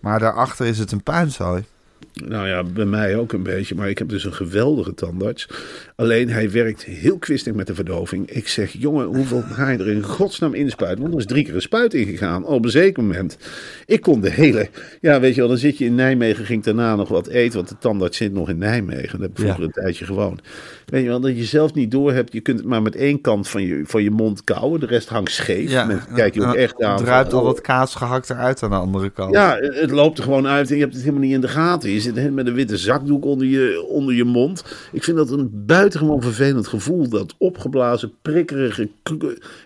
Maar 0.00 0.18
daarachter 0.18 0.66
is 0.66 0.78
het 0.78 0.92
een 0.92 1.02
puinzooi. 1.02 1.64
Nou 2.12 2.48
ja, 2.48 2.62
bij 2.62 2.84
mij 2.84 3.16
ook 3.16 3.32
een 3.32 3.42
beetje. 3.42 3.74
Maar 3.74 3.88
ik 3.88 3.98
heb 3.98 4.08
dus 4.08 4.24
een 4.24 4.32
geweldige 4.32 4.94
tandarts. 4.94 5.48
Alleen 5.96 6.30
hij 6.30 6.50
werkt 6.50 6.84
heel 6.84 7.18
kwistig 7.18 7.54
met 7.54 7.66
de 7.66 7.74
verdoving. 7.74 8.30
Ik 8.30 8.48
zeg, 8.48 8.72
jongen, 8.78 9.06
hoeveel 9.06 9.42
ga 9.42 9.70
je 9.70 9.78
er 9.78 9.88
in 9.88 10.02
godsnaam 10.02 10.54
inspuiten? 10.54 11.00
Want 11.02 11.14
er 11.14 11.20
is 11.20 11.26
drie 11.26 11.44
keer 11.44 11.54
een 11.54 11.60
spuit 11.60 11.94
ingegaan. 11.94 12.44
Op 12.44 12.64
een 12.64 12.70
zeker 12.70 13.02
moment. 13.02 13.38
Ik 13.86 14.00
kon 14.00 14.20
de 14.20 14.30
hele... 14.30 14.68
Ja, 15.00 15.20
weet 15.20 15.34
je 15.34 15.40
wel, 15.40 15.48
dan 15.48 15.58
zit 15.58 15.78
je 15.78 15.84
in 15.84 15.94
Nijmegen. 15.94 16.44
Ging 16.44 16.62
daarna 16.62 16.96
nog 16.96 17.08
wat 17.08 17.26
eten. 17.26 17.56
Want 17.56 17.68
de 17.68 17.78
tandarts 17.78 18.16
zit 18.16 18.32
nog 18.32 18.48
in 18.48 18.58
Nijmegen. 18.58 19.10
Dat 19.18 19.20
heb 19.20 19.30
ik 19.30 19.36
vroeger 19.38 19.60
Ja. 19.60 19.66
een 19.66 19.82
tijdje 19.82 20.04
gewoond. 20.04 20.40
Weet 20.86 21.02
je 21.02 21.08
wel, 21.08 21.20
dat 21.20 21.36
je 21.36 21.44
zelf 21.44 21.74
niet 21.74 21.90
door 21.90 22.12
hebt. 22.12 22.32
Je 22.32 22.40
kunt 22.40 22.58
het 22.58 22.68
maar 22.68 22.82
met 22.82 22.96
één 22.96 23.20
kant 23.20 23.48
van 23.48 23.62
je, 23.62 23.82
van 23.84 24.02
je 24.02 24.10
mond 24.10 24.44
kauwen. 24.44 24.80
De 24.80 24.86
rest 24.86 25.08
hangt 25.08 25.30
scheef. 25.32 25.86
Mensen 25.86 26.14
kijken 26.14 26.40
je 26.40 26.46
ook 26.46 26.54
echt 26.54 26.82
aan. 26.82 26.96
druipt 26.96 27.30
van, 27.30 27.38
al 27.38 27.44
oh, 27.44 27.50
dat 27.50 27.60
kaas 27.60 27.94
gehakt 27.94 28.30
eruit 28.30 28.62
aan 28.62 28.70
de 28.70 28.76
andere 28.76 29.10
kant. 29.10 29.34
ja, 29.34 29.56
het 29.60 29.90
loopt 29.90 30.18
er 30.18 30.24
gewoon 30.24 30.46
uit 30.46 30.68
en 30.70 30.74
je 30.74 30.80
hebt 30.80 30.94
het 30.94 31.02
helemaal 31.02 31.24
niet 31.24 31.34
in 31.34 31.40
de 31.40 31.48
gaten. 31.48 31.90
Je 31.90 32.00
zit 32.14 32.32
met 32.34 32.46
een 32.46 32.54
witte 32.54 32.76
zakdoek 32.76 33.24
onder 33.24 33.46
je, 33.46 33.84
onder 33.88 34.14
je 34.14 34.24
mond. 34.24 34.64
Ik 34.92 35.04
vind 35.04 35.16
dat 35.16 35.30
een 35.30 35.50
buitengewoon 35.66 36.22
vervelend 36.22 36.66
gevoel. 36.66 37.08
Dat 37.08 37.34
opgeblazen, 37.38 38.12
prikkerige... 38.22 38.88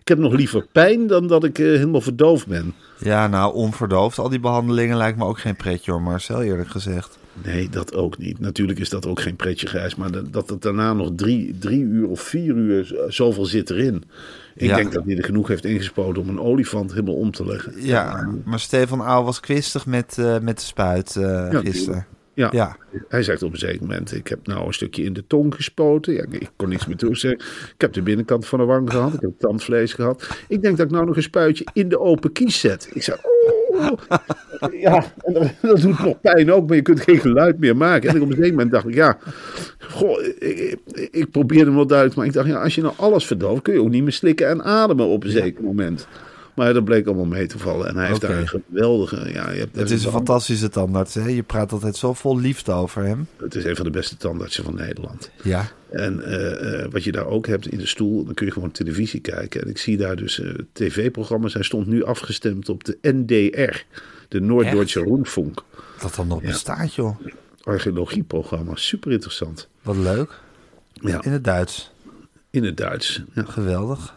Ik 0.00 0.08
heb 0.08 0.18
nog 0.18 0.32
liever 0.32 0.66
pijn 0.72 1.06
dan 1.06 1.26
dat 1.26 1.44
ik 1.44 1.58
eh, 1.58 1.64
helemaal 1.66 2.00
verdoofd 2.00 2.46
ben. 2.46 2.74
Ja, 2.98 3.26
nou, 3.28 3.54
onverdoofd. 3.54 4.18
Al 4.18 4.28
die 4.28 4.40
behandelingen 4.40 4.96
lijkt 4.96 5.18
me 5.18 5.24
ook 5.24 5.38
geen 5.38 5.56
pretje 5.56 5.90
hoor, 5.90 6.02
Marcel, 6.02 6.42
eerlijk 6.42 6.68
gezegd. 6.68 7.18
Nee, 7.44 7.68
dat 7.68 7.94
ook 7.94 8.18
niet. 8.18 8.38
Natuurlijk 8.40 8.78
is 8.78 8.88
dat 8.88 9.06
ook 9.06 9.20
geen 9.20 9.36
pretje 9.36 9.66
grijs. 9.66 9.94
Maar 9.94 10.10
dat, 10.10 10.32
dat 10.32 10.48
het 10.50 10.62
daarna 10.62 10.92
nog 10.92 11.10
drie, 11.16 11.56
drie 11.58 11.80
uur 11.82 12.08
of 12.08 12.20
vier 12.20 12.54
uur 12.54 13.04
zoveel 13.08 13.44
zit 13.44 13.70
erin. 13.70 14.02
Ik 14.54 14.66
Ja. 14.68 14.76
denk 14.76 14.92
dat 14.92 15.04
hij 15.04 15.16
er 15.16 15.24
genoeg 15.24 15.48
heeft 15.48 15.64
ingespoten 15.64 16.22
om 16.22 16.28
een 16.28 16.40
olifant 16.40 16.90
helemaal 16.90 17.14
om 17.14 17.30
te 17.30 17.46
leggen. 17.46 17.72
Ja, 17.76 18.28
maar 18.44 18.60
Stefan 18.60 19.00
Auw 19.00 19.22
was 19.24 19.40
kwistig 19.40 19.86
met, 19.86 20.18
eh, 20.18 20.38
met 20.38 20.58
de 20.58 20.64
spuit 20.64 21.16
eh, 21.16 21.22
Ja, 21.50 21.60
gisteren. 21.60 22.06
Ja. 22.34 22.48
Ja. 22.52 22.76
Hij 23.08 23.22
zegt 23.22 23.42
op 23.42 23.52
een 23.52 23.58
zeker 23.58 23.80
moment: 23.80 24.14
Ik 24.14 24.28
heb 24.28 24.46
nou 24.46 24.66
een 24.66 24.74
stukje 24.74 25.02
in 25.02 25.12
de 25.12 25.26
tong 25.26 25.54
gespoten. 25.54 26.14
Ja, 26.14 26.24
ik 26.30 26.50
kon 26.56 26.68
niets 26.68 26.86
meer 26.86 26.96
toezeggen. 26.96 27.46
Ik 27.74 27.80
heb 27.80 27.92
de 27.92 28.02
binnenkant 28.02 28.46
van 28.46 28.58
de 28.58 28.64
wang 28.64 28.90
gehad. 28.90 29.14
Ik 29.14 29.20
heb 29.20 29.30
tandvlees 29.38 29.92
gehad. 29.92 30.28
Ik 30.48 30.62
denk 30.62 30.76
dat 30.76 30.86
ik 30.86 30.92
nou 30.92 31.06
nog 31.06 31.16
een 31.16 31.22
spuitje 31.22 31.66
in 31.72 31.88
de 31.88 32.00
open 32.00 32.32
kies 32.32 32.60
zet. 32.60 32.90
Ik 32.92 33.02
zei: 33.02 33.18
Oh. 33.22 33.98
Ja, 34.72 35.04
en 35.16 35.32
dat, 35.32 35.52
dat 35.62 35.80
doet 35.80 35.98
nog 35.98 36.20
pijn 36.20 36.52
ook, 36.52 36.66
maar 36.66 36.76
je 36.76 36.82
kunt 36.82 37.00
geen 37.00 37.18
geluid 37.18 37.58
meer 37.58 37.76
maken. 37.76 38.08
En 38.10 38.16
op 38.16 38.28
een 38.28 38.34
gegeven 38.34 38.50
moment 38.50 38.70
dacht 38.70 38.88
ik: 38.88 38.94
Ja, 38.94 39.18
goh, 39.78 40.22
ik, 40.22 40.78
ik, 40.92 41.08
ik 41.10 41.30
probeerde 41.30 41.64
hem 41.64 41.74
wel 41.74 41.86
duidelijk. 41.86 42.18
Maar 42.18 42.26
ik 42.26 42.32
dacht: 42.32 42.48
ja, 42.48 42.62
Als 42.62 42.74
je 42.74 42.82
nou 42.82 42.94
alles 42.96 43.26
verdooft, 43.26 43.62
kun 43.62 43.74
je 43.74 43.80
ook 43.80 43.90
niet 43.90 44.02
meer 44.02 44.12
slikken 44.12 44.48
en 44.48 44.64
ademen 44.64 45.06
op 45.06 45.24
een 45.24 45.30
zeker 45.30 45.64
moment. 45.64 46.06
Maar 46.54 46.74
dat 46.74 46.84
bleek 46.84 47.06
allemaal 47.06 47.24
mee 47.24 47.46
te 47.46 47.58
vallen. 47.58 47.88
En 47.88 47.96
hij 47.96 48.06
heeft 48.06 48.20
daar 48.20 48.38
een 48.38 48.48
geweldige. 48.48 49.32
Ja, 49.32 49.50
je 49.50 49.58
hebt 49.58 49.76
Het 49.76 49.90
is 49.90 50.04
een 50.04 50.10
fantastische 50.10 50.68
tandarts, 50.68 51.14
hè? 51.14 51.26
Je 51.28 51.42
praat 51.42 51.72
altijd 51.72 51.96
zo 51.96 52.12
vol 52.12 52.38
liefde 52.38 52.72
over 52.72 53.02
hem. 53.04 53.26
Het 53.36 53.54
is 53.54 53.64
een 53.64 53.76
van 53.76 53.84
de 53.84 53.90
beste 53.90 54.16
tandartsen 54.16 54.64
van 54.64 54.74
Nederland. 54.74 55.30
Ja. 55.42 55.68
En 55.90 56.24
eh, 56.24 56.82
eh, 56.84 56.90
wat 56.92 57.04
je 57.04 57.12
daar 57.12 57.26
ook 57.26 57.46
hebt 57.46 57.66
in 57.66 57.78
de 57.78 57.86
stoel, 57.86 58.24
dan 58.24 58.34
kun 58.34 58.46
je 58.46 58.52
gewoon 58.52 58.70
televisie 58.70 59.20
kijken. 59.20 59.62
En 59.62 59.68
ik 59.68 59.78
zie 59.78 59.96
daar 59.96 60.16
dus 60.16 60.40
eh, 60.40 60.50
tv-programma's. 60.72 61.54
Hij 61.54 61.62
stond 61.62 61.86
nu 61.86 62.04
afgestemd 62.04 62.68
op 62.68 62.84
de 62.84 62.98
NDR, 63.02 63.84
de 64.28 64.40
Noord-Duitse 64.40 65.00
Rundfunk. 65.00 65.62
Dat 66.00 66.14
dan 66.14 66.26
nog 66.26 66.42
bestaat, 66.42 66.94
joh. 66.94 67.16
Archeologieprogramma, 67.62 68.74
super 68.74 69.12
interessant. 69.12 69.68
Wat 69.82 69.96
leuk. 69.96 70.40
Ja, 70.92 71.22
In 71.22 71.32
het 71.32 71.44
Duits. 71.44 71.92
in 72.50 72.64
het 72.64 72.76
Duits. 72.76 73.22
Ja. 73.34 73.42
Geweldig. 73.44 74.14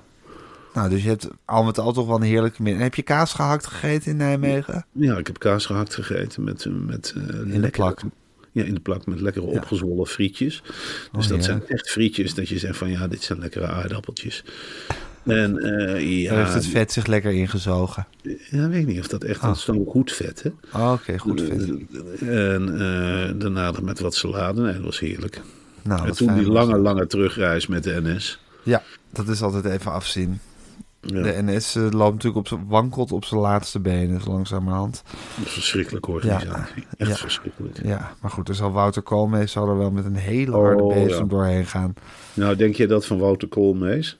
Nou, 0.77 0.89
dus 0.89 1.03
je 1.03 1.09
hebt 1.09 1.27
al 1.45 1.63
met 1.63 1.79
al 1.79 1.93
toch 1.93 2.07
wel 2.07 2.15
een 2.15 2.21
heerlijke 2.21 2.61
middag. 2.61 2.81
Heb 2.83 2.95
je 2.95 3.01
kaas 3.01 3.33
gehakt 3.33 3.67
gegeten 3.67 4.11
in 4.11 4.17
Nijmegen? 4.17 4.85
ja, 4.91 5.17
ik 5.17 5.27
heb 5.27 5.39
kaas 5.39 5.65
gehakt 5.65 5.93
gegeten 5.95 6.43
met, 6.43 6.65
met 6.85 7.13
eh, 7.15 7.53
In 7.53 7.61
de 7.61 7.69
plak. 7.69 8.01
Ja, 8.51 8.63
in 8.63 8.73
de 8.73 8.79
plak 8.79 9.05
met 9.05 9.21
lekkere 9.21 9.45
Ja. 9.47 9.51
opgezwollen 9.57 10.07
frietjes. 10.07 10.63
Dus 11.11 11.25
Oh, 11.25 11.31
dat 11.31 11.43
zijn 11.43 11.67
echt 11.67 11.89
frietjes 11.89 12.33
dat 12.33 12.49
je 12.49 12.59
zegt 12.59 12.77
van 12.77 12.89
ja, 12.89 13.07
dit 13.07 13.21
zijn 13.23 13.39
lekkere 13.39 13.67
aardappeltjes. 13.67 14.43
En 15.25 15.57
eh, 15.57 16.21
ja, 16.23 16.29
Daar 16.29 16.39
heeft 16.43 16.53
het 16.53 16.65
vet 16.67 16.91
zich 16.91 17.05
lekker 17.05 17.31
ingezogen. 17.31 18.07
ja, 18.49 18.69
weet 18.69 18.81
ik 18.81 18.87
niet 18.87 18.99
of 18.99 19.07
dat 19.07 19.23
echt, 19.23 19.39
Ah. 19.41 19.47
dat 19.47 19.55
is 19.57 19.65
dan 19.65 19.85
goed 19.87 20.11
vet 20.11 20.43
hè. 20.43 20.49
Oh, 20.79 20.91
Oké, 20.91 21.17
goed 21.17 21.41
vet. 21.41 21.69
En 22.21 22.69
eh, 22.73 23.39
daarna 23.39 23.71
nog 23.71 23.81
met 23.81 23.99
wat 23.99 24.15
salade. 24.15 24.61
Nee, 24.61 24.73
dat 24.73 24.83
was 24.83 24.99
heerlijk. 24.99 25.41
Nou, 25.81 26.07
en 26.07 26.13
toen 26.13 26.33
die 26.33 26.47
lange, 26.51 26.77
lange 26.77 27.07
terugreis 27.07 27.67
met 27.67 27.83
de 27.83 27.99
NS. 28.03 28.39
Ja, 28.63 28.83
dat 29.09 29.27
is 29.27 29.41
altijd 29.41 29.65
even 29.65 29.91
afzien. 29.91 30.39
Ja, 31.01 31.21
De 31.21 31.41
NS 31.43 31.75
eh, 31.75 31.89
loopt 31.91 32.13
natuurlijk 32.23 32.51
op 32.51 32.59
wankelt 32.67 33.11
op 33.11 33.25
zijn 33.25 33.39
laatste 33.41 33.79
benen, 33.79 34.21
zo 34.21 34.31
langzamerhand. 34.31 35.03
een 35.37 35.43
verschrikkelijke 35.45 36.11
organisatie. 36.11 36.85
Echt 36.97 37.09
Ja. 37.09 37.15
verschrikkelijk. 37.15 37.79
Ja, 37.83 38.13
maar 38.21 38.31
goed, 38.31 38.49
er 38.49 38.55
zal 38.55 38.71
Wouter 38.71 39.01
Koolmees 39.01 39.51
zal 39.51 39.69
er 39.69 39.77
wel 39.77 39.91
met 39.91 40.05
een 40.05 40.15
hele 40.15 40.51
harde 40.51 40.83
Oh, 40.83 40.93
bezem 40.93 41.27
doorheen 41.27 41.65
gaan. 41.65 41.93
Nou, 42.33 42.55
denk 42.55 42.75
je 42.75 42.87
dat 42.87 43.05
van 43.05 43.17
Wouter 43.17 43.47
Koolmees? 43.47 44.19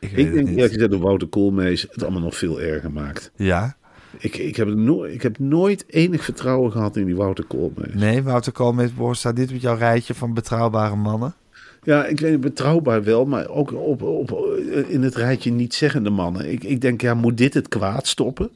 Ik 0.00 0.10
Ik 0.10 0.16
denk 0.16 0.34
niet. 0.34 0.48
eerlijk 0.48 0.72
gezegd 0.72 0.90
dat 0.90 1.00
Wouter 1.00 1.28
Koolmees 1.28 1.86
het 1.90 2.02
allemaal 2.02 2.20
nog 2.22 2.36
veel 2.36 2.60
erger 2.60 2.90
maakt. 2.90 3.30
Ja, 3.36 3.76
Ik, 4.18 4.36
ik, 4.36 4.56
heb 4.56 4.68
no 4.68 5.04
ik 5.04 5.22
heb 5.22 5.38
nooit 5.38 5.84
enig 5.86 6.24
vertrouwen 6.24 6.72
gehad 6.72 6.96
in 6.96 7.04
die 7.06 7.16
Wouter 7.16 7.44
Koolmees. 7.44 7.94
Nee, 7.94 8.22
Wouter 8.22 8.52
Koolmees 8.52 8.90
staat 9.10 9.36
dit 9.36 9.52
met 9.52 9.60
jouw 9.60 9.76
rijtje 9.76 10.14
van 10.14 10.34
betrouwbare 10.34 10.96
mannen. 10.96 11.34
Ja, 11.82 12.04
ik 12.06 12.20
weet 12.20 12.32
het 12.32 12.40
betrouwbaar 12.40 13.04
wel, 13.04 13.24
maar 13.24 13.48
ook 13.48 13.72
op, 13.72 14.02
op, 14.02 14.56
in 14.88 15.02
het 15.02 15.14
rijtje 15.14 15.50
niet 15.50 15.74
zeggende 15.74 16.10
mannen. 16.10 16.50
Ik, 16.52 16.64
ik 16.64 16.80
denk, 16.80 17.00
ja, 17.00 17.14
moet 17.14 17.36
dit 17.38 17.54
het 17.54 17.68
kwaad 17.68 18.06
stoppen? 18.06 18.50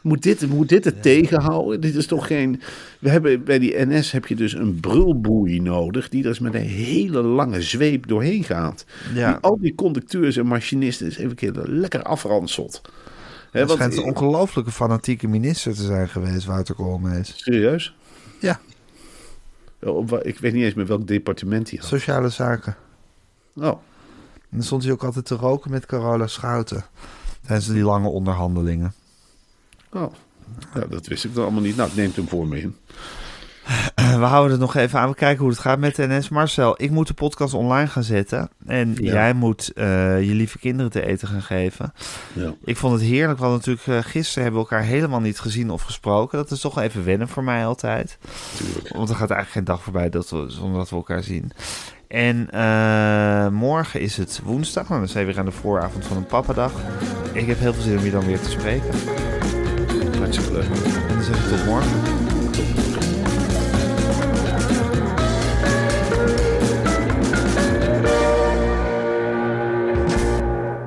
Moet 0.00 0.22
dit, 0.22 0.48
moet 0.48 0.68
dit 0.68 0.84
het 0.84 1.02
tegenhouden? 1.02 1.80
Dit 1.80 1.94
is 1.94 2.06
toch 2.06 2.26
geen. 2.26 2.60
We 2.98 3.08
hebben 3.10 3.44
bij 3.44 3.58
die 3.58 3.74
NS 3.86 4.12
heb 4.12 4.26
je 4.26 4.34
dus 4.34 4.52
een 4.54 4.80
brulboei 4.80 5.60
nodig. 5.60 6.08
die 6.08 6.22
er 6.22 6.28
dus 6.28 6.38
met 6.38 6.54
een 6.54 6.60
hele 6.60 7.22
lange 7.22 7.62
zweep 7.62 8.06
doorheen 8.06 8.44
gaat. 8.44 8.84
Ja. 9.14 9.32
Die 9.32 9.40
al 9.40 9.58
die 9.60 9.74
conducteurs 9.74 10.36
en 10.36 10.46
machinisten 10.46 11.06
eens 11.06 11.16
even 11.16 11.30
een 11.30 11.36
keer 11.36 11.52
lekker 11.64 12.02
afranselt. 12.02 12.80
Hij 13.50 13.66
want- 13.66 13.78
schijnt 13.78 13.96
een 13.96 14.04
ongelooflijke 14.04 14.70
fanatieke 14.70 15.28
minister 15.28 15.74
te 15.74 15.82
zijn 15.82 16.08
geweest, 16.08 16.46
Wouter 16.46 16.74
Koolmees. 16.74 17.32
Serieus? 17.36 17.94
Ja, 18.40 18.60
op 19.80 20.12
Ik 20.12 20.38
weet 20.38 20.52
niet 20.52 20.64
eens 20.64 20.74
meer 20.74 20.86
welk 20.86 21.06
departement 21.06 21.70
hij 21.70 21.78
had. 21.78 21.88
sociale 21.88 22.28
zaken. 22.28 22.76
Oh, 23.54 23.64
En 23.64 23.76
dan 24.50 24.62
stond 24.62 24.82
hij 24.82 24.92
ook 24.92 25.04
altijd 25.04 25.24
te 25.24 25.34
roken 25.34 25.70
met 25.70 25.86
Carola 25.86 26.26
Schouten. 26.26 26.84
Tijdens 27.46 27.66
die 27.68 27.82
lange 27.82 28.08
onderhandelingen. 28.08 28.94
oh. 29.92 30.12
Ja, 30.74 30.80
dat 30.88 31.06
wist 31.06 31.24
ik 31.24 31.34
dan 31.34 31.42
allemaal 31.42 31.62
niet. 31.62 31.76
Nou, 31.76 31.88
ik 31.90 31.96
neem 31.96 32.10
hem 32.14 32.28
voor 32.28 32.46
me 32.48 32.60
in. 32.60 32.76
We 34.18 34.24
houden 34.24 34.50
het 34.50 34.60
nog 34.60 34.74
even 34.74 34.98
aan. 35.00 35.08
We 35.08 35.14
kijken 35.14 35.40
hoe 35.40 35.50
het 35.50 35.58
gaat 35.58 35.78
met 35.78 35.96
NS. 35.96 36.28
Marcel, 36.28 36.74
ik 36.82 36.90
moet 36.90 37.06
de 37.06 37.14
podcast 37.14 37.54
online 37.54 37.86
gaan 37.88 38.02
zetten. 38.02 38.48
En 38.66 38.94
Ja. 39.00 39.12
jij 39.12 39.32
moet 39.34 39.72
eh, 39.72 39.84
je 40.22 40.34
lieve 40.34 40.58
kinderen 40.58 40.90
te 40.90 41.06
eten 41.06 41.28
gaan 41.28 41.42
geven. 41.42 41.92
Ja. 42.32 42.54
Ik 42.64 42.76
vond 42.76 42.92
het 42.92 43.02
heerlijk. 43.02 43.38
Hadden 43.38 43.56
natuurlijk 43.58 43.86
eh, 43.86 44.10
gisteren 44.10 44.42
hebben 44.42 44.62
we 44.62 44.68
elkaar 44.68 44.86
helemaal 44.86 45.20
niet 45.20 45.40
gezien 45.40 45.70
of 45.70 45.82
gesproken. 45.82 46.38
Dat 46.38 46.50
is 46.50 46.60
toch 46.60 46.78
even 46.80 47.04
wennen 47.04 47.28
voor 47.28 47.44
mij 47.44 47.66
altijd. 47.66 48.18
Want 48.94 49.08
er 49.08 49.16
gaat 49.16 49.30
eigenlijk 49.30 49.50
geen 49.50 49.64
dag 49.64 49.82
voorbij 49.82 50.10
dat 50.10 50.30
we, 50.30 50.44
zonder 50.48 50.78
dat 50.78 50.90
we 50.90 50.96
elkaar 50.96 51.22
zien. 51.22 51.50
En 52.08 52.50
eh, 52.50 53.48
morgen 53.48 54.00
is 54.00 54.16
het 54.16 54.40
woensdag. 54.44 54.88
Nou, 54.88 55.00
dan 55.00 55.08
zijn 55.08 55.26
we 55.26 55.30
weer 55.30 55.40
aan 55.40 55.46
de 55.46 55.52
vooravond 55.52 56.06
van 56.06 56.16
een 56.16 56.26
pappadag. 56.26 56.72
Ik 57.32 57.46
heb 57.46 57.58
heel 57.58 57.72
veel 57.74 57.82
zin 57.82 57.98
om 57.98 58.04
je 58.04 58.10
dan 58.10 58.26
weer 58.26 58.40
te 58.40 58.50
spreken. 58.50 58.90
Hartstikke 60.18 60.52
leuk. 60.52 60.64
En 61.08 61.14
dan 61.14 61.22
zeg 61.22 61.44
ik 61.44 61.56
tot 61.56 61.66
morgen. 61.66 62.15